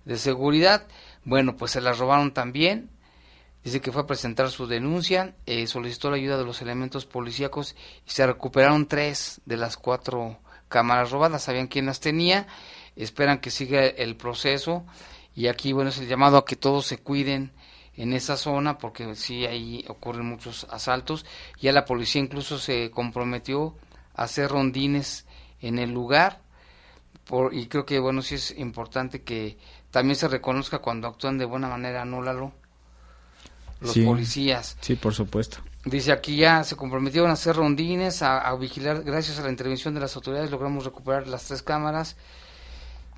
de 0.04 0.18
seguridad. 0.18 0.86
Bueno, 1.24 1.56
pues 1.56 1.72
se 1.72 1.80
las 1.80 1.98
robaron 1.98 2.32
también 2.32 2.90
Dice 3.64 3.80
que 3.80 3.90
fue 3.90 4.02
a 4.02 4.06
presentar 4.06 4.50
su 4.50 4.66
denuncia, 4.66 5.34
eh, 5.46 5.66
solicitó 5.66 6.10
la 6.10 6.16
ayuda 6.16 6.36
de 6.36 6.44
los 6.44 6.60
elementos 6.60 7.06
policíacos 7.06 7.74
y 8.06 8.10
se 8.10 8.26
recuperaron 8.26 8.86
tres 8.86 9.40
de 9.46 9.56
las 9.56 9.78
cuatro 9.78 10.38
cámaras 10.68 11.10
robadas. 11.10 11.44
Sabían 11.44 11.68
quién 11.68 11.86
las 11.86 11.98
tenía, 11.98 12.46
esperan 12.94 13.38
que 13.38 13.50
siga 13.50 13.86
el 13.86 14.16
proceso 14.16 14.84
y 15.34 15.46
aquí, 15.46 15.72
bueno, 15.72 15.88
es 15.88 15.98
el 15.98 16.08
llamado 16.08 16.36
a 16.36 16.44
que 16.44 16.56
todos 16.56 16.84
se 16.84 16.98
cuiden 16.98 17.52
en 17.96 18.12
esa 18.12 18.36
zona 18.36 18.76
porque 18.76 19.14
sí 19.14 19.46
ahí 19.46 19.82
ocurren 19.88 20.26
muchos 20.26 20.66
asaltos. 20.68 21.24
Ya 21.58 21.72
la 21.72 21.86
policía 21.86 22.20
incluso 22.20 22.58
se 22.58 22.90
comprometió 22.90 23.76
a 24.14 24.24
hacer 24.24 24.50
rondines 24.50 25.24
en 25.62 25.78
el 25.78 25.90
lugar 25.90 26.42
por, 27.24 27.54
y 27.54 27.66
creo 27.68 27.86
que, 27.86 27.98
bueno, 27.98 28.20
sí 28.20 28.34
es 28.34 28.50
importante 28.58 29.22
que 29.22 29.56
también 29.94 30.16
se 30.16 30.26
reconozca 30.26 30.80
cuando 30.80 31.06
actúan 31.06 31.38
de 31.38 31.44
buena 31.44 31.68
manera, 31.68 32.02
anúlalo 32.02 32.50
los 33.80 33.96
policías. 33.96 34.76
Sí, 34.80 34.96
por 34.96 35.14
supuesto. 35.14 35.58
Dice 35.84 36.10
aquí 36.10 36.34
ya 36.36 36.64
se 36.64 36.74
comprometieron 36.74 37.30
a 37.30 37.34
hacer 37.34 37.54
rondines, 37.54 38.20
a, 38.22 38.52
vigilar, 38.56 39.04
gracias 39.04 39.38
a 39.38 39.44
la 39.44 39.50
intervención 39.50 39.94
de 39.94 40.00
las 40.00 40.16
autoridades 40.16 40.50
logramos 40.50 40.84
recuperar 40.84 41.28
las 41.28 41.44
tres 41.44 41.62
cámaras. 41.62 42.16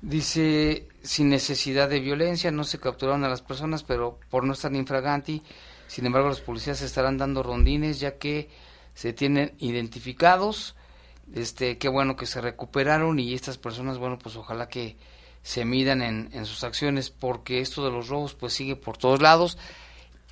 Dice, 0.03 0.87
sin 1.01 1.29
necesidad 1.29 1.89
de 1.89 1.99
violencia, 1.99 2.51
no 2.51 2.63
se 2.63 2.79
capturaron 2.79 3.23
a 3.23 3.29
las 3.29 3.41
personas, 3.41 3.81
pero 3.81 4.19
por 4.29 4.43
no 4.43 4.53
estar 4.53 4.71
infraganti, 4.75 5.41
sin 5.87 6.05
embargo 6.05 6.27
los 6.27 6.41
policías 6.41 6.83
estarán 6.83 7.17
dando 7.17 7.41
rondines 7.41 7.99
ya 7.99 8.19
que 8.19 8.51
se 8.93 9.13
tienen 9.13 9.55
identificados. 9.57 10.75
Este, 11.33 11.79
qué 11.79 11.89
bueno 11.89 12.15
que 12.15 12.27
se 12.27 12.39
recuperaron 12.39 13.17
y 13.17 13.33
estas 13.33 13.57
personas, 13.57 13.97
bueno, 13.97 14.19
pues 14.19 14.35
ojalá 14.35 14.69
que 14.69 14.95
se 15.43 15.65
midan 15.65 16.01
en, 16.01 16.29
en 16.33 16.45
sus 16.45 16.63
acciones 16.63 17.09
porque 17.09 17.61
esto 17.61 17.83
de 17.85 17.91
los 17.91 18.07
robos 18.09 18.33
pues 18.33 18.53
sigue 18.53 18.75
por 18.75 18.97
todos 18.97 19.21
lados 19.21 19.57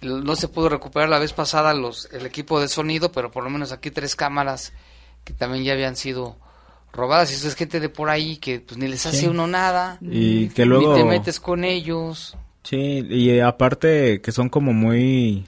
no 0.01 0.35
se 0.35 0.47
pudo 0.47 0.69
recuperar 0.69 1.09
la 1.09 1.19
vez 1.19 1.33
pasada 1.33 1.73
los 1.73 2.09
el 2.11 2.25
equipo 2.25 2.59
de 2.59 2.67
sonido, 2.67 3.11
pero 3.11 3.31
por 3.31 3.43
lo 3.43 3.49
menos 3.49 3.71
aquí 3.71 3.91
tres 3.91 4.15
cámaras 4.15 4.73
que 5.23 5.33
también 5.33 5.63
ya 5.63 5.73
habían 5.73 5.95
sido 5.95 6.35
robadas. 6.93 7.31
Y 7.31 7.35
eso 7.35 7.47
es 7.47 7.55
gente 7.55 7.79
de 7.79 7.89
por 7.89 8.09
ahí 8.09 8.37
que 8.37 8.59
pues 8.59 8.77
ni 8.77 8.87
les 8.87 9.05
hace 9.05 9.27
uno 9.29 9.47
nada. 9.47 9.97
Y 10.01 10.49
que 10.49 10.65
luego... 10.65 10.95
Ni 10.95 11.01
te 11.01 11.05
metes 11.07 11.39
con 11.39 11.63
ellos. 11.63 12.37
Sí, 12.63 13.05
y 13.09 13.39
aparte 13.39 14.21
que 14.21 14.31
son 14.31 14.49
como 14.49 14.73
muy 14.73 15.45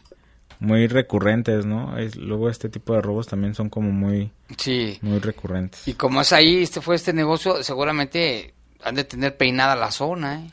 muy 0.60 0.88
recurrentes, 0.88 1.66
¿no? 1.66 1.98
Es, 2.00 2.16
luego 2.16 2.50
este 2.50 2.70
tipo 2.70 2.94
de 2.94 3.02
robos 3.02 3.28
también 3.28 3.54
son 3.54 3.70
como 3.70 3.92
muy 3.92 4.32
sí. 4.58 4.98
muy 5.02 5.20
recurrentes. 5.20 5.88
Y 5.88 5.94
como 5.94 6.22
es 6.22 6.34
ahí, 6.34 6.64
este 6.64 6.82
fue 6.82 6.96
este 6.96 7.14
negocio, 7.14 7.62
seguramente 7.64 8.56
han 8.84 8.96
de 8.96 9.04
tener 9.04 9.38
peinada 9.38 9.76
la 9.76 9.92
zona, 9.92 10.42
¿eh? 10.42 10.52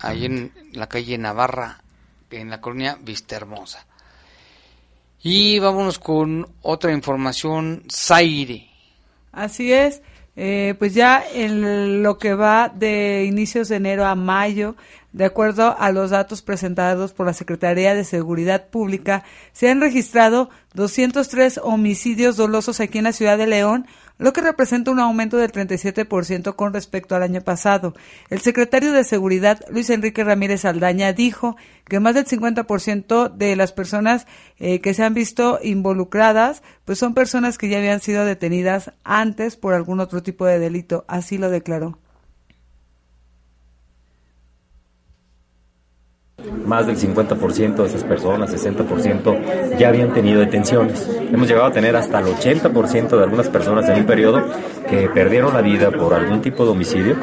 Ahí 0.00 0.24
en 0.24 0.52
la 0.72 0.88
calle 0.88 1.16
Navarra 1.16 1.80
en 2.38 2.50
la 2.50 2.60
colonia 2.60 2.98
Vista 3.00 3.36
Hermosa. 3.36 3.86
Y 5.22 5.58
vámonos 5.58 5.98
con 5.98 6.46
otra 6.62 6.92
información, 6.92 7.84
Zaire. 7.90 8.68
Así 9.32 9.72
es, 9.72 10.02
eh, 10.36 10.74
pues 10.78 10.94
ya 10.94 11.22
en 11.32 12.02
lo 12.02 12.18
que 12.18 12.34
va 12.34 12.68
de 12.68 13.24
inicios 13.24 13.68
de 13.68 13.76
enero 13.76 14.06
a 14.06 14.14
mayo, 14.14 14.76
de 15.12 15.24
acuerdo 15.24 15.76
a 15.78 15.90
los 15.90 16.10
datos 16.10 16.42
presentados 16.42 17.12
por 17.12 17.26
la 17.26 17.32
Secretaría 17.32 17.94
de 17.94 18.04
Seguridad 18.04 18.68
Pública, 18.68 19.24
se 19.52 19.68
han 19.68 19.80
registrado 19.80 20.50
203 20.74 21.60
homicidios 21.62 22.36
dolosos 22.36 22.80
aquí 22.80 22.98
en 22.98 23.04
la 23.04 23.12
ciudad 23.12 23.36
de 23.36 23.46
León, 23.46 23.86
lo 24.18 24.32
que 24.32 24.42
representa 24.42 24.90
un 24.90 25.00
aumento 25.00 25.38
del 25.38 25.50
37% 25.50 26.54
con 26.54 26.74
respecto 26.74 27.16
al 27.16 27.22
año 27.22 27.40
pasado. 27.40 27.94
El 28.28 28.40
secretario 28.40 28.92
de 28.92 29.02
Seguridad, 29.02 29.64
Luis 29.70 29.88
Enrique 29.88 30.22
Ramírez 30.22 30.64
Aldaña, 30.66 31.12
dijo 31.14 31.56
que 31.86 32.00
más 32.00 32.14
del 32.14 32.26
50% 32.26 33.34
de 33.34 33.56
las 33.56 33.72
personas 33.72 34.26
eh, 34.58 34.80
que 34.80 34.92
se 34.92 35.04
han 35.04 35.14
visto 35.14 35.58
involucradas, 35.62 36.62
pues 36.84 36.98
son 36.98 37.14
personas 37.14 37.56
que 37.56 37.68
ya 37.68 37.78
habían 37.78 38.00
sido 38.00 38.24
detenidas 38.26 38.92
antes 39.04 39.56
por 39.56 39.72
algún 39.72 40.00
otro 40.00 40.22
tipo 40.22 40.44
de 40.44 40.58
delito. 40.58 41.04
Así 41.08 41.38
lo 41.38 41.48
declaró. 41.48 41.98
Más 46.66 46.86
del 46.86 46.96
50% 46.96 47.76
de 47.76 47.86
esas 47.86 48.04
personas, 48.04 48.52
60%, 48.52 49.78
ya 49.78 49.88
habían 49.88 50.12
tenido 50.12 50.40
detenciones. 50.40 51.08
Hemos 51.32 51.48
llegado 51.48 51.66
a 51.66 51.72
tener 51.72 51.96
hasta 51.96 52.20
el 52.20 52.26
80% 52.26 53.16
de 53.16 53.22
algunas 53.22 53.48
personas 53.48 53.88
en 53.88 54.00
un 54.00 54.06
periodo 54.06 54.42
que 54.88 55.08
perdieron 55.08 55.54
la 55.54 55.62
vida 55.62 55.90
por 55.90 56.14
algún 56.14 56.40
tipo 56.40 56.64
de 56.64 56.70
homicidio. 56.70 57.16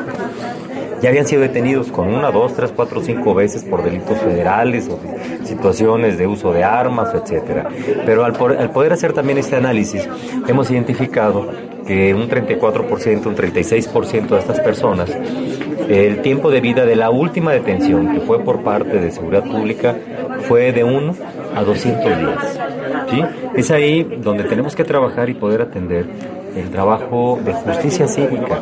Ya 1.02 1.10
habían 1.10 1.28
sido 1.28 1.42
detenidos 1.42 1.92
con 1.92 2.08
una, 2.08 2.32
dos, 2.32 2.56
tres, 2.56 2.74
cuatro, 2.76 3.02
cinco 3.04 3.36
veces 3.36 3.64
por 3.64 3.84
delitos 3.84 4.18
federales 4.18 4.90
o 4.90 5.00
situaciones 5.46 6.18
de 6.18 6.26
uso 6.26 6.52
de 6.52 6.64
armas, 6.64 7.14
etcétera. 7.14 7.70
Pero 8.06 8.26
al, 8.26 8.36
al 8.58 8.72
poder 8.72 8.94
hacer 8.94 9.14
también 9.14 9.38
este 9.38 9.56
análisis, 9.56 10.08
hemos 10.48 10.72
identificado 10.72 11.52
que 11.88 12.14
un 12.14 12.30
34%, 12.30 13.26
un 13.26 13.36
36% 13.36 14.28
de 14.28 14.40
estas 14.40 14.60
personas 14.60 15.10
el 15.90 16.22
tiempo 16.22 16.52
de 16.52 16.60
vida 16.60 16.86
de 16.86 16.96
la 16.96 17.10
última 17.10 17.54
detención, 17.54 18.14
que 18.14 18.20
fue 18.22 18.44
por 18.44 18.64
parte 18.64 19.00
de 19.00 19.12
Seguridad 19.12 19.44
Pública, 19.44 19.96
fue 20.48 20.74
de 20.74 20.84
1 20.84 21.16
a 21.56 21.64
200 21.64 22.04
días. 22.04 22.60
¿sí? 23.10 23.22
Es 23.56 23.72
ahí 23.72 24.04
donde 24.04 24.44
tenemos 24.44 24.76
que 24.76 24.84
trabajar 24.84 25.30
y 25.30 25.34
poder 25.34 25.62
atender 25.62 26.06
el 26.56 26.70
trabajo 26.72 27.40
de 27.44 27.54
justicia 27.54 28.08
cívica. 28.08 28.62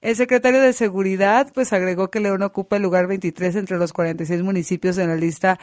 El 0.00 0.16
secretario 0.16 0.60
de 0.60 0.72
Seguridad 0.72 1.50
pues 1.52 1.72
agregó 1.72 2.08
que 2.08 2.20
León 2.20 2.42
ocupa 2.42 2.76
el 2.76 2.82
lugar 2.82 3.06
23 3.08 3.56
entre 3.56 3.78
los 3.78 3.92
46 3.92 4.42
municipios 4.42 4.96
en 4.98 5.08
la 5.08 5.16
lista 5.16 5.58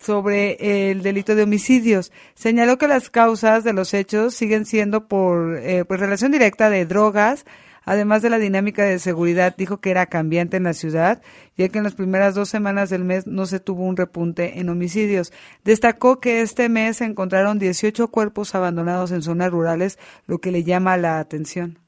sobre 0.00 0.90
el 0.90 1.02
delito 1.02 1.34
de 1.34 1.42
homicidios. 1.42 2.12
Señaló 2.34 2.78
que 2.78 2.88
las 2.88 3.10
causas 3.10 3.64
de 3.64 3.72
los 3.72 3.94
hechos 3.94 4.34
siguen 4.34 4.66
siendo 4.66 5.08
por 5.08 5.56
eh, 5.58 5.84
pues, 5.84 6.00
relación 6.00 6.32
directa 6.32 6.70
de 6.70 6.86
drogas, 6.86 7.44
Además 7.84 8.22
de 8.22 8.30
la 8.30 8.38
dinámica 8.38 8.84
de 8.84 8.98
seguridad, 8.98 9.54
dijo 9.56 9.78
que 9.78 9.90
era 9.90 10.06
cambiante 10.06 10.56
en 10.56 10.62
la 10.62 10.72
ciudad, 10.72 11.22
ya 11.56 11.68
que 11.68 11.78
en 11.78 11.84
las 11.84 11.94
primeras 11.94 12.34
dos 12.34 12.48
semanas 12.48 12.90
del 12.90 13.04
mes 13.04 13.26
no 13.26 13.46
se 13.46 13.60
tuvo 13.60 13.84
un 13.84 13.96
repunte 13.96 14.58
en 14.58 14.70
homicidios. 14.70 15.32
Destacó 15.64 16.18
que 16.18 16.40
este 16.40 16.68
mes 16.68 16.98
se 16.98 17.04
encontraron 17.04 17.58
18 17.58 18.08
cuerpos 18.08 18.54
abandonados 18.54 19.10
en 19.12 19.22
zonas 19.22 19.50
rurales, 19.50 19.98
lo 20.26 20.38
que 20.38 20.50
le 20.50 20.64
llama 20.64 20.96
la 20.96 21.18
atención. 21.18 21.83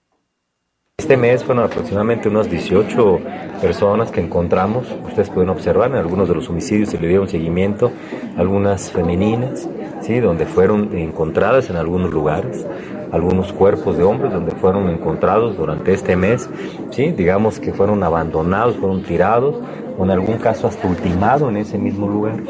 Este 1.07 1.17
mes 1.17 1.45
fueron 1.45 1.63
aproximadamente 1.63 2.29
unas 2.29 2.51
18 2.51 3.21
personas 3.63 4.11
que 4.11 4.21
encontramos, 4.21 4.89
ustedes 5.05 5.31
pueden 5.31 5.51
observar, 5.51 5.93
en 5.93 5.99
algunos 5.99 6.29
de 6.29 6.35
los 6.35 6.49
homicidios 6.49 6.89
se 6.89 6.99
le 6.99 7.07
dieron 7.07 7.29
seguimiento, 7.29 7.93
algunas 8.37 8.91
femeninas, 8.91 9.69
¿sí? 10.01 10.19
donde 10.19 10.47
fueron 10.47 10.99
encontradas 10.99 11.71
en 11.71 11.77
algunos 11.77 12.11
lugares, 12.11 12.67
algunos 13.13 13.53
cuerpos 13.53 13.97
de 13.97 14.03
hombres 14.03 14.33
donde 14.33 14.51
fueron 14.57 14.89
encontrados 14.89 15.57
durante 15.57 15.93
este 15.93 16.17
mes, 16.17 16.51
¿sí? 16.91 17.13
digamos 17.13 17.61
que 17.61 17.73
fueron 17.73 18.03
abandonados, 18.03 18.75
fueron 18.75 19.05
tirados, 19.05 19.63
o 19.97 20.03
en 20.03 20.11
algún 20.11 20.39
caso 20.39 20.67
hasta 20.67 20.89
ultimado 20.89 21.49
en 21.49 21.59
ese 21.59 21.79
mismo 21.79 22.09
lugar. 22.09 22.43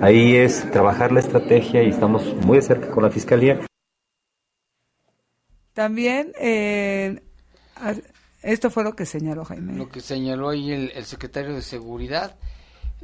Ahí 0.00 0.34
es 0.34 0.68
trabajar 0.72 1.12
la 1.12 1.20
estrategia 1.20 1.84
y 1.84 1.90
estamos 1.90 2.34
muy 2.44 2.60
cerca 2.60 2.88
con 2.90 3.04
la 3.04 3.10
Fiscalía. 3.10 3.60
También, 5.72 6.32
eh, 6.40 7.20
esto 8.42 8.70
fue 8.70 8.84
lo 8.84 8.94
que 8.94 9.06
señaló 9.06 9.44
Jaime. 9.44 9.74
Lo 9.74 9.88
que 9.88 10.00
señaló 10.00 10.50
ahí 10.50 10.72
el, 10.72 11.04
secretario 11.04 11.54
de 11.54 11.62
Seguridad, 11.62 12.36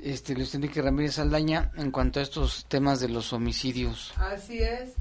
este 0.02 0.34
Luis 0.34 0.54
Enrique 0.54 0.82
Ramírez 0.82 1.18
Aldaña, 1.18 1.70
en 1.76 1.90
cuanto 1.90 2.20
a 2.20 2.22
estos 2.22 2.66
temas 2.68 3.00
de 3.00 3.08
los 3.08 3.32
homicidios. 3.32 4.12
Así 4.16 4.58
es. 4.58 4.92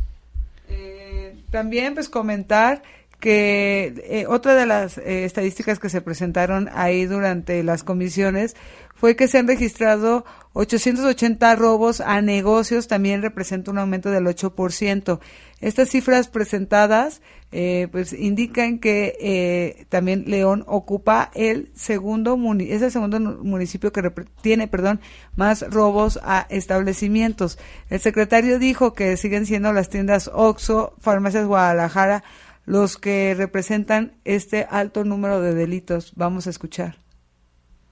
Eh, 0.67 1.35
también 1.51 1.93
pues 1.93 2.09
comentar 2.09 2.81
que 3.19 3.93
eh, 4.07 4.25
otra 4.27 4.55
de 4.55 4.65
las 4.65 4.97
eh, 4.97 5.25
estadísticas 5.25 5.79
que 5.79 5.89
se 5.89 6.01
presentaron 6.01 6.69
ahí 6.73 7.05
durante 7.05 7.63
las 7.63 7.83
comisiones 7.83 8.55
fue 8.95 9.15
que 9.15 9.27
se 9.27 9.37
han 9.37 9.47
registrado 9.47 10.25
880 10.53 11.55
robos 11.57 11.99
a 11.99 12.21
negocios, 12.21 12.87
también 12.87 13.21
representa 13.21 13.71
un 13.71 13.77
aumento 13.77 14.09
del 14.09 14.25
8%. 14.25 15.19
Estas 15.59 15.89
cifras 15.89 16.29
presentadas 16.29 17.21
eh, 17.51 17.89
pues 17.91 18.13
indican 18.13 18.79
que 18.79 19.17
eh, 19.19 19.85
también 19.89 20.23
León 20.27 20.63
ocupa 20.67 21.29
el 21.35 21.71
segundo 21.75 22.37
es 22.59 22.81
el 22.81 22.91
segundo 22.91 23.19
municipio 23.19 23.91
que 23.91 24.11
tiene 24.41 24.67
perdón 24.67 25.01
más 25.35 25.61
robos 25.69 26.19
a 26.23 26.47
establecimientos. 26.49 27.59
El 27.89 27.99
secretario 27.99 28.59
dijo 28.59 28.93
que 28.93 29.17
siguen 29.17 29.45
siendo 29.45 29.73
las 29.73 29.89
tiendas 29.89 30.29
Oxo, 30.33 30.95
Farmacias 30.99 31.45
Guadalajara 31.45 32.23
los 32.65 32.97
que 32.97 33.35
representan 33.37 34.13
este 34.25 34.65
alto 34.69 35.03
número 35.03 35.39
de 35.39 35.53
delitos. 35.53 36.13
Vamos 36.15 36.47
a 36.47 36.49
escuchar. 36.49 37.04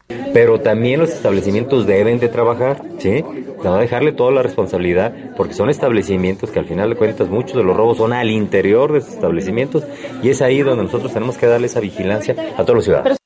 Pero 0.07 0.61
también 0.61 0.99
los 0.99 1.11
establecimientos 1.11 1.85
deben 1.85 2.19
de 2.19 2.27
trabajar, 2.27 2.81
¿sí? 2.99 3.23
No 3.63 3.77
dejarle 3.77 4.11
toda 4.11 4.31
la 4.31 4.43
responsabilidad, 4.43 5.13
porque 5.37 5.53
son 5.53 5.69
establecimientos 5.69 6.51
que 6.51 6.59
al 6.59 6.65
final 6.65 6.89
de 6.89 6.95
cuentas 6.95 7.29
muchos 7.29 7.55
de 7.55 7.63
los 7.63 7.77
robos 7.77 7.97
son 7.97 8.13
al 8.13 8.29
interior 8.29 8.91
de 8.91 8.99
esos 8.99 9.13
establecimientos 9.13 9.83
y 10.21 10.29
es 10.29 10.41
ahí 10.41 10.61
donde 10.61 10.83
nosotros 10.83 11.13
tenemos 11.13 11.37
que 11.37 11.45
darle 11.45 11.67
esa 11.67 11.79
vigilancia 11.79 12.35
a 12.57 12.63
todos 12.63 12.75
los 12.75 12.83
ciudadanos. 12.85 13.17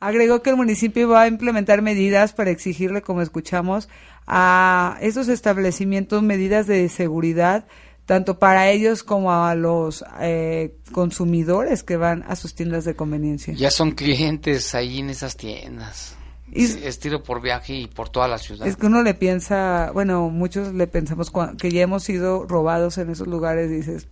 Agregó 0.00 0.42
que 0.42 0.50
el 0.50 0.56
municipio 0.56 1.08
va 1.08 1.22
a 1.22 1.26
implementar 1.28 1.80
medidas 1.80 2.32
para 2.32 2.50
exigirle, 2.50 3.00
como 3.00 3.22
escuchamos, 3.22 3.88
a 4.26 4.98
esos 5.00 5.28
establecimientos 5.28 6.22
medidas 6.22 6.66
de 6.66 6.88
seguridad 6.88 7.66
tanto 8.06 8.38
para 8.38 8.70
ellos 8.70 9.02
como 9.02 9.32
a 9.32 9.54
los 9.56 10.04
eh, 10.20 10.76
consumidores 10.92 11.82
que 11.82 11.96
van 11.96 12.24
a 12.28 12.36
sus 12.36 12.54
tiendas 12.54 12.84
de 12.84 12.94
conveniencia. 12.94 13.52
Ya 13.54 13.70
son 13.70 13.90
clientes 13.90 14.74
ahí 14.74 15.00
en 15.00 15.10
esas 15.10 15.36
tiendas. 15.36 16.16
Y, 16.52 16.64
es 16.64 17.00
tiro 17.00 17.24
por 17.24 17.42
viaje 17.42 17.74
y 17.74 17.86
por 17.88 18.08
toda 18.08 18.28
la 18.28 18.38
ciudad. 18.38 18.66
Es 18.66 18.76
que 18.76 18.86
uno 18.86 19.02
le 19.02 19.14
piensa, 19.14 19.90
bueno, 19.92 20.30
muchos 20.30 20.72
le 20.72 20.86
pensamos 20.86 21.32
que 21.58 21.72
ya 21.72 21.82
hemos 21.82 22.04
sido 22.04 22.46
robados 22.46 22.96
en 22.98 23.10
esos 23.10 23.26
lugares, 23.26 23.68
dices. 23.68 24.06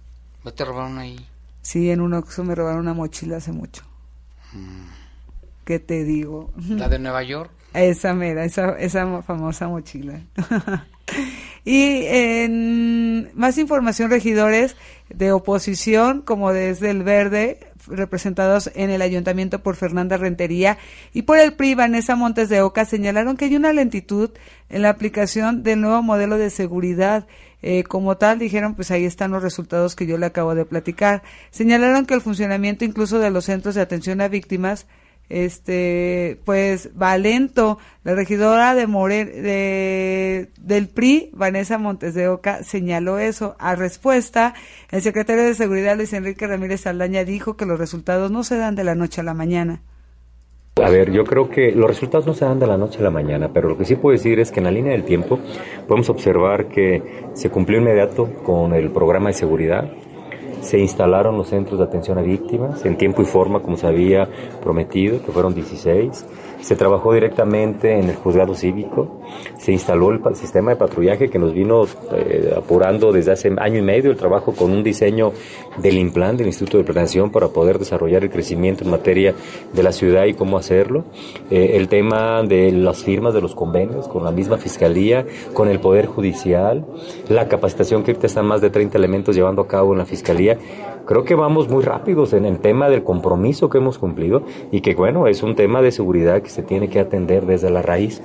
¿No 0.45 0.53
te 0.53 0.65
robaron 0.65 0.99
ahí? 0.99 1.25
Sí, 1.63 1.89
en 1.91 2.01
uno 2.01 2.25
me 2.43 2.55
robaron 2.55 2.81
una 2.81 2.95
mochila 2.95 3.37
hace 3.37 3.53
mucho. 3.53 3.85
Mm. 4.53 4.87
¿Qué 5.65 5.79
te 5.79 6.05
digo? 6.05 6.53
¿La 6.69 6.89
de 6.89 6.99
Nueva 6.99 7.23
York? 7.23 7.51
Esa 7.73 8.15
mera, 8.15 8.45
esa, 8.45 8.79
esa 8.79 9.23
famosa 9.23 9.67
mochila. 9.67 10.21
Y 11.65 12.05
en 12.07 13.31
más 13.35 13.57
información, 13.57 14.11
regidores 14.11 14.77
de 15.09 15.33
oposición, 15.33 16.21
como 16.21 16.53
desde 16.53 16.91
el 16.91 17.03
Verde, 17.03 17.59
representados 17.87 18.71
en 18.75 18.91
el 18.91 19.03
ayuntamiento 19.03 19.63
por 19.63 19.77
Fernanda 19.77 20.17
Rentería 20.17 20.79
y 21.13 21.23
por 21.23 21.39
el 21.39 21.55
PRI 21.55 21.75
Vanessa 21.75 22.17
Montes 22.17 22.49
de 22.49 22.63
Oca 22.63 22.85
señalaron 22.85 23.37
que 23.37 23.47
hay 23.47 23.57
una 23.57 23.73
lentitud 23.73 24.31
en 24.69 24.83
la 24.83 24.91
aplicación 24.91 25.63
del 25.63 25.81
nuevo 25.81 26.03
modelo 26.03 26.39
de 26.39 26.51
seguridad. 26.51 27.27
Eh, 27.63 27.83
como 27.85 28.19
tal, 28.19 28.39
dijeron, 28.39 28.75
pues 28.75 28.91
ahí 28.91 29.07
están 29.07 29.31
los 29.31 29.43
resultados 29.43 29.97
que 29.97 30.07
yo 30.07 30.19
le 30.19 30.27
acabo 30.27 30.55
de 30.55 30.67
platicar. 30.67 31.23
Señalaron 31.51 32.05
que 32.05 32.13
el 32.13 32.21
funcionamiento 32.21 32.85
incluso 32.85 33.19
de 33.19 33.31
los 33.31 33.47
centros 33.47 33.75
de 33.75 33.81
atención 33.81 34.21
a 34.21 34.29
víctimas 34.29 34.87
este 35.29 36.39
pues 36.45 36.91
va 37.01 37.17
lento. 37.19 37.79
La 38.03 38.15
regidora 38.15 38.75
de 38.75 38.87
More, 38.87 39.25
de, 39.25 40.51
del 40.61 40.89
PRI 40.89 41.31
Vanessa 41.33 41.79
Montes 41.79 42.15
de 42.15 42.29
Oca 42.29 42.63
señaló 42.63 43.19
eso. 43.19 43.57
A 43.59 43.75
respuesta 43.75 44.55
el 44.91 45.03
secretario 45.03 45.45
de 45.45 45.55
seguridad 45.55 45.97
Luis 45.97 46.13
Enrique 46.13 46.47
Ramírez 46.47 46.83
Saldaña 46.83 47.25
dijo 47.25 47.57
que 47.57 47.67
los 47.67 47.79
resultados 47.79 48.31
no 48.31 48.45
se 48.45 48.57
dan 48.57 48.75
de 48.75 48.85
la 48.85 48.95
noche 48.95 49.21
a 49.21 49.25
la 49.25 49.35
mañana. 49.35 49.83
A 50.83 50.91
ver, 50.91 51.13
yo 51.13 51.23
creo 51.23 51.49
que 51.49 51.71
los 51.71 51.87
resultados 51.87 52.27
no 52.27 52.35
se 52.35 52.45
dan 52.45 52.59
de 52.59 52.67
la 52.67 52.77
noche 52.77 52.99
a 52.99 53.03
la 53.03 53.11
mañana, 53.11 53.53
pero 53.53 53.69
lo 53.69 53.79
que 53.79 53.85
sí 53.85 53.95
puedo 53.95 54.13
decir 54.13 54.41
es 54.41 54.51
que 54.51 54.59
en 54.59 54.65
la 54.65 54.73
línea 54.73 54.91
del 54.91 55.05
tiempo 55.05 55.39
podemos 55.87 56.11
observar 56.11 56.67
que 56.67 57.01
se 57.35 57.49
cumplió 57.49 57.79
inmediato 57.79 58.29
con 58.43 58.75
el 58.75 58.91
programa 58.91 59.29
de 59.29 59.35
seguridad, 59.35 59.89
se 60.65 60.79
instalaron 60.79 61.37
los 61.37 61.49
centros 61.49 61.79
de 61.79 61.85
atención 61.85 62.19
a 62.19 62.23
víctimas 62.23 62.85
en 62.85 62.97
tiempo 62.97 63.23
y 63.23 63.27
forma 63.27 63.61
como 63.61 63.77
se 63.77 63.87
había 63.87 64.29
prometido, 64.63 65.23
que 65.25 65.31
fueron 65.31 65.55
16. 65.55 66.27
Se 66.65 66.77
trabajó 66.77 67.13
directamente 67.13 67.99
en 67.99 68.09
el 68.09 68.17
juzgado 68.17 68.55
cívico, 68.55 69.21
se 69.59 69.71
instaló 69.71 70.11
el 70.11 70.35
sistema 70.35 70.71
de 70.71 70.77
patrullaje 70.77 71.29
que 71.29 71.39
nos 71.39 71.53
vino 71.53 71.85
eh, 72.15 72.55
apurando 72.57 73.13
desde 73.13 73.33
hace 73.33 73.53
año 73.59 73.81
y 73.81 73.83
medio 73.83 74.11
el 74.11 74.17
trabajo 74.17 74.55
con 74.55 74.71
un 74.71 74.83
diseño 74.83 75.33
del 75.77 75.99
IMPLAN, 75.99 76.39
del 76.39 76.47
Instituto 76.47 76.79
de 76.79 76.85
Planeación, 76.85 77.31
para 77.31 77.49
poder 77.49 77.79
desarrollar 77.79 78.23
el 78.23 78.31
crecimiento 78.31 78.83
en 78.83 78.91
materia 78.91 79.35
de 79.75 79.83
la 79.83 79.93
ciudad 79.93 80.25
y 80.25 80.33
cómo 80.33 80.57
hacerlo. 80.57 81.05
Eh, 81.51 81.73
el 81.75 81.89
tema 81.89 82.43
de 82.43 82.73
las 82.73 83.05
firmas 83.05 83.35
de 83.35 83.43
los 83.43 83.55
convenios 83.55 84.09
con 84.09 84.25
la 84.25 84.31
misma 84.31 84.57
Fiscalía, 84.57 85.27
con 85.53 85.69
el 85.69 85.81
Poder 85.81 86.07
Judicial, 86.07 86.87
la 87.29 87.47
capacitación 87.47 88.05
que 88.05 88.13
ahorita 88.13 88.27
están 88.27 88.47
más 88.47 88.63
de 88.63 88.71
30 88.71 88.97
elementos 88.97 89.37
llevando 89.37 89.61
a 89.61 89.69
cabo 89.69 89.93
en 89.93 89.99
la 89.99 90.07
Fiscalía 90.07 90.57
creo 91.05 91.25
que 91.25 91.35
vamos 91.35 91.69
muy 91.69 91.83
rápidos 91.83 92.33
en 92.33 92.45
el 92.45 92.59
tema 92.59 92.89
del 92.89 93.03
compromiso 93.03 93.69
que 93.69 93.79
hemos 93.79 93.99
cumplido 93.99 94.43
y 94.71 94.81
que 94.81 94.95
bueno, 94.95 95.27
es 95.27 95.43
un 95.43 95.55
tema 95.55 95.83
de 95.83 95.93
seguridad 95.93 96.43
que 96.43 96.49
se 96.55 96.63
tiene 96.63 96.89
que 96.89 97.01
atender 97.01 97.47
desde 97.47 97.71
la 97.71 97.83
raíz. 97.83 98.23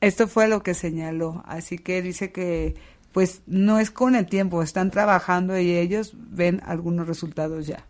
Esto 0.00 0.28
fue 0.28 0.46
lo 0.46 0.62
que 0.62 0.74
señaló, 0.74 1.42
así 1.46 1.78
que 1.78 2.02
dice 2.02 2.30
que 2.30 2.74
pues 3.12 3.40
no 3.46 3.78
es 3.78 3.90
con 3.90 4.14
el 4.14 4.26
tiempo, 4.26 4.62
están 4.62 4.90
trabajando 4.90 5.58
y 5.58 5.74
ellos 5.74 6.12
ven 6.14 6.60
algunos 6.66 7.08
resultados 7.08 7.66
ya. 7.66 7.86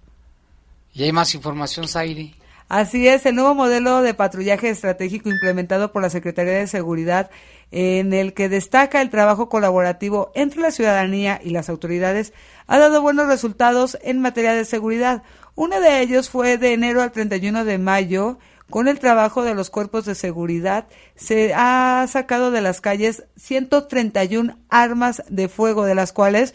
¿Y 0.94 1.02
hay 1.02 1.12
más 1.12 1.34
información, 1.34 1.88
Zaire? 1.88 2.34
Así 2.68 3.06
es, 3.06 3.26
el 3.26 3.34
nuevo 3.34 3.54
modelo 3.54 4.02
de 4.02 4.14
patrullaje 4.14 4.70
estratégico 4.70 5.28
implementado 5.28 5.92
por 5.92 6.02
la 6.02 6.10
Secretaría 6.10 6.54
de 6.54 6.66
Seguridad 6.66 7.30
en 7.70 8.12
el 8.12 8.34
que 8.34 8.48
destaca 8.48 9.02
el 9.02 9.10
trabajo 9.10 9.48
colaborativo 9.48 10.30
entre 10.34 10.60
la 10.60 10.70
ciudadanía 10.70 11.40
y 11.42 11.50
las 11.50 11.68
autoridades, 11.68 12.32
ha 12.66 12.78
dado 12.78 13.02
buenos 13.02 13.26
resultados 13.26 13.98
en 14.02 14.20
materia 14.20 14.54
de 14.54 14.64
seguridad. 14.64 15.22
Uno 15.56 15.80
de 15.80 16.02
ellos 16.02 16.28
fue 16.28 16.58
de 16.58 16.74
enero 16.74 17.00
al 17.00 17.12
31 17.12 17.64
de 17.64 17.78
mayo, 17.78 18.38
con 18.68 18.88
el 18.88 18.98
trabajo 18.98 19.42
de 19.42 19.54
los 19.54 19.70
cuerpos 19.70 20.04
de 20.04 20.14
seguridad, 20.14 20.86
se 21.14 21.54
ha 21.54 22.04
sacado 22.08 22.50
de 22.50 22.60
las 22.60 22.82
calles 22.82 23.24
131 23.36 24.58
armas 24.68 25.22
de 25.30 25.48
fuego, 25.48 25.86
de 25.86 25.94
las 25.94 26.12
cuales 26.12 26.54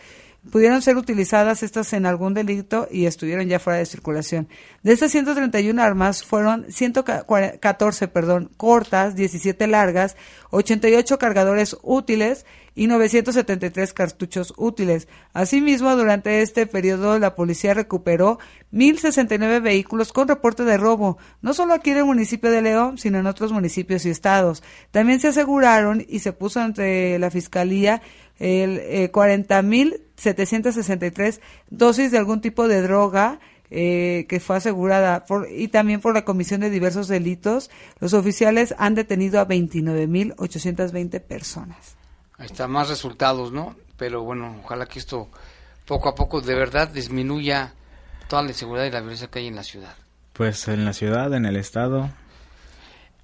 pudieron 0.50 0.82
ser 0.82 0.98
utilizadas 0.98 1.62
estas 1.62 1.94
en 1.94 2.06
algún 2.06 2.34
delito 2.34 2.88
y 2.90 3.06
estuvieron 3.06 3.48
ya 3.48 3.60
fuera 3.60 3.80
de 3.80 3.86
circulación. 3.86 4.48
De 4.82 4.94
estas 4.94 5.12
131 5.12 5.82
armas 5.82 6.24
fueron 6.24 6.66
114, 6.72 8.08
perdón, 8.08 8.50
cortas, 8.58 9.16
17 9.16 9.68
largas, 9.68 10.18
88 10.50 11.20
cargadores 11.20 11.78
útiles 11.84 12.46
y 12.74 12.88
973 12.88 13.94
cartuchos 13.94 14.54
útiles. 14.58 15.08
Asimismo, 15.34 15.96
durante 15.96 16.42
este 16.42 16.66
periodo 16.66 17.20
la 17.20 17.36
policía 17.36 17.74
recuperó 17.74 18.40
1.069 18.74 19.62
vehículos 19.62 20.14
con 20.14 20.28
reporte 20.28 20.64
de 20.64 20.78
robo, 20.78 21.18
no 21.42 21.54
solo 21.54 21.74
aquí 21.74 21.92
en 21.92 21.98
el 21.98 22.06
municipio 22.06 22.50
de 22.50 22.62
León, 22.62 22.98
sino 22.98 23.20
en 23.20 23.28
otros 23.28 23.52
municipios 23.52 24.06
y 24.06 24.10
estados. 24.10 24.64
También 24.90 25.20
se 25.20 25.28
aseguraron 25.28 26.04
y 26.08 26.20
se 26.20 26.34
puso 26.34 26.62
ante 26.62 27.20
la 27.20 27.30
Fiscalía 27.30 28.02
el 28.40 28.80
eh, 28.80 29.12
40.763 30.24 31.40
dosis 31.70 32.12
de 32.12 32.18
algún 32.18 32.42
tipo 32.42 32.68
de 32.68 32.82
droga 32.82 33.40
eh, 33.70 34.26
que 34.28 34.42
fue 34.42 34.58
asegurada 34.58 35.26
por, 35.26 35.48
y 35.50 35.70
también 35.70 36.02
por 36.02 36.14
la 36.14 36.26
Comisión 36.26 36.62
de 36.62 36.70
Diversos 36.70 37.08
Delitos. 37.08 37.70
Los 38.00 38.14
oficiales 38.14 38.76
han 38.78 38.96
detenido 38.96 39.40
a 39.40 39.48
29.820 39.48 41.22
personas. 41.22 41.96
Ahí 42.38 42.48
está, 42.48 42.68
más 42.68 42.90
resultados, 42.90 43.52
¿no? 43.52 43.76
Pero 43.98 44.24
bueno, 44.24 44.58
ojalá 44.64 44.88
que 44.88 45.00
esto 45.00 45.30
poco 45.86 46.10
a 46.10 46.16
poco 46.16 46.42
de 46.42 46.56
verdad 46.56 46.90
disminuya 46.90 47.74
toda 48.28 48.42
la 48.42 48.50
inseguridad 48.50 48.86
y 48.86 48.92
la 48.92 49.00
violencia 49.00 49.28
que 49.28 49.40
hay 49.40 49.48
en 49.48 49.56
la 49.56 49.64
ciudad. 49.64 49.96
Pues 50.34 50.68
en 50.68 50.86
la 50.86 50.94
ciudad, 50.94 51.34
en 51.34 51.46
el 51.46 51.56
estado. 51.56 52.10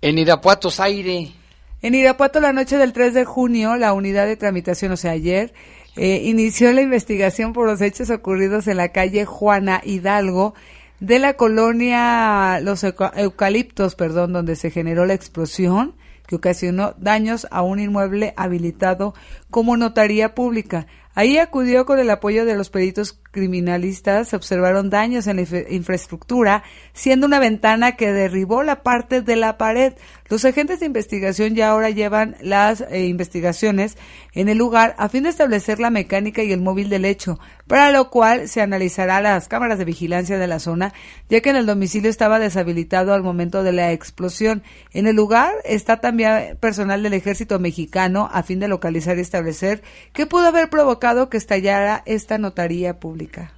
En 0.02 0.18
Irapuato, 0.18 0.70
Aire. 0.80 1.34
En 1.82 1.95
Irapuato, 1.95 2.39
la 2.39 2.54
noche 2.54 2.78
del 2.78 2.93
3 2.93 3.14
de 3.14 3.26
junio, 3.26 3.76
la 3.76 3.93
unidad 3.93 4.26
de 4.26 4.36
tramitación, 4.36 4.91
o 4.91 4.98
sea, 4.98 5.12
ayer, 5.12 5.54
eh, 5.98 6.22
inició 6.26 6.72
la 6.72 6.82
investigación 6.82 7.54
por 7.54 7.68
los 7.68 7.82
hechos 7.82 8.10
ocurridos 8.10 8.68
en 8.68 8.78
la 8.78 8.89
calle 8.89 9.26
Juana 9.26 9.82
Hidalgo 9.84 10.54
de 11.00 11.20
la 11.20 11.34
colonia 11.34 12.60
Los 12.62 12.84
Eucaliptos, 12.84 13.95
perdón, 13.95 14.34
donde 14.34 14.56
se 14.56 14.72
generó 14.72 15.06
la 15.06 15.14
explosión 15.14 15.95
que 16.28 16.36
ocasionó 16.36 16.93
daños 16.98 17.48
a 17.52 17.62
un 17.62 17.80
inmueble 17.80 18.34
habilitado 18.36 19.14
como 19.50 19.78
notaría 19.78 20.36
pública. 20.36 20.88
Ahí 21.18 21.39
acudió 21.39 21.88
con 21.88 21.97
el 21.97 22.11
apoyo 22.11 22.45
de 22.45 22.55
los 22.55 22.70
peritos 22.70 23.20
criminalistas, 23.32 24.28
se 24.28 24.36
observaron 24.36 24.91
daños 24.91 25.26
en 25.26 25.38
la 25.38 25.41
infraestructura, 25.72 26.61
siendo 26.93 27.26
una 27.26 27.39
ventana 27.39 27.93
que 27.93 28.11
derribó 28.11 28.61
la 28.61 28.84
parte 28.84 29.24
de 29.24 29.36
la 29.36 29.57
pared. 29.57 29.93
Los 30.30 30.45
agentes 30.45 30.80
de 30.80 30.86
investigación 30.86 31.55
ya 31.55 31.70
ahora 31.70 31.89
llevan 31.89 32.36
las 32.39 32.82
eh, 32.82 33.07
investigaciones 33.07 33.97
en 34.34 34.47
el 34.47 34.59
lugar 34.59 34.93
a 34.99 35.09
fin 35.09 35.24
de 35.24 35.30
establecer 35.30 35.80
la 35.80 35.89
mecánica 35.89 36.43
y 36.43 36.51
el 36.51 36.61
móvil 36.61 36.88
del 36.88 37.05
hecho, 37.05 37.39
para 37.65 37.89
lo 37.91 38.11
cual 38.11 38.47
se 38.47 38.61
analizará 38.61 39.20
las 39.20 39.47
cámaras 39.47 39.80
de 39.80 39.86
vigilancia 39.86 40.38
de 40.38 40.47
la 40.47 40.59
zona, 40.59 40.93
ya 41.30 41.41
que 41.41 41.49
en 41.49 41.55
el 41.55 41.65
domicilio 41.65 42.11
estaba 42.11 42.38
deshabilitado 42.38 43.15
al 43.15 43.24
momento 43.24 43.63
de 43.63 43.72
la 43.72 43.91
explosión. 43.91 44.61
En 44.93 45.07
el 45.07 45.15
lugar 45.15 45.55
está 45.63 45.99
también 45.99 46.57
personal 46.59 47.01
del 47.01 47.13
ejército 47.13 47.57
mexicano 47.57 48.30
a 48.32 48.43
fin 48.43 48.59
de 48.59 48.68
localizar 48.68 49.18
y 49.18 49.22
establecer 49.22 49.82
qué 50.13 50.28
pudo 50.28 50.47
haber 50.47 50.70
provocado 50.70 51.07
que 51.30 51.38
estallara 51.38 52.03
esta 52.05 52.38
notaría 52.38 52.99
pública. 52.99 53.53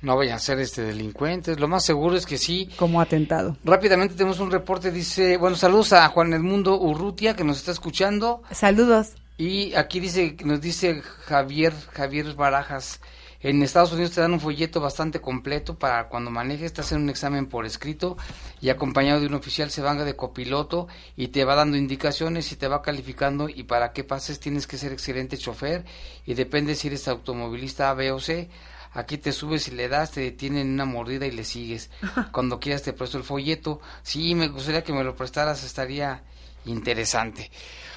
No 0.00 0.16
vayan 0.16 0.36
a 0.36 0.38
ser 0.38 0.60
este 0.60 0.82
delincuentes, 0.82 1.58
lo 1.58 1.66
más 1.66 1.84
seguro 1.84 2.16
es 2.16 2.24
que 2.24 2.38
sí. 2.38 2.70
Como 2.76 3.00
atentado. 3.00 3.56
Rápidamente 3.64 4.14
tenemos 4.14 4.38
un 4.38 4.50
reporte, 4.50 4.92
dice, 4.92 5.36
bueno, 5.36 5.56
saludos 5.56 5.92
a 5.92 6.06
Juan 6.08 6.32
Edmundo 6.32 6.78
Urrutia 6.80 7.34
que 7.34 7.42
nos 7.42 7.58
está 7.58 7.72
escuchando. 7.72 8.42
Saludos. 8.52 9.14
Y 9.38 9.74
aquí 9.74 9.98
dice, 10.00 10.36
nos 10.44 10.60
dice 10.60 11.02
Javier, 11.26 11.72
Javier 11.92 12.34
Barajas, 12.34 13.00
en 13.40 13.62
Estados 13.62 13.92
Unidos 13.92 14.12
te 14.12 14.20
dan 14.20 14.32
un 14.32 14.40
folleto 14.40 14.80
bastante 14.80 15.20
completo 15.20 15.78
para 15.78 16.08
cuando 16.08 16.30
manejes, 16.30 16.72
te 16.72 16.80
hacen 16.80 17.02
un 17.02 17.10
examen 17.10 17.46
por 17.46 17.66
escrito 17.66 18.16
y 18.60 18.70
acompañado 18.70 19.20
de 19.20 19.26
un 19.26 19.34
oficial 19.34 19.70
se 19.70 19.82
venga 19.82 20.04
de 20.04 20.16
copiloto 20.16 20.88
y 21.16 21.28
te 21.28 21.44
va 21.44 21.54
dando 21.54 21.76
indicaciones 21.76 22.50
y 22.52 22.56
te 22.56 22.68
va 22.68 22.82
calificando 22.82 23.48
y 23.48 23.64
para 23.64 23.92
que 23.92 24.04
pases 24.04 24.40
tienes 24.40 24.66
que 24.66 24.78
ser 24.78 24.92
excelente 24.92 25.38
chofer 25.38 25.84
y 26.26 26.34
depende 26.34 26.74
si 26.74 26.88
eres 26.88 27.06
automovilista 27.06 27.90
A, 27.90 27.94
B 27.94 28.10
o 28.12 28.20
C 28.20 28.48
Aquí 28.92 29.18
te 29.18 29.32
subes 29.32 29.68
y 29.68 29.72
le 29.72 29.88
das, 29.88 30.12
te 30.12 30.20
detienen 30.20 30.72
una 30.72 30.84
mordida 30.84 31.26
y 31.26 31.30
le 31.30 31.44
sigues. 31.44 31.90
Cuando 32.32 32.58
quieras 32.58 32.82
te 32.82 32.92
presto 32.92 33.18
el 33.18 33.24
folleto. 33.24 33.80
Sí, 34.02 34.34
me 34.34 34.48
gustaría 34.48 34.82
que 34.82 34.92
me 34.92 35.04
lo 35.04 35.14
prestaras, 35.14 35.62
estaría 35.64 36.22
interesante. 36.64 37.50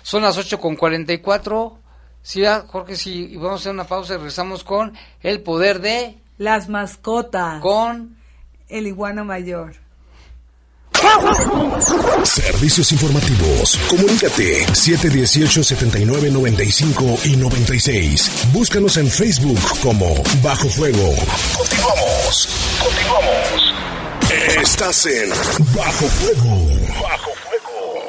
Son 0.04 0.22
las 0.22 0.38
8 0.38 0.60
con 0.60 0.76
44. 0.76 1.80
Sí, 2.24 2.44
Jorge, 2.68 2.96
sí, 2.96 3.30
y 3.32 3.38
vamos 3.38 3.54
a 3.54 3.56
hacer 3.62 3.72
una 3.74 3.86
pausa 3.86 4.14
y 4.14 4.18
regresamos 4.18 4.64
con 4.64 4.94
el 5.22 5.42
poder 5.42 5.82
de... 5.82 6.18
Las 6.38 6.70
mascotas. 6.70 7.62
Con... 7.62 8.16
El 8.70 8.88
iguano 8.88 9.26
mayor. 9.26 9.74
Servicios 12.24 12.92
informativos. 12.92 13.80
Comunícate 13.90 14.68
718-7995 14.68 17.26
y 17.26 17.36
96. 17.38 18.50
Búscanos 18.54 18.98
en 18.98 19.10
Facebook 19.10 19.60
como 19.82 20.14
Bajo 20.44 20.70
Fuego. 20.70 21.16
Continuamos. 21.58 22.48
Continuamos. 22.84 23.74
Estás 24.62 25.08
en 25.08 25.30
Bajo 25.76 26.06
Fuego. 26.06 26.68
Bajo 27.02 27.24
Fuego. 27.24 27.31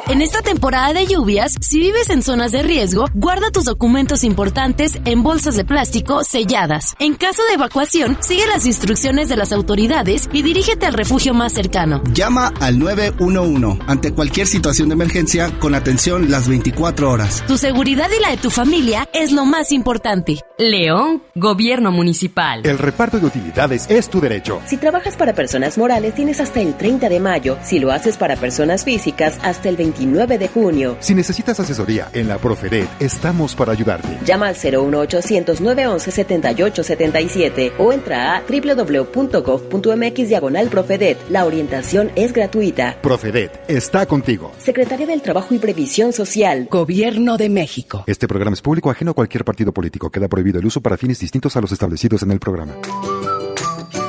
En 0.08 0.20
esta 0.20 0.42
temporada 0.42 0.92
de 0.92 1.06
lluvias, 1.06 1.54
si 1.60 1.78
vives 1.78 2.10
en 2.10 2.22
zonas 2.22 2.50
de 2.50 2.64
riesgo, 2.64 3.06
guarda 3.14 3.52
tus 3.52 3.64
documentos 3.64 4.24
importantes 4.24 4.98
en 5.04 5.22
bolsas 5.22 5.56
de 5.56 5.64
plástico 5.64 6.24
selladas. 6.24 6.96
En 6.98 7.14
caso 7.14 7.40
de 7.48 7.54
evacuación, 7.54 8.18
sigue 8.20 8.46
las 8.48 8.66
instrucciones 8.66 9.28
de 9.28 9.36
las 9.36 9.52
autoridades 9.52 10.28
y 10.32 10.42
dirígete 10.42 10.86
al 10.86 10.94
refugio 10.94 11.34
más 11.34 11.52
cercano. 11.52 12.02
Llama 12.12 12.52
al 12.60 12.80
911 12.80 13.84
ante 13.86 14.12
cualquier 14.12 14.48
situación 14.48 14.88
de 14.88 14.94
emergencia 14.94 15.56
con 15.60 15.74
atención 15.74 16.30
las 16.32 16.48
24 16.48 17.08
horas. 17.08 17.44
Tu 17.46 17.56
seguridad 17.56 18.08
y 18.16 18.20
la 18.20 18.30
de 18.30 18.38
tu 18.38 18.50
familia 18.50 19.08
es 19.14 19.30
lo 19.30 19.44
más 19.44 19.70
importante. 19.70 20.40
León, 20.58 21.22
Gobierno 21.36 21.92
Municipal. 21.92 22.66
El 22.66 22.78
reparto 22.78 23.20
de 23.20 23.26
utilidades 23.26 23.88
es 23.88 24.10
tu 24.10 24.20
derecho. 24.20 24.60
Si 24.66 24.76
trabajas 24.76 25.16
para 25.16 25.32
personas 25.32 25.78
morales, 25.78 26.14
tienes 26.14 26.40
hasta 26.40 26.60
el 26.60 26.74
30 26.74 27.08
de 27.08 27.20
mayo. 27.20 27.56
Si 27.62 27.78
lo 27.78 27.92
haces 27.92 28.16
para 28.16 28.36
personas 28.36 28.84
físicas, 28.84 29.38
hasta 29.42 29.68
el 29.68 29.76
29 29.92 30.38
de 30.38 30.48
junio. 30.48 30.96
Si 31.00 31.14
necesitas 31.14 31.60
asesoría 31.60 32.08
en 32.12 32.28
la 32.28 32.38
Profedet, 32.38 32.88
estamos 33.00 33.54
para 33.54 33.72
ayudarte. 33.72 34.18
Llama 34.24 34.48
al 34.48 34.56
01800 34.56 35.60
911 35.60 36.10
7877 36.10 37.72
o 37.78 37.92
entra 37.92 38.36
a 38.36 38.42
www.gov.mx 38.42 40.28
diagonal 40.28 40.68
Profedet. 40.68 41.18
La 41.28 41.44
orientación 41.44 42.10
es 42.16 42.32
gratuita. 42.32 42.96
Profedet 43.02 43.60
está 43.68 44.06
contigo. 44.06 44.52
Secretaría 44.58 45.06
del 45.06 45.22
Trabajo 45.22 45.54
y 45.54 45.58
Previsión 45.58 46.12
Social. 46.12 46.68
Gobierno 46.70 47.36
de 47.36 47.48
México. 47.48 48.04
Este 48.06 48.26
programa 48.26 48.54
es 48.54 48.62
público 48.62 48.90
ajeno 48.90 49.10
a 49.10 49.14
cualquier 49.14 49.44
partido 49.44 49.72
político. 49.72 50.10
Queda 50.10 50.28
prohibido 50.28 50.58
el 50.58 50.66
uso 50.66 50.80
para 50.80 50.96
fines 50.96 51.18
distintos 51.18 51.56
a 51.56 51.60
los 51.60 51.72
establecidos 51.72 52.22
en 52.22 52.30
el 52.30 52.40
programa. 52.40 52.74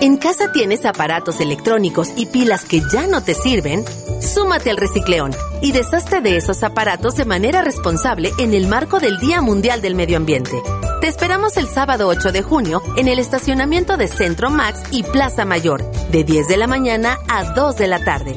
¿En 0.04 0.18
casa 0.18 0.51
tienes 0.51 0.86
aparatos 0.86 1.39
electrónicos 1.39 2.10
y 2.18 2.26
pilas 2.26 2.66
que 2.66 2.82
ya 2.91 3.08
no 3.08 3.24
te 3.24 3.34
sirven? 3.34 3.86
Súmate 4.20 4.70
al 4.70 4.76
Recicleón 4.76 5.32
y 5.62 5.72
deshazte 5.72 6.20
de 6.20 6.36
esos 6.36 6.62
aparatos 6.64 7.16
de 7.16 7.24
manera 7.24 7.62
responsable 7.62 8.34
en 8.38 8.54
el 8.54 8.68
marco 8.68 8.99
del 8.99 9.18
Día 9.18 9.41
Mundial 9.41 9.82
del 9.82 9.95
Medio 9.95 10.18
Ambiente. 10.18 10.62
Te 10.99 11.08
esperamos 11.08 11.56
el 11.56 11.70
sábado 11.70 12.10
8 12.10 12.34
de 12.34 12.41
junio 12.41 12.84
en 12.97 13.08
el 13.08 13.18
estacionamiento 13.18 13.95
de 13.95 14.10
Centro 14.10 14.49
Max 14.49 14.84
y 14.91 15.04
Plaza 15.04 15.45
Mayor, 15.45 15.89
de 16.12 16.26
10 16.26 16.49
de 16.49 16.58
la 16.58 16.68
mañana 16.68 17.18
a 17.30 17.54
2 17.54 17.78
de 17.78 17.88
la 17.88 18.04
tarde. 18.04 18.36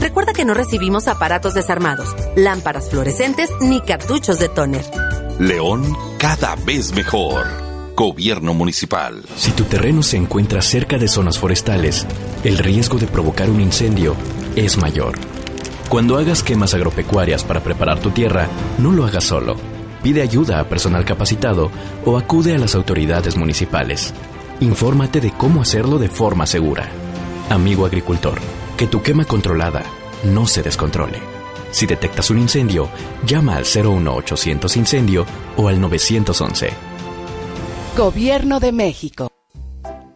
Recuerda 0.00 0.32
que 0.32 0.44
no 0.44 0.52
recibimos 0.52 1.06
aparatos 1.06 1.54
desarmados, 1.54 2.08
lámparas 2.34 2.90
fluorescentes 2.90 3.50
ni 3.60 3.80
cartuchos 3.82 4.40
de 4.40 4.48
tóner. 4.48 4.84
León 5.38 5.96
cada 6.18 6.56
vez 6.56 6.92
mejor. 6.92 7.63
Gobierno 7.96 8.54
Municipal. 8.54 9.22
Si 9.36 9.52
tu 9.52 9.62
terreno 9.64 10.02
se 10.02 10.16
encuentra 10.16 10.62
cerca 10.62 10.98
de 10.98 11.06
zonas 11.06 11.38
forestales, 11.38 12.04
el 12.42 12.58
riesgo 12.58 12.98
de 12.98 13.06
provocar 13.06 13.48
un 13.48 13.60
incendio 13.60 14.16
es 14.56 14.76
mayor. 14.78 15.14
Cuando 15.88 16.16
hagas 16.16 16.42
quemas 16.42 16.74
agropecuarias 16.74 17.44
para 17.44 17.62
preparar 17.62 18.00
tu 18.00 18.10
tierra, 18.10 18.48
no 18.78 18.90
lo 18.90 19.04
hagas 19.04 19.22
solo. 19.22 19.54
Pide 20.02 20.22
ayuda 20.22 20.58
a 20.58 20.68
personal 20.68 21.04
capacitado 21.04 21.70
o 22.04 22.18
acude 22.18 22.56
a 22.56 22.58
las 22.58 22.74
autoridades 22.74 23.36
municipales. 23.36 24.12
Infórmate 24.58 25.20
de 25.20 25.30
cómo 25.30 25.62
hacerlo 25.62 25.98
de 25.98 26.08
forma 26.08 26.46
segura. 26.46 26.88
Amigo 27.48 27.86
agricultor, 27.86 28.40
que 28.76 28.88
tu 28.88 29.02
quema 29.02 29.24
controlada 29.24 29.84
no 30.24 30.48
se 30.48 30.64
descontrole. 30.64 31.20
Si 31.70 31.86
detectas 31.86 32.28
un 32.30 32.40
incendio, 32.40 32.88
llama 33.24 33.54
al 33.54 33.64
01800 33.64 34.76
incendio 34.76 35.26
o 35.56 35.68
al 35.68 35.80
911. 35.80 36.93
Gobierno 37.96 38.58
de 38.58 38.72
México. 38.72 39.28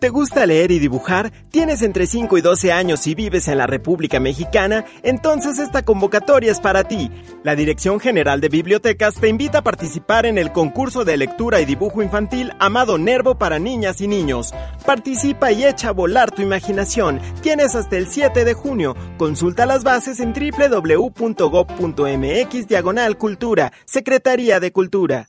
¿Te 0.01 0.09
gusta 0.09 0.45
leer 0.47 0.73
y 0.73 0.81
dibujar? 0.81 1.31
¿Tienes 1.53 1.83
entre 1.83 2.09
5 2.09 2.37
y 2.37 2.41
12 2.41 2.73
años 2.73 3.07
y 3.07 3.15
vives 3.15 3.47
en 3.47 3.59
la 3.59 3.69
República 3.69 4.19
Mexicana? 4.19 4.85
Entonces 5.05 5.61
esta 5.61 5.85
convocatoria 5.85 6.51
es 6.51 6.59
para 6.59 6.83
ti. 6.83 7.09
La 7.45 7.55
Dirección 7.55 8.01
General 8.01 8.41
de 8.41 8.49
Bibliotecas 8.49 9.15
te 9.15 9.29
invita 9.29 9.59
a 9.59 9.63
participar 9.63 10.27
en 10.27 10.39
el 10.39 10.51
concurso 10.51 11.05
de 11.05 11.17
lectura 11.17 11.61
y 11.61 11.67
dibujo 11.67 12.03
infantil 12.03 12.53
Amado 12.59 12.99
Nervo 12.99 13.39
para 13.39 13.61
niñas 13.61 14.01
y 14.01 14.09
niños. 14.09 14.53
Participa 14.85 15.53
y 15.53 15.65
echa 15.65 15.91
a 15.91 15.93
volar 15.93 16.33
tu 16.33 16.43
imaginación. 16.43 17.21
Tienes 17.43 17.77
hasta 17.77 17.97
el 17.97 18.09
7 18.09 18.45
de 18.45 18.55
junio. 18.55 18.97
Consulta 19.19 19.67
las 19.67 19.85
bases 19.85 20.19
en 20.19 20.33
www.gov.mx 20.33 21.07
diagonal 22.67 23.17
cultura. 23.19 23.73
Secretaría 23.85 24.59
de 24.59 24.73
Cultura. 24.73 25.29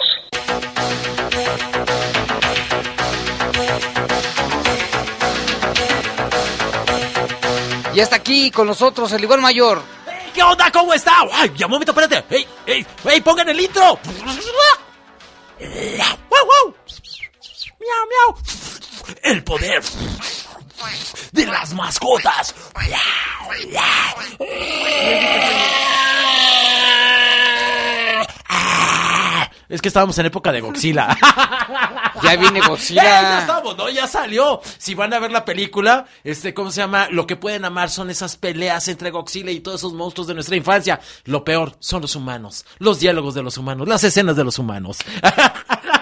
Y 7.93 7.99
hasta 7.99 8.15
aquí 8.15 8.51
con 8.51 8.67
nosotros 8.67 9.11
el 9.11 9.23
igual 9.23 9.41
mayor. 9.41 9.81
¿Qué 10.33 10.41
onda? 10.41 10.71
¿Cómo 10.71 10.93
está? 10.93 11.25
Ay, 11.31 11.51
ya 11.55 11.65
un 11.65 11.73
momento, 11.73 11.91
espérate. 11.91 12.23
¡Ey, 12.33 12.47
ey, 12.65 12.85
ey! 13.05 13.21
¡Pongan 13.21 13.49
el 13.49 13.59
intro! 13.59 13.99
¡Wow, 15.59 16.45
wow! 16.45 16.75
¡Miau, 17.79 18.07
miau! 18.09 18.37
El 19.23 19.43
poder 19.43 19.83
de 21.31 21.45
las 21.45 21.73
mascotas. 21.73 22.55
Es 29.69 29.81
que 29.81 29.87
estábamos 29.87 30.17
en 30.17 30.25
época 30.25 30.51
de 30.51 30.61
Godzilla. 30.61 31.17
Ya 32.21 32.35
viene 32.35 32.61
Godzilla. 32.61 33.01
Eh, 33.01 33.23
ya 33.23 33.39
estamos, 33.39 33.75
¿no? 33.77 33.89
Ya 33.89 34.05
salió. 34.05 34.61
Si 34.77 34.93
van 34.93 35.13
a 35.13 35.19
ver 35.19 35.31
la 35.31 35.43
película, 35.45 36.05
este, 36.23 36.53
¿cómo 36.53 36.69
se 36.69 36.81
llama? 36.81 37.07
Lo 37.09 37.25
que 37.25 37.35
pueden 37.35 37.65
amar 37.65 37.89
son 37.89 38.09
esas 38.09 38.35
peleas 38.35 38.87
entre 38.89 39.11
Godzilla 39.11 39.49
y 39.49 39.61
todos 39.61 39.79
esos 39.81 39.93
monstruos 39.93 40.27
de 40.27 40.35
nuestra 40.35 40.55
infancia. 40.55 40.99
Lo 41.23 41.43
peor 41.43 41.77
son 41.79 42.01
los 42.01 42.15
humanos, 42.15 42.65
los 42.79 42.99
diálogos 42.99 43.33
de 43.33 43.43
los 43.43 43.57
humanos, 43.57 43.87
las 43.87 44.03
escenas 44.03 44.35
de 44.35 44.43
los 44.43 44.59
humanos. 44.59 44.97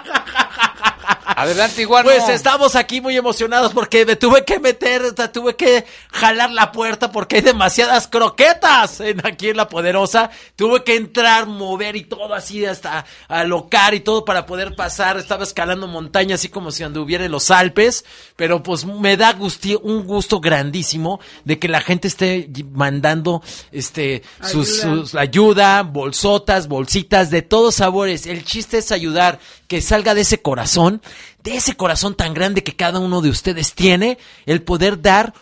Adelante, 1.26 1.82
igual. 1.82 2.03
Pues 2.03 2.28
estamos 2.30 2.76
aquí 2.76 3.01
muy 3.01 3.16
emocionados 3.18 3.72
porque 3.74 4.05
me 4.05 4.16
tuve 4.16 4.43
que 4.45 4.60
meter, 4.60 5.14
tuve 5.32 5.55
que 5.55 5.86
jalar 6.12 6.51
la 6.51 6.72
puerta 6.72 7.12
porque 7.12 7.38
hay 7.38 7.41
demasiadas 7.41 8.07
croquetas 8.07 8.99
en, 8.99 9.26
aquí 9.26 9.49
en 9.49 9.57
La 9.57 9.68
Poderosa. 9.68 10.30
Tuve 10.55 10.84
que 10.84 10.95
entrar, 10.95 11.45
mover 11.47 11.95
y 11.95 12.03
todo 12.03 12.34
así 12.34 12.66
hasta 12.66 13.05
alocar 13.28 13.93
y 13.93 14.01
todo 14.01 14.26
para 14.26 14.45
poder 14.45 14.76
pasar. 14.76 15.18
Estaba 15.18 15.43
escalando 15.43 15.88
montañas 15.88 16.39
así 16.41 16.49
como 16.49 16.72
si 16.72 16.84
anduviera 16.84 17.26
en 17.26 17.32
los 17.32 17.51
Alpes. 17.51 18.05
Pero 18.36 18.62
pues 18.62 18.86
me 18.86 19.18
da 19.18 19.34
gusti- 19.38 19.80
un 19.82 20.05
gusto 20.05 20.39
grandísimo 20.39 21.20
de 21.45 21.57
que 21.60 21.68
la 21.68 21.82
gente 21.82 22.07
esté 22.07 22.49
mandando 22.74 23.41
este 23.72 24.24
sus, 24.43 24.84
Ayuda. 24.84 24.95
sus 24.97 25.16
ayuda, 25.16 25.84
bolsotas, 25.84 26.68
bolsitas 26.68 27.30
de 27.30 27.41
todos 27.41 27.76
sabores. 27.76 28.26
El 28.26 28.43
chiste 28.43 28.78
es 28.80 28.91
ayudar, 28.91 29.39
que 29.70 29.82
salga 29.82 30.15
de 30.15 30.22
ese 30.22 30.41
corazón, 30.41 31.01
de 31.43 31.55
ese 31.55 31.78
corazón 31.78 32.15
tan 32.15 32.34
grande 32.34 32.63
que 32.63 32.76
cada 32.76 32.99
uno 32.99 33.22
de 33.22 33.30
ustedes 33.30 33.76
tiene, 33.76 34.17
el 34.47 34.63
poder 34.63 34.99
dar 34.99 35.34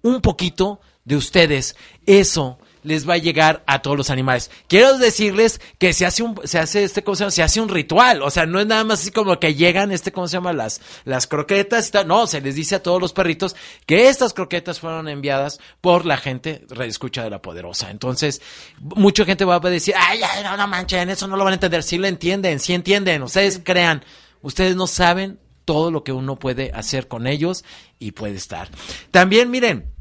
un 0.00 0.20
poquito 0.20 0.80
de 1.04 1.16
ustedes. 1.16 1.74
Eso 2.06 2.58
les 2.84 3.08
va 3.08 3.14
a 3.14 3.18
llegar 3.18 3.64
a 3.66 3.82
todos 3.82 3.96
los 3.96 4.10
animales. 4.10 4.50
Quiero 4.68 4.98
decirles 4.98 5.60
que 5.78 5.92
se 5.92 6.06
hace 6.06 6.22
un, 6.22 6.38
se 6.44 6.58
hace 6.58 6.84
este, 6.84 7.02
¿cómo 7.02 7.16
se 7.16 7.20
llama? 7.20 7.30
Se 7.30 7.42
hace 7.42 7.60
un 7.60 7.68
ritual. 7.68 8.22
O 8.22 8.30
sea, 8.30 8.46
no 8.46 8.60
es 8.60 8.66
nada 8.66 8.84
más 8.84 9.00
así 9.00 9.10
como 9.10 9.40
que 9.40 9.54
llegan, 9.54 9.90
este, 9.90 10.12
¿cómo 10.12 10.28
se 10.28 10.36
llama? 10.36 10.52
Las, 10.52 10.80
las 11.04 11.26
croquetas. 11.26 11.88
y 11.88 11.90
tal. 11.90 12.06
No, 12.06 12.26
se 12.26 12.40
les 12.40 12.54
dice 12.54 12.76
a 12.76 12.82
todos 12.82 13.00
los 13.00 13.12
perritos 13.12 13.56
que 13.86 14.08
estas 14.08 14.32
croquetas 14.32 14.78
fueron 14.78 15.08
enviadas 15.08 15.58
por 15.80 16.06
la 16.06 16.16
gente 16.16 16.64
escucha 16.80 17.24
de 17.24 17.30
la 17.30 17.42
poderosa. 17.42 17.90
Entonces, 17.90 18.42
mucha 18.78 19.24
gente 19.24 19.44
va 19.44 19.56
a 19.56 19.60
decir, 19.60 19.94
ay, 19.98 20.20
ay, 20.22 20.44
no, 20.44 20.56
no 20.56 20.68
manchen, 20.68 21.08
eso 21.08 21.26
no 21.26 21.36
lo 21.36 21.44
van 21.44 21.52
a 21.52 21.54
entender. 21.54 21.82
Sí 21.82 21.98
lo 21.98 22.06
entienden, 22.06 22.60
sí 22.60 22.74
entienden. 22.74 23.22
Ustedes 23.22 23.60
crean. 23.64 24.04
Ustedes 24.42 24.76
no 24.76 24.86
saben 24.86 25.40
todo 25.64 25.90
lo 25.90 26.04
que 26.04 26.12
uno 26.12 26.36
puede 26.36 26.70
hacer 26.74 27.08
con 27.08 27.26
ellos 27.26 27.64
y 27.98 28.12
puede 28.12 28.36
estar. 28.36 28.68
También, 29.10 29.50
miren, 29.50 29.93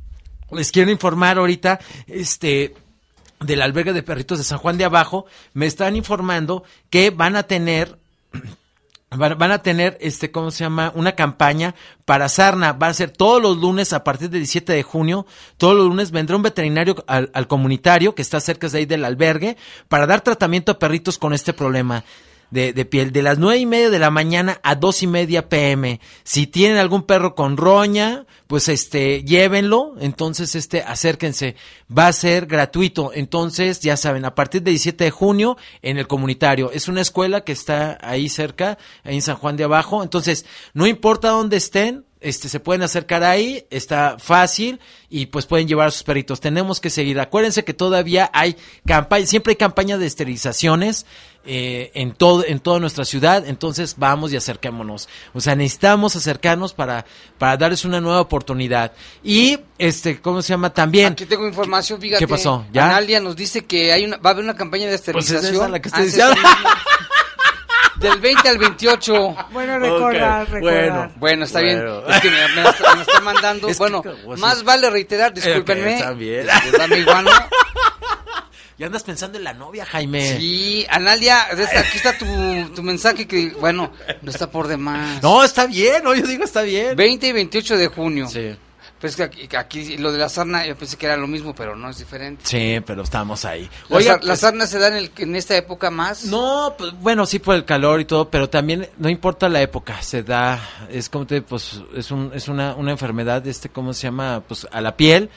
les 0.56 0.72
quiero 0.72 0.92
informar 0.92 1.38
ahorita, 1.38 1.80
este, 2.08 2.76
del 3.40 3.62
albergue 3.62 3.94
de 3.94 4.04
perritos 4.04 4.38
de 4.38 4.44
San 4.44 4.60
Juan 4.60 4.78
de 4.78 4.86
Abajo, 4.86 5.26
me 5.54 5.66
están 5.66 5.96
informando 5.96 6.64
que 6.90 7.10
van 7.10 7.36
a 7.36 7.44
tener 7.44 8.00
Van, 9.16 9.52
a 9.52 9.62
tener, 9.62 9.98
este, 10.02 10.32
¿cómo 10.32 10.50
se 10.50 10.64
llama? 10.64 10.92
Una 10.96 11.14
campaña 11.14 11.76
para 12.06 12.30
sarna. 12.30 12.74
Va 12.74 12.88
a 12.88 12.94
ser 12.94 13.12
todos 13.12 13.42
los 13.42 13.58
lunes 13.58 13.94
a 13.94 14.04
partir 14.04 14.30
del 14.30 14.42
17 14.42 14.74
de 14.74 14.84
junio. 14.84 15.28
Todos 15.58 15.76
los 15.76 15.86
lunes 15.86 16.10
vendrá 16.10 16.36
un 16.36 16.42
veterinario 16.42 17.04
al, 17.08 17.30
al 17.34 17.48
comunitario 17.48 18.16
que 18.16 18.24
está 18.24 18.40
cerca 18.40 18.68
de 18.70 18.80
ahí 18.80 18.86
del 18.86 19.06
albergue 19.06 19.56
para 19.88 20.08
dar 20.08 20.22
tratamiento 20.22 20.72
a 20.72 20.80
perritos 20.80 21.20
con 21.20 21.34
este 21.34 21.54
problema. 21.54 22.04
De, 22.54 22.72
de 22.72 22.86
piel, 22.86 23.12
de 23.12 23.24
las 23.24 23.40
nueve 23.40 23.60
y 23.60 23.66
media 23.66 23.90
de 23.90 23.98
la 23.98 24.12
mañana 24.12 24.60
a 24.62 24.76
dos 24.76 25.02
y 25.02 25.08
media 25.08 25.50
pm. 25.50 26.00
Si 26.24 26.46
tienen 26.46 26.78
algún 26.78 27.02
perro 27.02 27.34
con 27.34 27.58
roña, 27.58 28.28
pues 28.46 28.70
este, 28.70 29.24
llévenlo, 29.24 29.96
entonces 30.00 30.54
este, 30.54 30.84
acérquense. 30.84 31.56
Va 31.96 32.08
a 32.08 32.14
ser 32.14 32.46
gratuito, 32.46 33.12
entonces 33.14 33.80
ya 33.80 33.98
saben, 33.98 34.24
a 34.24 34.36
partir 34.36 34.62
del 34.62 34.76
17 34.76 35.04
de 35.04 35.12
junio 35.12 35.58
en 35.82 35.98
el 35.98 36.08
comunitario. 36.08 36.72
Es 36.72 36.88
una 36.88 37.02
escuela 37.02 37.42
que 37.42 37.54
está 37.54 37.98
ahí 38.02 38.30
cerca, 38.30 38.78
ahí 39.04 39.16
en 39.16 39.22
San 39.24 39.38
Juan 39.38 39.58
de 39.58 39.64
Abajo, 39.64 40.04
entonces 40.04 40.46
no 40.76 40.86
importa 40.86 41.30
dónde 41.30 41.58
estén, 41.58 42.06
este, 42.24 42.48
se 42.48 42.62
pueden 42.62 42.84
acercar 42.84 43.24
ahí, 43.24 43.66
está 43.70 44.18
fácil 44.18 44.80
y 45.10 45.26
pues 45.26 45.46
pueden 45.46 45.68
llevar 45.68 45.90
a 45.90 45.92
sus 45.92 46.04
perritos. 46.04 46.40
Tenemos 46.40 46.80
que 46.80 46.90
seguir. 46.90 47.20
Acuérdense 47.20 47.66
que 47.66 47.74
todavía 47.74 48.32
hay 48.34 48.56
campaña, 48.88 49.26
siempre 49.26 49.52
hay 49.52 49.58
campaña 49.58 49.98
de 49.98 50.06
esterilizaciones 50.06 51.06
eh, 51.46 51.92
en 51.94 52.14
todo, 52.14 52.46
en 52.46 52.60
toda 52.60 52.80
nuestra 52.80 53.06
ciudad. 53.06 53.44
Entonces 53.48 53.96
vamos 53.98 54.32
y 54.34 54.38
acerquémonos. 54.38 55.10
O 55.34 55.42
sea, 55.42 55.56
necesitamos 55.56 56.16
acercarnos 56.16 56.74
para, 56.74 57.06
para 57.38 57.58
darles 57.58 57.86
una 57.86 58.00
nueva 58.02 58.22
oportunidad. 58.22 58.92
Y 59.24 59.60
este, 59.78 60.20
¿cómo 60.22 60.42
se 60.42 60.50
llama? 60.50 60.74
También. 60.74 61.14
Aquí 61.14 61.26
tengo 61.26 61.48
información, 61.48 62.00
fíjate. 62.00 62.20
¿Qué 62.20 62.28
pasó? 62.28 62.66
¿Ya? 62.72 62.86
Analia 62.90 63.20
nos 63.20 63.36
dice 63.36 63.66
que 63.66 63.92
hay 63.94 64.06
una, 64.06 64.18
va 64.18 64.30
a 64.30 64.34
haber 64.34 64.44
una 64.44 64.56
campaña 64.56 64.84
de 64.90 64.98
Pues 64.98 65.02
es 65.02 65.32
esterilización. 65.32 65.56
esa 65.56 65.68
la 65.70 65.80
que 65.82 65.88
estoy 65.90 66.04
antes 66.04 66.16
diciendo. 66.16 66.50
Del 67.96 68.20
20 68.20 68.50
al 68.50 68.58
28. 68.58 69.36
Bueno, 69.52 69.80
recordar, 69.80 70.44
Ok, 70.44 70.50
recordar. 70.50 70.62
bueno. 70.90 71.12
Bueno, 71.18 71.46
está 71.46 71.60
Bueno. 71.62 72.02
bien. 72.02 72.16
Es 72.16 72.22
que 72.22 72.30
me, 72.32 72.48
me 72.62 72.70
está, 72.70 72.96
me 72.96 73.02
está 73.02 73.22
mandando. 73.22 73.68
Es 73.70 73.78
que 73.78 73.80
bueno, 73.80 74.04
como 74.04 74.36
más 74.38 74.58
si- 74.60 74.66
vale 74.66 74.90
reiterar, 74.90 75.34
discúlpenme. 75.34 75.86
Ok, 75.94 76.00
está 76.00 76.12
bien. 76.12 76.48
Discúlpame, 76.48 76.98
igual, 77.00 77.26
Ya 78.78 78.88
andas 78.88 79.04
pensando 79.04 79.38
en 79.38 79.44
la 79.44 79.54
novia, 79.54 79.86
Jaime. 79.86 80.38
Sí, 80.38 80.86
Analia, 80.90 81.44
aquí 81.52 81.96
está 81.98 82.18
tu, 82.18 82.26
tu 82.76 82.82
mensaje 82.84 83.28
que, 83.28 83.50
bueno, 83.60 83.92
no 84.22 84.32
está 84.32 84.50
por 84.50 84.68
demás. 84.68 85.22
No, 85.22 85.44
está 85.44 85.68
bien, 85.68 86.04
no, 86.04 86.16
yo 86.16 86.26
digo 86.26 86.44
está 86.44 86.64
bien. 86.64 86.96
20 86.96 87.28
y 87.28 87.32
28 87.32 87.78
de 87.78 87.88
junio. 87.88 88.28
Sí. 88.28 88.56
Pues 89.00 89.18
que 89.18 89.24
aquí, 89.24 89.50
aquí 89.58 89.98
lo 89.98 90.14
de 90.14 90.18
la 90.18 90.30
sarna, 90.30 90.66
yo 90.66 90.78
pensé 90.78 90.96
que 90.96 91.06
era 91.08 91.18
lo 91.18 91.28
mismo, 91.28 91.54
pero 91.54 91.76
no 91.76 91.90
es 91.90 91.98
diferente. 91.98 92.42
Sí, 92.46 92.80
pero 92.86 93.04
estamos 93.04 93.44
ahí. 93.44 93.70
La, 93.90 93.98
Oiga, 93.98 94.14
sar- 94.14 94.24
la 94.24 94.28
pues- 94.32 94.40
sarna 94.40 94.66
se 94.66 94.80
da 94.80 94.88
en, 94.88 94.94
el, 94.96 95.12
en 95.18 95.36
esta 95.36 95.58
época 95.58 95.92
más. 95.92 96.24
No, 96.24 96.74
pues, 96.78 96.94
bueno, 97.02 97.26
sí 97.26 97.40
por 97.40 97.56
el 97.56 97.66
calor 97.66 98.00
y 98.00 98.06
todo, 98.06 98.30
pero 98.30 98.50
también 98.50 98.88
no 98.98 99.10
importa 99.10 99.50
la 99.50 99.62
época, 99.62 100.02
se 100.02 100.24
da, 100.24 100.58
es 100.90 101.10
como 101.10 101.28
te, 101.28 101.42
pues, 101.42 101.82
es 101.96 102.12
un, 102.12 102.32
es 102.34 102.48
una, 102.48 102.76
una 102.76 102.92
enfermedad, 102.92 103.46
este, 103.46 103.68
¿cómo 103.68 103.92
se 103.94 104.04
llama? 104.04 104.42
Pues 104.48 104.66
a 104.72 104.80
la 104.80 104.96
piel, 104.96 105.30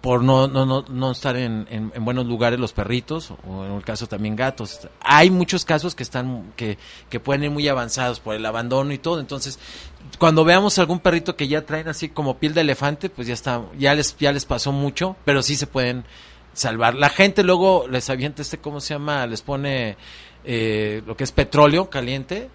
por 0.00 0.22
no, 0.22 0.48
no, 0.48 0.64
no, 0.64 0.84
no 0.88 1.10
estar 1.10 1.36
en, 1.36 1.66
en, 1.70 1.92
en 1.94 2.04
buenos 2.04 2.26
lugares 2.26 2.58
los 2.58 2.72
perritos, 2.72 3.32
o 3.46 3.64
en 3.64 3.72
el 3.72 3.84
caso 3.84 4.06
también 4.06 4.36
gatos. 4.36 4.88
Hay 5.00 5.30
muchos 5.30 5.64
casos 5.64 5.94
que 5.94 6.02
están, 6.02 6.52
que, 6.56 6.78
que 7.08 7.20
pueden 7.20 7.44
ir 7.44 7.50
muy 7.50 7.68
avanzados 7.68 8.20
por 8.20 8.34
el 8.34 8.46
abandono 8.46 8.92
y 8.92 8.98
todo, 8.98 9.20
entonces, 9.20 9.58
cuando 10.18 10.44
veamos 10.44 10.78
algún 10.78 11.00
perrito 11.00 11.36
que 11.36 11.48
ya 11.48 11.66
traen 11.66 11.88
así 11.88 12.08
como 12.08 12.38
piel 12.38 12.54
de 12.54 12.62
elefante, 12.62 13.10
pues 13.10 13.28
ya 13.28 13.34
está, 13.34 13.62
ya 13.78 13.94
les, 13.94 14.16
ya 14.18 14.32
les 14.32 14.44
pasó 14.44 14.72
mucho, 14.72 15.16
pero 15.24 15.42
sí 15.42 15.56
se 15.56 15.66
pueden 15.66 16.04
salvar. 16.52 16.94
La 16.94 17.08
gente 17.08 17.42
luego 17.42 17.86
les 17.88 18.08
avienta 18.10 18.42
este, 18.42 18.58
¿cómo 18.58 18.80
se 18.80 18.94
llama? 18.94 19.26
Les 19.26 19.42
pone 19.42 19.96
eh, 20.44 21.02
lo 21.06 21.16
que 21.16 21.24
es 21.24 21.32
petróleo 21.32 21.90
caliente, 21.90 22.50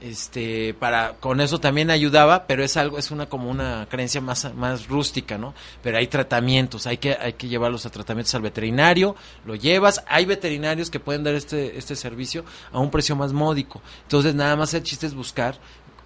este, 0.00 0.74
para, 0.74 1.14
con 1.14 1.40
eso 1.40 1.58
también 1.58 1.90
ayudaba, 1.90 2.46
pero 2.46 2.62
es 2.62 2.76
algo, 2.76 2.98
es 2.98 3.10
una 3.10 3.26
como 3.26 3.50
una 3.50 3.86
creencia 3.90 4.20
más, 4.20 4.52
más 4.54 4.88
rústica, 4.88 5.38
¿no? 5.38 5.54
Pero 5.82 5.98
hay 5.98 6.06
tratamientos, 6.06 6.86
hay 6.86 6.98
que, 6.98 7.16
hay 7.18 7.32
que 7.34 7.48
llevarlos 7.48 7.86
a 7.86 7.90
tratamientos 7.90 8.34
al 8.34 8.42
veterinario, 8.42 9.16
lo 9.44 9.54
llevas, 9.54 10.04
hay 10.08 10.26
veterinarios 10.26 10.90
que 10.90 11.00
pueden 11.00 11.24
dar 11.24 11.34
este, 11.34 11.78
este 11.78 11.96
servicio 11.96 12.44
a 12.72 12.78
un 12.78 12.90
precio 12.90 13.16
más 13.16 13.32
módico. 13.32 13.80
Entonces 14.02 14.34
nada 14.34 14.54
más 14.56 14.74
el 14.74 14.82
chiste 14.82 15.06
es 15.06 15.14
buscar 15.14 15.58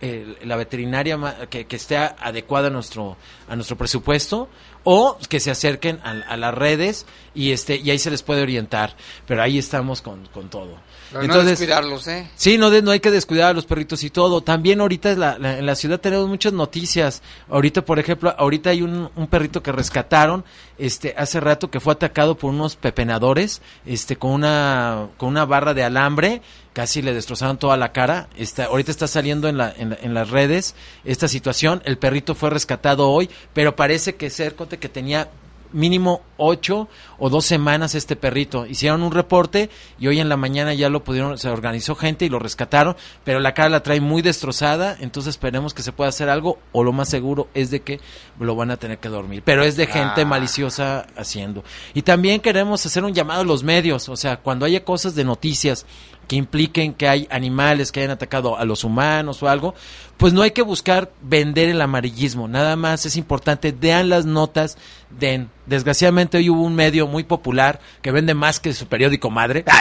eh, 0.03 0.37
la 0.45 0.57
veterinaria 0.57 1.19
que, 1.51 1.67
que 1.67 1.77
esté 1.77 1.99
adecuada 1.99 2.69
a 2.69 2.71
nuestro 2.71 3.19
a 3.51 3.55
nuestro 3.55 3.77
presupuesto 3.77 4.49
o 4.83 5.19
que 5.29 5.41
se 5.41 5.51
acerquen 5.51 6.01
a, 6.03 6.13
a 6.13 6.39
las 6.39 6.55
redes 6.55 7.05
y 7.35 7.53
este 7.53 7.77
y 7.77 7.91
ahí 7.91 7.99
se 7.99 8.11
les 8.11 8.23
puede 8.23 8.41
orientar 8.41 8.97
pero 9.27 9.43
ahí 9.43 9.59
estamos 9.59 10.01
con, 10.01 10.25
con 10.29 10.49
todo 10.49 10.79
Pero 11.13 11.27
no 11.27 11.43
descuidarlos, 11.43 12.07
¿eh? 12.09 12.29
Sí, 12.37 12.57
no, 12.59 12.71
de- 12.71 12.83
no 12.83 12.91
hay 12.93 13.01
que 13.01 13.11
descuidar 13.11 13.51
a 13.51 13.53
los 13.53 13.67
perritos 13.67 14.05
y 14.05 14.11
todo. 14.11 14.43
También 14.43 14.81
ahorita 14.81 15.15
la- 15.17 15.39
la- 15.39 15.59
en 15.59 15.67
la 15.67 15.75
ciudad 15.75 15.99
tenemos 16.01 16.29
muchas 16.29 16.53
noticias. 16.53 17.23
Ahorita, 17.49 17.85
por 17.85 17.99
ejemplo, 17.99 18.35
ahorita 18.39 18.71
hay 18.71 18.83
un, 18.83 19.11
un 19.17 19.27
perrito 19.27 19.63
que 19.63 19.73
rescataron 19.73 20.45
este 20.79 21.15
hace 21.19 21.41
rato 21.41 21.71
que 21.71 21.81
fue 21.81 21.93
atacado 21.95 22.37
por 22.39 22.51
unos 22.51 22.77
pepenadores 22.77 23.61
este 23.85 24.17
con 24.17 24.31
una 24.31 25.09
con 25.19 25.29
una 25.29 25.45
barra 25.45 25.75
de 25.75 25.85
alambre 25.85 26.41
casi 26.73 27.03
le 27.03 27.13
destrozaron 27.13 27.59
toda 27.59 27.77
la 27.77 27.93
cara. 27.93 28.29
Está, 28.37 28.67
ahorita 28.67 28.91
está 28.93 29.09
saliendo 29.09 29.49
en, 29.49 29.59
la, 29.59 29.75
en, 29.77 29.91
la- 29.91 29.99
en 30.01 30.15
las 30.15 30.31
redes 30.31 30.75
esta 31.05 31.27
situación. 31.29 31.83
El 31.85 31.99
perrito 31.99 32.35
fue 32.35 32.51
rescatado 32.51 33.11
hoy, 33.11 33.29
pero 33.53 33.75
parece 33.75 34.15
que 34.15 34.31
ser 34.31 34.55
que 34.55 34.89
tenía 34.89 35.29
mínimo 35.73 36.23
ocho 36.37 36.89
o 37.19 37.31
dos 37.31 37.45
semanas 37.45 37.95
este 37.95 38.17
perrito. 38.17 38.67
Hicieron 38.67 39.03
un 39.03 39.13
reporte 39.13 39.71
y 39.99 40.07
hoy 40.09 40.21
en 40.21 40.29
la 40.29 40.37
mañana 40.37 40.75
ya 40.75 40.89
lo 40.89 41.05
pudieron, 41.05 41.39
se 41.39 41.49
organizó 41.49 41.95
gente 41.95 42.25
y 42.25 42.29
lo 42.29 42.39
rescataron, 42.39 42.97
pero 43.25 43.41
la 43.41 43.55
cara 43.55 43.69
la 43.69 43.83
trae 43.83 44.01
muy 44.01 44.23
destrozada, 44.23 44.97
entonces 45.01 45.31
esperemos 45.31 45.75
que 45.75 45.83
se 45.83 45.93
pueda 45.93 46.09
hacer 46.09 46.29
algo 46.29 46.59
o 46.73 46.83
lo 46.85 46.93
más 46.93 47.09
seguro 47.09 47.49
es 47.55 47.71
de 47.71 47.81
que 47.81 48.01
lo 48.39 48.57
van 48.57 48.71
a 48.71 48.77
tener 48.77 48.99
que 48.99 49.09
dormir. 49.09 49.43
Pero 49.45 49.63
es 49.65 49.77
de 49.77 49.87
gente 49.87 50.23
Ah. 50.23 50.25
maliciosa 50.25 51.07
haciendo. 51.17 51.63
Y 51.95 52.03
también 52.03 52.41
queremos 52.41 52.85
hacer 52.87 53.05
un 53.05 53.15
llamado 53.15 53.43
a 53.43 53.45
los 53.45 53.63
medios, 53.63 54.09
o 54.09 54.17
sea, 54.17 54.39
cuando 54.39 54.65
haya 54.67 54.85
cosas 54.85 55.15
de 55.15 55.25
noticias 55.25 55.87
que 56.31 56.37
impliquen 56.37 56.95
que 56.95 57.09
hay 57.09 57.27
animales 57.29 57.91
que 57.91 57.99
hayan 57.99 58.13
atacado 58.13 58.57
a 58.57 58.65
los 58.65 58.85
humanos 58.85 59.43
o 59.43 59.49
algo, 59.49 59.75
pues 60.17 60.33
no 60.33 60.43
hay 60.43 60.53
que 60.53 60.63
buscar 60.63 61.11
vender 61.23 61.69
el 61.69 61.83
amarillismo, 61.83 62.47
nada 62.47 62.77
más 62.77 63.05
es 63.05 63.17
importante, 63.17 63.73
vean 63.73 64.09
las 64.09 64.27
notas, 64.27 64.79
den. 65.11 65.51
Desgraciadamente 65.67 66.39
hoy 66.39 66.49
hubo 66.49 66.63
un 66.63 66.77
medio 66.77 67.09
muy 67.09 67.25
popular 67.25 67.81
que 68.01 68.13
vende 68.13 68.35
más 68.35 68.61
que 68.61 68.73
su 68.75 68.87
periódico 68.87 69.29
madre. 69.29 69.65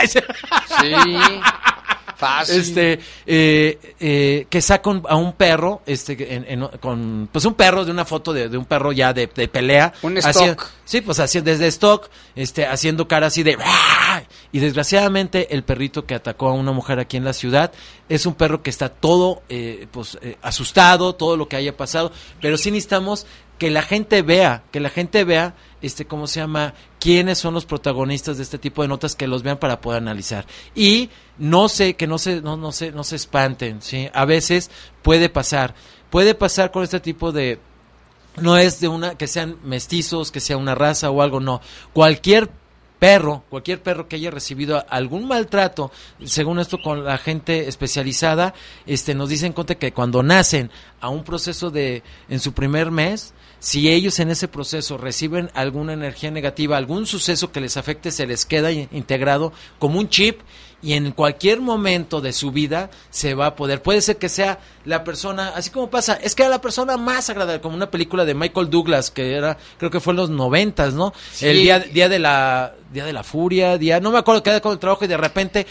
Sí. 0.81 0.95
Fácil. 2.19 2.59
Este, 2.59 2.99
eh, 3.25 3.79
eh, 3.99 4.45
que 4.49 4.61
saca 4.61 4.89
un- 4.89 5.03
a 5.07 5.15
un 5.15 5.31
perro, 5.33 5.81
este, 5.85 6.35
en- 6.35 6.45
en- 6.47 6.67
con, 6.81 7.29
pues 7.31 7.45
un 7.45 7.53
perro 7.53 7.85
de 7.85 7.91
una 7.91 8.03
foto 8.03 8.33
de, 8.33 8.49
de 8.49 8.57
un 8.57 8.65
perro 8.65 8.91
ya 8.91 9.13
de, 9.13 9.27
de 9.27 9.47
pelea. 9.47 9.93
Un 10.01 10.17
Hacia- 10.17 10.29
stock. 10.51 10.67
sí, 10.83 10.99
pues 11.01 11.19
así, 11.19 11.39
desde 11.39 11.67
stock, 11.67 12.09
este, 12.35 12.65
haciendo 12.67 13.07
cara 13.07 13.27
así 13.27 13.41
de, 13.43 13.57
"¡Ah!". 13.63 14.21
y 14.51 14.59
desgraciadamente 14.59 15.53
el 15.55 15.63
perrito 15.63 16.05
que 16.05 16.13
atacó 16.15 16.49
a 16.49 16.53
una 16.53 16.71
mujer 16.73 16.99
aquí 16.99 17.15
en 17.17 17.23
la 17.23 17.33
ciudad 17.33 17.71
es 18.09 18.25
un 18.25 18.33
perro 18.33 18.61
que 18.63 18.69
está 18.69 18.89
todo, 18.89 19.41
eh, 19.47 19.87
pues, 19.91 20.17
eh, 20.21 20.37
asustado, 20.41 21.15
todo 21.15 21.37
lo 21.37 21.47
que 21.47 21.55
haya 21.55 21.77
pasado, 21.77 22.11
pero 22.41 22.57
sí 22.57 22.69
necesitamos 22.71 23.25
que 23.57 23.69
la 23.69 23.81
gente 23.81 24.21
vea, 24.21 24.63
que 24.71 24.79
la 24.79 24.89
gente 24.89 25.23
vea, 25.23 25.53
este, 25.81 26.05
¿cómo 26.05 26.27
se 26.27 26.39
llama? 26.39 26.73
quiénes 26.99 27.37
son 27.37 27.53
los 27.53 27.65
protagonistas 27.65 28.37
de 28.37 28.43
este 28.43 28.57
tipo 28.57 28.81
de 28.81 28.87
notas 28.87 29.15
que 29.15 29.27
los 29.27 29.43
vean 29.43 29.57
para 29.57 29.81
poder 29.81 30.01
analizar. 30.01 30.45
Y 30.75 31.09
no 31.37 31.69
sé, 31.69 31.95
que 31.95 32.07
no 32.07 32.17
se, 32.17 32.41
no, 32.41 32.57
no 32.57 32.71
se, 32.71 32.91
no 32.91 33.03
se 33.03 33.15
espanten, 33.15 33.81
¿sí? 33.81 34.09
A 34.13 34.25
veces 34.25 34.69
puede 35.01 35.29
pasar, 35.29 35.75
puede 36.09 36.35
pasar 36.35 36.71
con 36.71 36.83
este 36.83 36.99
tipo 36.99 37.31
de, 37.31 37.59
no 38.37 38.57
es 38.57 38.79
de 38.79 38.87
una, 38.87 39.15
que 39.15 39.27
sean 39.27 39.57
mestizos, 39.63 40.31
que 40.31 40.39
sea 40.39 40.57
una 40.57 40.75
raza 40.75 41.09
o 41.09 41.21
algo, 41.21 41.39
no. 41.39 41.61
Cualquier 41.93 42.49
perro, 42.99 43.43
cualquier 43.49 43.81
perro 43.81 44.07
que 44.07 44.17
haya 44.17 44.29
recibido 44.29 44.85
algún 44.89 45.27
maltrato, 45.27 45.91
según 46.25 46.59
esto 46.59 46.81
con 46.81 47.05
la 47.05 47.17
gente 47.17 47.67
especializada, 47.69 48.53
este 48.85 49.15
nos 49.15 49.29
dicen 49.29 49.53
cuenta 49.53 49.75
que 49.75 49.93
cuando 49.93 50.21
nacen 50.21 50.69
a 50.99 51.07
un 51.09 51.23
proceso 51.23 51.71
de 51.71 52.03
en 52.27 52.41
su 52.41 52.53
primer 52.53 52.91
mes, 52.91 53.33
si 53.59 53.89
ellos 53.89 54.19
en 54.19 54.29
ese 54.31 54.47
proceso 54.47 54.97
reciben 54.97 55.49
alguna 55.53 55.93
energía 55.93 56.31
negativa, 56.31 56.77
algún 56.77 57.05
suceso 57.05 57.51
que 57.51 57.61
les 57.61 57.77
afecte, 57.77 58.11
se 58.11 58.25
les 58.25 58.45
queda 58.45 58.71
in- 58.71 58.87
integrado 58.91 59.51
como 59.79 59.99
un 59.99 60.09
chip 60.09 60.39
y 60.81 60.93
en 60.93 61.11
cualquier 61.11 61.59
momento 61.59 62.21
de 62.21 62.31
su 62.31 62.51
vida 62.51 62.89
se 63.09 63.33
va 63.33 63.47
a 63.47 63.55
poder. 63.57 63.81
Puede 63.81 63.99
ser 63.99 64.15
que 64.15 64.29
sea 64.29 64.59
la 64.85 65.03
persona, 65.03 65.49
así 65.49 65.71
como 65.71 65.89
pasa, 65.89 66.13
es 66.23 66.35
que 66.35 66.43
era 66.43 66.49
la 66.49 66.61
persona 66.61 66.95
más 66.95 67.29
agradable, 67.29 67.59
como 67.59 67.75
una 67.75 67.91
película 67.91 68.23
de 68.23 68.33
Michael 68.33 68.69
Douglas, 68.69 69.11
que 69.11 69.33
era, 69.35 69.57
creo 69.77 69.91
que 69.91 69.99
fue 69.99 70.13
en 70.13 70.17
los 70.17 70.29
noventas, 70.29 70.93
¿no? 70.93 71.13
Sí. 71.33 71.47
El 71.47 71.57
día, 71.57 71.79
día 71.79 72.07
de 72.07 72.19
la, 72.19 72.75
día 72.93 73.03
de 73.03 73.11
la 73.11 73.25
furia, 73.25 73.77
día, 73.77 73.99
no 73.99 74.09
me 74.09 74.19
acuerdo 74.19 74.41
qué 74.41 74.51
era 74.51 74.61
con 74.61 74.71
el 74.71 74.79
trabajo 74.79 75.03
y 75.03 75.09
de 75.09 75.17
repente, 75.17 75.67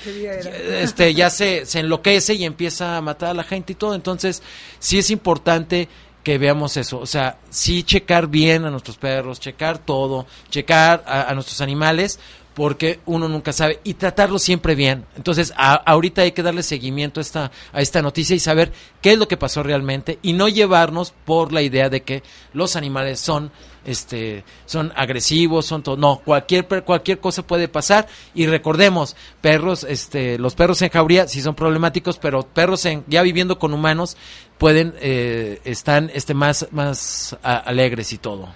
este, 0.83 1.15
ya 1.15 1.31
se, 1.31 1.65
se 1.65 1.81
enloquece 1.81 2.35
y 2.35 2.45
empieza 2.45 2.99
a 2.99 3.01
matar 3.01 3.31
a 3.31 3.35
la 3.35 3.45
gente 3.45 3.73
y 3.73 3.77
todo. 3.77 3.95
Entonces, 3.95 4.43
sí 4.79 4.99
es 4.99 5.11
importante 5.11 5.89
que 6.23 6.39
veamos 6.39 6.77
eso. 6.77 6.99
O 6.99 7.07
sea, 7.07 7.39
sí 7.51 7.83
checar 7.83 8.27
bien 8.27 8.65
a 8.65 8.71
nuestros 8.71 8.97
perros, 8.97 9.41
checar 9.41 9.79
todo, 9.79 10.27
checar 10.51 11.05
a, 11.07 11.33
nuestros 11.35 11.61
animales, 11.61 12.19
porque 12.55 12.99
uno 13.07 13.29
nunca 13.29 13.53
sabe 13.53 13.81
y 13.85 13.95
tratarlo 13.95 14.39
siempre 14.39 14.75
bien. 14.75 15.07
Entonces, 15.17 15.53
a- 15.57 15.75
ahorita 15.75 16.23
hay 16.23 16.33
que 16.33 16.43
darle 16.43 16.63
seguimiento 16.63 17.21
a 17.21 17.23
esta, 17.23 17.53
a 17.73 17.81
esta 17.81 18.03
noticia 18.03 18.35
y 18.35 18.41
saber 18.41 18.73
qué 19.01 19.13
es 19.13 19.19
lo 19.19 19.29
que 19.29 19.37
pasó 19.37 19.63
realmente 19.63 20.19
y 20.23 20.33
no 20.33 20.49
llevarnos 20.49 21.15
por 21.25 21.53
la 21.53 21.63
idea 21.63 21.89
de 21.89 22.03
que 22.03 22.23
los 22.53 22.77
animales 22.77 23.21
son 23.21 23.53
este 23.85 24.45
son 24.67 24.93
agresivos, 24.97 25.65
son 25.65 25.83
todo. 25.83 25.97
No, 25.97 26.21
cualquier 26.23 26.67
cualquier 26.85 27.21
cosa 27.21 27.47
puede 27.47 27.69
pasar 27.69 28.07
y 28.35 28.47
recordemos, 28.47 29.17
perros 29.41 29.85
este 29.85 30.37
los 30.37 30.55
perros 30.55 30.83
en 30.83 30.91
jauría 30.91 31.27
sí 31.27 31.41
son 31.41 31.55
problemáticos, 31.55 32.19
pero 32.19 32.43
perros 32.43 32.85
en 32.85 33.05
ya 33.07 33.23
viviendo 33.23 33.59
con 33.59 33.73
humanos 33.73 34.17
pueden 34.59 34.95
eh, 35.01 35.61
están 35.65 36.11
este 36.15 36.35
más 36.35 36.67
más 36.73 37.37
a- 37.43 37.57
alegres 37.59 38.13
y 38.13 38.19
todo. 38.19 38.49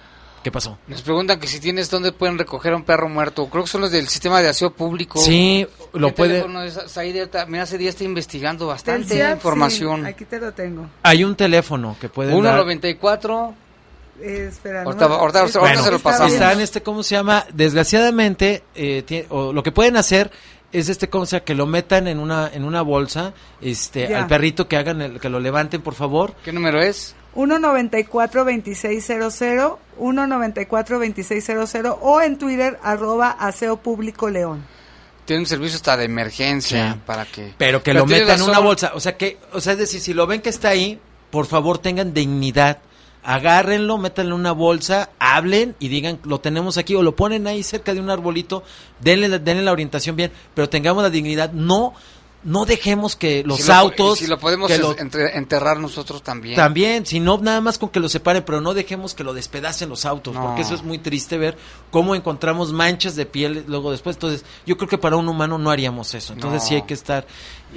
¿Qué 0.43 0.51
pasó? 0.51 0.77
Nos 0.87 1.01
preguntan 1.01 1.39
que 1.39 1.47
si 1.47 1.61
tienes 1.61 1.89
dónde 1.89 2.11
pueden 2.11 2.37
recoger 2.37 2.73
a 2.73 2.75
un 2.75 2.83
perro 2.83 3.07
muerto. 3.07 3.47
Creo 3.49 3.63
que 3.63 3.69
son 3.69 3.79
los 3.79 3.91
del 3.91 4.09
sistema 4.09 4.41
de 4.41 4.49
aseo 4.49 4.73
público. 4.73 5.17
Sí, 5.17 5.65
lo 5.93 6.07
¿Qué 6.09 6.13
puede- 6.13 6.43
mira, 7.47 7.63
hace 7.63 7.77
día 7.77 7.89
está 7.89 8.03
investigando 8.03 8.67
bastante 8.67 9.07
Telcel, 9.07 9.31
información. 9.35 10.01
sí, 10.01 10.07
aquí 10.07 10.25
te 10.25 10.39
lo 10.41 10.51
tengo. 10.51 10.89
Hay 11.01 11.23
un 11.23 11.37
teléfono 11.37 11.95
que 11.99 12.09
pueden 12.09 12.33
dar. 12.43 12.55
194. 12.55 13.55
Eh, 14.21 14.47
espera, 14.49 14.83
Ahorita- 14.83 15.07
no 15.07 15.13
ahorita- 15.15 15.39
ahorita 15.39 15.59
Bueno, 15.59 15.81
se 15.83 15.89
lo 15.91 15.95
está 15.97 16.09
pasamos. 16.09 16.33
Están 16.33 16.59
este, 16.61 16.83
¿cómo 16.83 17.03
se 17.03 17.15
llama? 17.15 17.45
Desgraciadamente, 17.53 18.63
eh, 18.75 19.03
tie- 19.07 19.25
o 19.29 19.53
lo 19.53 19.63
que 19.63 19.71
pueden 19.71 19.95
hacer 19.97 20.29
es 20.73 20.89
este, 20.89 21.09
¿cómo 21.09 21.25
se 21.25 21.37
llama? 21.37 21.45
Que 21.45 21.55
lo 21.55 21.65
metan 21.65 22.07
en 22.07 22.19
una, 22.19 22.49
en 22.53 22.65
una 22.65 22.81
bolsa, 22.81 23.33
este, 23.61 24.09
Ya. 24.09 24.19
al 24.19 24.27
perrito 24.27 24.67
que 24.67 24.75
hagan, 24.75 25.01
el, 25.01 25.19
que 25.19 25.29
lo 25.29 25.39
levanten, 25.39 25.81
por 25.81 25.93
favor. 25.93 26.33
¿Qué 26.43 26.51
número 26.51 26.81
es? 26.81 27.15
194-2600, 27.35 29.77
194-2600 29.99 31.97
o 32.01 32.21
en 32.21 32.37
Twitter, 32.37 32.79
arroba 32.83 33.31
aseo 33.31 33.77
público 33.77 34.29
león. 34.29 34.63
Tiene 35.25 35.41
un 35.41 35.45
servicio 35.45 35.77
hasta 35.77 35.95
de 35.95 36.05
emergencia 36.05 36.97
para 37.05 37.25
que... 37.25 37.53
Pero 37.57 37.81
que 37.81 37.93
lo 37.93 38.05
metan 38.05 38.41
en 38.41 38.49
una 38.49 38.59
bolsa. 38.59 38.91
O 38.93 38.99
sea, 38.99 39.15
que, 39.15 39.37
o 39.53 39.61
sea, 39.61 39.73
es 39.73 39.79
decir, 39.79 40.01
si 40.01 40.13
lo 40.13 40.27
ven 40.27 40.41
que 40.41 40.49
está 40.49 40.69
ahí, 40.69 40.99
por 41.31 41.45
favor 41.45 41.77
tengan 41.77 42.13
dignidad. 42.13 42.79
Agárrenlo, 43.23 43.97
métanlo 43.97 44.35
en 44.35 44.41
una 44.41 44.51
bolsa, 44.51 45.09
hablen 45.19 45.75
y 45.79 45.87
digan, 45.87 46.19
lo 46.25 46.39
tenemos 46.41 46.77
aquí, 46.77 46.93
o 46.95 47.01
lo 47.03 47.15
ponen 47.15 47.47
ahí 47.47 47.63
cerca 47.63 47.93
de 47.93 47.99
un 48.01 48.09
arbolito, 48.09 48.63
denle, 48.99 49.27
la- 49.29 49.39
denle 49.39 49.63
la 49.63 49.71
orientación 49.71 50.15
bien, 50.15 50.31
pero 50.53 50.67
tengamos 50.69 51.03
la 51.03 51.09
dignidad. 51.09 51.51
No, 51.53 51.93
no 52.43 52.65
dejemos 52.65 53.15
que 53.15 53.41
los 53.45 53.61
Si 53.61 53.63
lo 53.63 53.67
po- 53.69 53.73
autos... 53.79 54.19
si 54.19 54.27
lo 54.27 54.37
podemos 54.37 54.69
que 54.69 54.77
lo- 54.77 54.97
entre- 54.97 55.37
enterrar 55.37 55.79
nosotros 55.79 56.21
también. 56.21 56.57
También, 56.57 57.05
si 57.05 57.21
no, 57.21 57.37
nada 57.37 57.61
más 57.61 57.77
con 57.77 57.87
que 57.87 58.01
lo 58.01 58.09
separen, 58.09 58.43
pero 58.43 58.59
no 58.59 58.73
dejemos 58.73 59.13
que 59.13 59.23
lo 59.23 59.33
despedacen 59.33 59.87
los 59.87 60.03
autos, 60.05 60.35
No. 60.35 60.41
porque 60.43 60.63
eso 60.63 60.75
es 60.75 60.83
muy 60.83 60.97
triste 60.97 61.37
ver 61.37 61.57
cómo 61.91 62.15
encontramos 62.15 62.73
manchas 62.73 63.15
de 63.15 63.25
piel 63.25 63.63
luego 63.67 63.91
después. 63.91 64.17
Entonces, 64.17 64.43
yo 64.65 64.75
creo 64.75 64.89
que 64.89 64.97
para 64.97 65.15
un 65.15 65.29
humano 65.29 65.57
no 65.57 65.71
haríamos 65.71 66.13
eso. 66.13 66.33
Entonces, 66.33 66.61
No. 66.63 66.67
sí 66.67 66.75
hay 66.75 66.81
que 66.81 66.93
estar, 66.93 67.25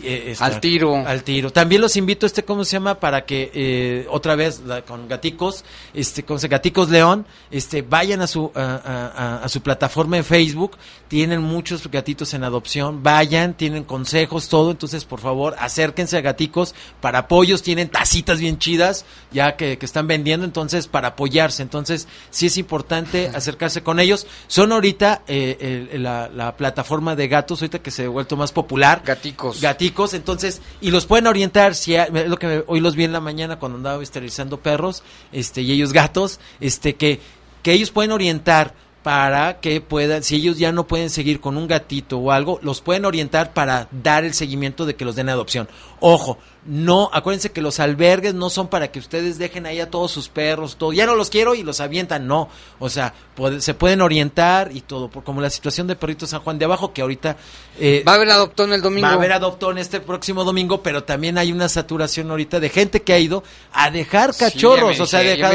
eh, 0.02 0.32
estar 0.32 0.52
Al 0.52 0.60
tiro. 0.60 0.96
Al 1.06 1.22
tiro. 1.22 1.50
También 1.52 1.80
los 1.80 1.96
invito, 1.96 2.26
este, 2.26 2.44
¿cómo 2.44 2.64
se 2.64 2.72
llama? 2.72 3.00
Para 3.00 3.24
que 3.24 3.50
eh, 3.54 4.06
otra 4.10 4.34
vez 4.36 4.60
la- 4.66 4.82
con 4.82 5.08
Gaticos, 5.08 5.64
este, 5.94 6.22
¿cómo 6.24 6.38
se 6.38 6.48
Gaticos 6.48 6.90
León, 6.90 7.26
este, 7.50 7.82
vayan 7.82 8.20
a 8.22 8.26
su, 8.26 8.50
a, 8.54 8.60
a- 8.62 9.06
a- 9.38 9.44
a 9.44 9.48
su 9.48 9.60
plataforma 9.62 10.16
en 10.16 10.24
Facebook. 10.24 10.76
Tienen 11.08 11.40
muchos 11.40 11.88
gatitos 11.90 12.34
en 12.34 12.42
adopción. 12.44 13.02
Vayan, 13.02 13.54
tienen 13.54 13.84
consejos, 13.84 14.48
todo. 14.48 14.70
Entonces, 14.72 15.04
por 15.04 15.20
favor, 15.20 15.54
acérquense 15.58 16.16
a 16.16 16.20
Gaticos 16.20 16.74
para 17.00 17.20
apoyos. 17.20 17.62
Tienen 17.62 17.88
tacitas 17.88 18.40
bien 18.40 18.58
chidas, 18.58 19.04
ya 19.30 19.56
que, 19.56 19.78
que 19.78 19.86
están 19.86 20.06
vendiendo. 20.08 20.44
Entonces, 20.44 20.88
para 20.88 21.08
apoyarse. 21.08 21.62
Entonces, 21.62 22.08
sí 22.30 22.46
es 22.46 22.56
importante 22.58 23.28
acercarse 23.34 23.82
con 23.82 24.00
ellos. 24.00 24.26
Son 24.48 24.72
ahorita 24.72 25.22
eh, 25.28 25.88
el- 25.92 26.02
la, 26.02 26.28
la 26.28 26.56
plataforma 26.56 27.14
de 27.14 27.28
gatos, 27.28 27.62
ahorita 27.62 27.78
que 27.78 27.90
se 27.90 28.04
ha 28.04 28.08
vuelto 28.08 28.36
más 28.36 28.50
popular. 28.52 29.02
Gaticos. 29.04 29.60
Gaticos, 29.60 29.85
entonces, 30.14 30.60
y 30.80 30.90
los 30.90 31.06
pueden 31.06 31.26
orientar, 31.26 31.74
si 31.74 31.96
hay- 31.96 32.10
lo 32.28 32.38
que 32.38 32.64
hoy 32.66 32.80
los 32.80 32.96
vi 32.96 33.04
en 33.04 33.12
la 33.12 33.20
mañana 33.20 33.58
cuando 33.58 33.76
andaba 33.78 34.02
esterilizando 34.02 34.58
perros, 34.60 35.02
este, 35.32 35.62
y 35.62 35.72
ellos 35.72 35.92
gatos, 35.92 36.40
este, 36.60 36.94
que, 36.96 37.20
que 37.62 37.72
ellos 37.72 37.90
pueden 37.90 38.12
orientar 38.12 38.74
para 39.02 39.60
que 39.60 39.80
puedan, 39.80 40.24
si 40.24 40.34
ellos 40.36 40.58
ya 40.58 40.72
no 40.72 40.86
pueden 40.88 41.10
seguir 41.10 41.40
con 41.40 41.56
un 41.56 41.68
gatito 41.68 42.18
o 42.18 42.32
algo, 42.32 42.58
los 42.62 42.80
pueden 42.80 43.04
orientar 43.04 43.52
para 43.54 43.88
dar 44.02 44.24
el 44.24 44.34
seguimiento 44.34 44.84
de 44.84 44.96
que 44.96 45.04
los 45.04 45.14
den 45.14 45.28
adopción. 45.28 45.68
Ojo, 46.00 46.38
no, 46.68 47.10
acuérdense 47.12 47.52
que 47.52 47.60
los 47.60 47.80
albergues 47.80 48.34
no 48.34 48.50
son 48.50 48.68
para 48.68 48.90
que 48.90 48.98
ustedes 48.98 49.38
dejen 49.38 49.66
ahí 49.66 49.80
a 49.80 49.90
todos 49.90 50.10
sus 50.10 50.28
perros, 50.28 50.76
todo, 50.76 50.92
ya 50.92 51.06
no 51.06 51.14
los 51.14 51.30
quiero 51.30 51.54
y 51.54 51.62
los 51.62 51.80
avientan, 51.80 52.26
no. 52.26 52.48
O 52.78 52.88
sea, 52.88 53.14
puede- 53.34 53.60
se 53.60 53.74
pueden 53.74 54.00
orientar 54.00 54.70
y 54.74 54.80
todo, 54.80 55.08
por, 55.08 55.22
como 55.24 55.40
la 55.40 55.50
situación 55.50 55.86
de 55.86 55.96
Perrito 55.96 56.26
San 56.26 56.40
Juan 56.40 56.58
de 56.58 56.64
Abajo, 56.64 56.92
que 56.92 57.02
ahorita... 57.02 57.36
eh, 57.78 58.02
Va 58.06 58.12
a 58.12 58.14
haber 58.16 58.30
adoptón 58.30 58.72
el 58.72 58.82
domingo. 58.82 59.06
Va 59.06 59.12
a 59.12 59.16
haber 59.16 59.32
adoptón 59.32 59.78
este 59.78 60.00
próximo 60.00 60.44
domingo, 60.44 60.82
pero 60.82 61.04
también 61.04 61.38
hay 61.38 61.52
una 61.52 61.68
saturación 61.68 62.30
ahorita 62.30 62.58
de 62.60 62.68
gente 62.68 63.02
que 63.02 63.12
ha 63.12 63.18
ido 63.18 63.44
a 63.72 63.90
dejar 63.90 64.34
cachorros, 64.36 64.98
o 65.00 65.06
sea, 65.06 65.20
dejado- 65.36 65.52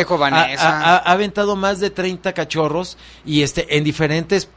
ha 0.85 1.11
aventado 1.11 1.55
más 1.55 1.79
de 1.79 1.89
30 1.89 2.33
cachorros 2.33 2.97
y 3.25 3.41
este 3.41 3.77
en 3.77 3.83
diferentes 3.83 4.47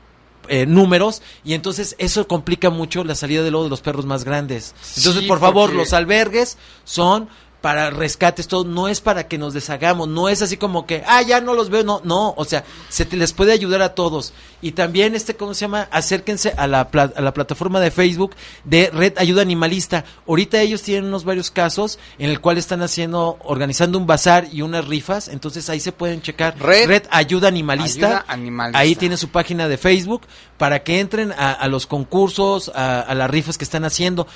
eh, 0.48 0.66
números 0.66 1.22
y 1.44 1.54
entonces 1.54 1.94
eso 1.98 2.26
complica 2.28 2.70
mucho 2.70 3.04
la 3.04 3.14
salida 3.14 3.42
de 3.42 3.50
luego 3.50 3.64
de 3.64 3.70
los 3.70 3.80
perros 3.80 4.06
más 4.06 4.24
grandes. 4.24 4.74
Entonces, 4.96 5.22
Sí, 5.22 5.26
por 5.28 5.40
favor, 5.40 5.70
porque- 5.70 5.78
los 5.78 5.92
albergues 5.92 6.58
son 6.84 7.28
para 7.64 7.88
rescates, 7.88 8.46
todo, 8.46 8.64
no 8.64 8.88
es 8.88 9.00
para 9.00 9.26
que 9.26 9.38
nos 9.38 9.54
deshagamos, 9.54 10.06
no 10.06 10.28
es 10.28 10.42
así 10.42 10.58
como 10.58 10.84
que, 10.84 11.02
ah, 11.06 11.22
ya 11.22 11.40
no 11.40 11.54
los 11.54 11.70
veo, 11.70 11.82
no, 11.82 12.02
no, 12.04 12.34
o 12.36 12.44
sea, 12.44 12.62
se 12.90 13.06
te 13.06 13.16
les 13.16 13.32
puede 13.32 13.52
ayudar 13.52 13.80
a 13.80 13.94
todos. 13.94 14.34
Y 14.60 14.72
también, 14.72 15.14
este, 15.14 15.34
¿cómo 15.34 15.54
se 15.54 15.62
llama? 15.62 15.88
Acérquense 15.90 16.52
a 16.58 16.66
la, 16.66 16.82
a 16.82 17.20
la 17.22 17.32
plataforma 17.32 17.80
de 17.80 17.90
Facebook 17.90 18.36
de 18.64 18.90
Red 18.92 19.14
Ayuda 19.16 19.40
Animalista. 19.40 20.04
Ahorita 20.28 20.60
ellos 20.60 20.82
tienen 20.82 21.06
unos 21.06 21.24
varios 21.24 21.50
casos 21.50 21.98
en 22.18 22.28
el 22.28 22.42
cual 22.42 22.58
están 22.58 22.82
haciendo, 22.82 23.38
organizando 23.42 23.96
un 23.96 24.06
bazar 24.06 24.46
y 24.52 24.60
unas 24.60 24.86
rifas, 24.86 25.28
entonces 25.28 25.70
ahí 25.70 25.80
se 25.80 25.92
pueden 25.92 26.20
checar. 26.20 26.58
Red 26.58 27.04
Ayuda 27.08 27.48
Animalista. 27.48 28.06
Ayuda 28.06 28.24
Animalista. 28.28 28.78
Ahí 28.78 28.94
tiene 28.94 29.16
su 29.16 29.30
página 29.30 29.68
de 29.68 29.78
Facebook 29.78 30.26
para 30.58 30.82
que 30.82 31.00
entren 31.00 31.32
a, 31.32 31.52
a 31.52 31.66
los 31.68 31.86
concursos, 31.86 32.70
a, 32.74 33.00
a 33.00 33.14
las 33.14 33.30
rifas 33.30 33.56
que 33.56 33.64
están 33.64 33.86
haciendo. 33.86 34.26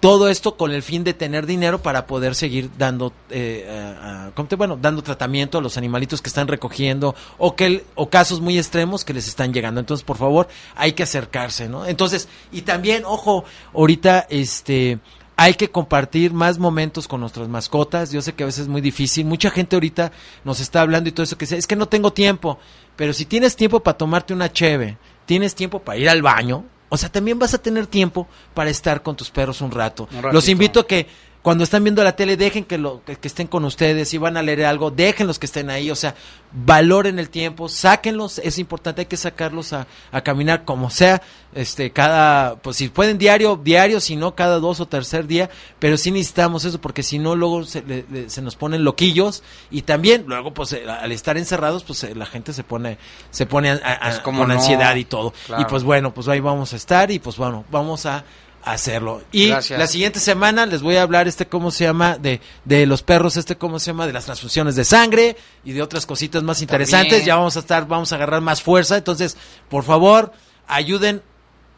Todo 0.00 0.30
esto 0.30 0.56
con 0.56 0.72
el 0.72 0.82
fin 0.82 1.04
de 1.04 1.12
tener 1.12 1.44
dinero 1.44 1.82
para 1.82 2.06
poder 2.06 2.34
seguir 2.34 2.70
dando, 2.78 3.12
eh, 3.28 3.68
a- 3.70 4.28
a- 4.28 4.30
¿cómo 4.30 4.48
te- 4.48 4.56
bueno, 4.56 4.78
dando 4.80 5.02
tratamiento 5.02 5.58
a 5.58 5.60
los 5.60 5.76
animalitos 5.76 6.22
que 6.22 6.28
están 6.30 6.48
recogiendo 6.48 7.14
o 7.36 7.54
que 7.54 7.84
o 7.96 8.08
casos 8.08 8.40
muy 8.40 8.56
extremos 8.56 9.04
que 9.04 9.12
les 9.12 9.28
están 9.28 9.52
llegando. 9.52 9.78
Entonces, 9.78 10.02
por 10.02 10.16
favor, 10.16 10.48
hay 10.74 10.92
que 10.94 11.02
acercarse, 11.02 11.68
¿no? 11.68 11.84
Entonces, 11.84 12.28
y 12.50 12.62
también, 12.62 13.04
ojo, 13.04 13.44
ahorita, 13.74 14.26
este, 14.30 15.00
hay 15.36 15.52
que 15.52 15.70
compartir 15.70 16.32
más 16.32 16.58
momentos 16.58 17.06
con 17.06 17.20
nuestras 17.20 17.48
mascotas. 17.48 18.10
Yo 18.10 18.22
sé 18.22 18.32
que 18.32 18.42
a 18.44 18.46
veces 18.46 18.62
es 18.62 18.68
muy 18.68 18.80
difícil. 18.80 19.26
Mucha 19.26 19.50
gente 19.50 19.76
ahorita 19.76 20.12
nos 20.44 20.60
está 20.60 20.80
hablando 20.80 21.10
y 21.10 21.12
todo 21.12 21.24
eso 21.24 21.36
que 21.36 21.44
dice, 21.44 21.58
es 21.58 21.66
que 21.66 21.76
no 21.76 21.88
tengo 21.88 22.10
tiempo. 22.14 22.58
Pero 22.96 23.12
si 23.12 23.26
tienes 23.26 23.54
tiempo 23.54 23.80
para 23.80 23.98
tomarte 23.98 24.32
una 24.32 24.50
cheve, 24.50 24.96
tienes 25.26 25.54
tiempo 25.54 25.78
para 25.80 25.98
ir 25.98 26.08
al 26.08 26.22
baño, 26.22 26.64
o 26.90 26.96
sea, 26.96 27.08
también 27.08 27.38
vas 27.38 27.54
a 27.54 27.58
tener 27.58 27.86
tiempo 27.86 28.28
para 28.52 28.68
estar 28.68 29.02
con 29.02 29.16
tus 29.16 29.30
perros 29.30 29.62
un 29.62 29.70
rato. 29.70 30.08
Un. 30.12 30.32
Los 30.32 30.48
invito 30.48 30.80
a 30.80 30.86
que 30.86 31.06
cuando 31.42 31.64
están 31.64 31.82
viendo 31.84 32.04
la 32.04 32.16
tele 32.16 32.36
dejen 32.36 32.64
que, 32.64 32.76
lo, 32.76 33.02
que, 33.04 33.16
que 33.16 33.28
estén 33.28 33.46
con 33.46 33.64
ustedes, 33.64 34.08
si 34.10 34.18
van 34.18 34.36
a 34.36 34.42
leer 34.42 34.64
algo, 34.66 34.90
déjenlos 34.90 35.38
que 35.38 35.46
estén 35.46 35.70
ahí, 35.70 35.90
o 35.90 35.94
sea, 35.96 36.14
valoren 36.52 37.18
el 37.18 37.30
tiempo, 37.30 37.68
sáquenlos, 37.68 38.38
es 38.40 38.58
importante, 38.58 39.02
hay 39.02 39.06
que 39.06 39.16
sacarlos 39.16 39.72
a, 39.72 39.86
a 40.12 40.20
caminar 40.20 40.64
como 40.64 40.90
sea, 40.90 41.22
este, 41.54 41.92
cada, 41.92 42.56
pues 42.56 42.76
si 42.76 42.88
pueden 42.90 43.16
diario, 43.18 43.56
diario, 43.62 44.00
si 44.00 44.16
no 44.16 44.34
cada 44.34 44.58
dos 44.58 44.80
o 44.80 44.86
tercer 44.86 45.26
día, 45.26 45.48
pero 45.78 45.96
sí 45.96 46.10
necesitamos 46.10 46.64
eso, 46.64 46.80
porque 46.80 47.02
si 47.02 47.18
no 47.18 47.34
luego 47.36 47.64
se, 47.64 47.82
le- 47.82 48.04
le- 48.10 48.28
se 48.28 48.42
nos 48.42 48.56
ponen 48.56 48.84
loquillos 48.84 49.42
y 49.70 49.82
también 49.82 50.24
luego 50.26 50.52
pues 50.52 50.72
eh, 50.74 50.84
al 50.88 51.10
estar 51.12 51.38
encerrados 51.38 51.84
pues 51.84 52.04
eh, 52.04 52.14
la 52.14 52.26
gente 52.26 52.52
se 52.52 52.64
pone, 52.64 52.98
se 53.30 53.46
pone 53.46 53.70
a- 53.70 53.74
a- 53.82 53.98
Pues, 54.10 54.18
cómo 54.20 54.40
con 54.40 54.48
no. 54.48 54.54
ansiedad 54.54 54.94
y 54.96 55.04
todo. 55.04 55.32
Claro. 55.46 55.62
Y 55.62 55.64
pues 55.66 55.84
bueno, 55.84 56.12
pues 56.12 56.28
ahí 56.28 56.40
vamos 56.40 56.72
a 56.72 56.76
estar 56.76 57.10
y 57.10 57.18
pues 57.18 57.36
bueno, 57.36 57.64
vamos 57.70 58.04
a 58.06 58.24
hacerlo. 58.64 59.22
Y 59.32 59.48
Gracias. 59.48 59.78
la 59.78 59.86
siguiente 59.86 60.20
semana 60.20 60.66
les 60.66 60.82
voy 60.82 60.96
a 60.96 61.02
hablar 61.02 61.28
este 61.28 61.46
cómo 61.46 61.70
se 61.70 61.84
llama 61.84 62.18
de, 62.18 62.40
de 62.64 62.86
los 62.86 63.02
perros, 63.02 63.36
este 63.36 63.56
cómo 63.56 63.78
se 63.78 63.86
llama 63.86 64.06
de 64.06 64.12
las 64.12 64.26
transfusiones 64.26 64.76
de 64.76 64.84
sangre 64.84 65.36
y 65.64 65.72
de 65.72 65.82
otras 65.82 66.06
cositas 66.06 66.42
más 66.42 66.60
interesantes. 66.60 67.10
También. 67.10 67.26
Ya 67.26 67.36
vamos 67.36 67.56
a 67.56 67.60
estar, 67.60 67.86
vamos 67.86 68.12
a 68.12 68.16
agarrar 68.16 68.40
más 68.40 68.62
fuerza. 68.62 68.96
Entonces, 68.96 69.36
por 69.68 69.84
favor, 69.84 70.32
ayuden 70.66 71.22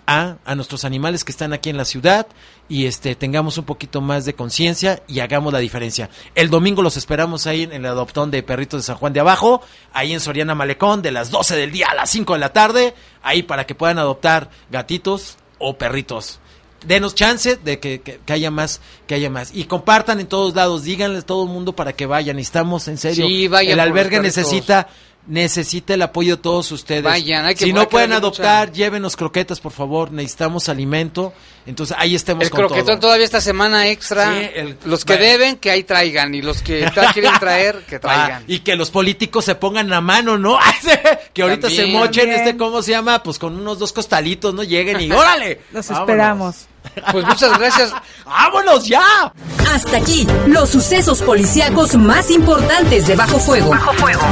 a, 0.06 0.38
a 0.44 0.54
nuestros 0.56 0.84
animales 0.84 1.22
que 1.24 1.30
están 1.30 1.52
aquí 1.52 1.70
en 1.70 1.76
la 1.76 1.84
ciudad 1.84 2.26
y 2.68 2.86
este 2.86 3.14
tengamos 3.14 3.56
un 3.58 3.64
poquito 3.64 4.00
más 4.00 4.24
de 4.24 4.34
conciencia 4.34 5.02
y 5.06 5.20
hagamos 5.20 5.52
la 5.52 5.60
diferencia. 5.60 6.10
El 6.34 6.50
domingo 6.50 6.82
los 6.82 6.96
esperamos 6.96 7.46
ahí 7.46 7.62
en 7.62 7.72
el 7.72 7.86
adoptón 7.86 8.30
de 8.32 8.42
perritos 8.42 8.80
de 8.80 8.86
San 8.86 8.96
Juan 8.96 9.12
de 9.12 9.20
Abajo, 9.20 9.62
ahí 9.92 10.12
en 10.12 10.20
Soriana 10.20 10.56
Malecón, 10.56 11.02
de 11.02 11.12
las 11.12 11.30
12 11.30 11.54
del 11.54 11.70
día 11.70 11.86
a 11.90 11.94
las 11.94 12.10
5 12.10 12.32
de 12.32 12.38
la 12.40 12.52
tarde, 12.52 12.94
ahí 13.22 13.44
para 13.44 13.64
que 13.64 13.76
puedan 13.76 13.98
adoptar 13.98 14.50
gatitos 14.70 15.36
o 15.58 15.78
perritos. 15.78 16.40
Denos 16.84 17.14
chance 17.14 17.56
de 17.56 17.78
que, 17.78 18.00
que- 18.00 18.20
que 18.24 18.32
haya 18.32 18.50
más, 18.50 18.80
que 19.06 19.14
haya 19.14 19.30
más. 19.30 19.50
Y 19.54 19.64
compartan 19.64 20.20
en 20.20 20.26
todos 20.26 20.54
lados, 20.54 20.82
díganles 20.84 21.22
a 21.22 21.26
todo 21.26 21.44
el 21.44 21.50
mundo 21.50 21.74
para 21.74 21.92
que 21.92 22.06
vayan. 22.06 22.36
Necesitamos, 22.36 22.88
en 22.88 22.98
serio. 22.98 23.26
Sí, 23.26 23.48
vayan 23.48 23.72
el 23.74 23.80
albergue 23.80 24.20
necesita 24.20 24.88
necesita 25.24 25.94
el 25.94 26.02
apoyo 26.02 26.34
de 26.34 26.42
todos 26.42 26.72
ustedes. 26.72 27.04
Vayan, 27.04 27.44
hay 27.46 27.54
que- 27.54 27.64
si 27.64 27.72
no 27.72 27.88
pueden 27.88 28.12
adoptar, 28.12 28.72
llévenos 28.72 29.14
croquetas, 29.14 29.60
por 29.60 29.70
favor. 29.70 30.10
Necesitamos 30.10 30.68
alimento. 30.68 31.32
Entonces 31.64 31.96
ahí 31.96 32.16
estemos 32.16 32.42
El 32.42 32.50
con 32.50 32.58
croquetón 32.62 32.86
todo. 32.86 32.98
todavía 32.98 33.24
esta 33.24 33.40
semana 33.40 33.86
extra. 33.86 34.32
Sí, 34.34 34.48
el- 34.52 34.76
los 34.84 35.04
que 35.04 35.12
Bueno. 35.16 35.28
deben, 35.30 35.56
que 35.58 35.70
ahí 35.70 35.84
traigan. 35.84 36.34
Y 36.34 36.42
los 36.42 36.60
que 36.60 36.84
quieren 37.14 37.38
traer, 37.38 37.84
que 37.88 38.00
traigan. 38.00 38.42
Ah, 38.42 38.44
y 38.48 38.58
que 38.60 38.74
los 38.74 38.90
políticos 38.90 39.44
se 39.44 39.54
pongan 39.54 39.92
a 39.92 40.00
mano, 40.00 40.38
¿no? 40.38 40.58
que 41.32 41.42
ahorita 41.42 41.70
se 41.70 41.86
mochen 41.86 42.24
También. 42.24 42.40
este, 42.40 42.56
¿cómo 42.56 42.82
se 42.82 42.90
llama? 42.90 43.22
Pues 43.22 43.38
con 43.38 43.54
unos 43.56 43.78
dos 43.78 43.92
costalitos, 43.92 44.52
¿no? 44.52 44.64
Lleguen 44.64 45.00
y 45.02 45.12
¡órale! 45.12 45.60
Los 45.72 45.86
Vámonos. 45.86 46.08
esperamos. 46.08 46.56
Pues 47.10 47.26
muchas 47.26 47.58
gracias. 47.58 47.92
¡Vámonos 48.24 48.86
ya! 48.86 49.32
Hasta 49.74 49.96
aquí, 49.96 50.26
los 50.46 50.70
sucesos 50.70 51.22
policíacos 51.22 51.94
más 51.96 52.30
importantes 52.30 53.06
de 53.06 53.16
Bajo 53.16 53.38
Fuego. 53.38 53.70
Bajo 53.70 53.92
Fuego. 53.94 54.22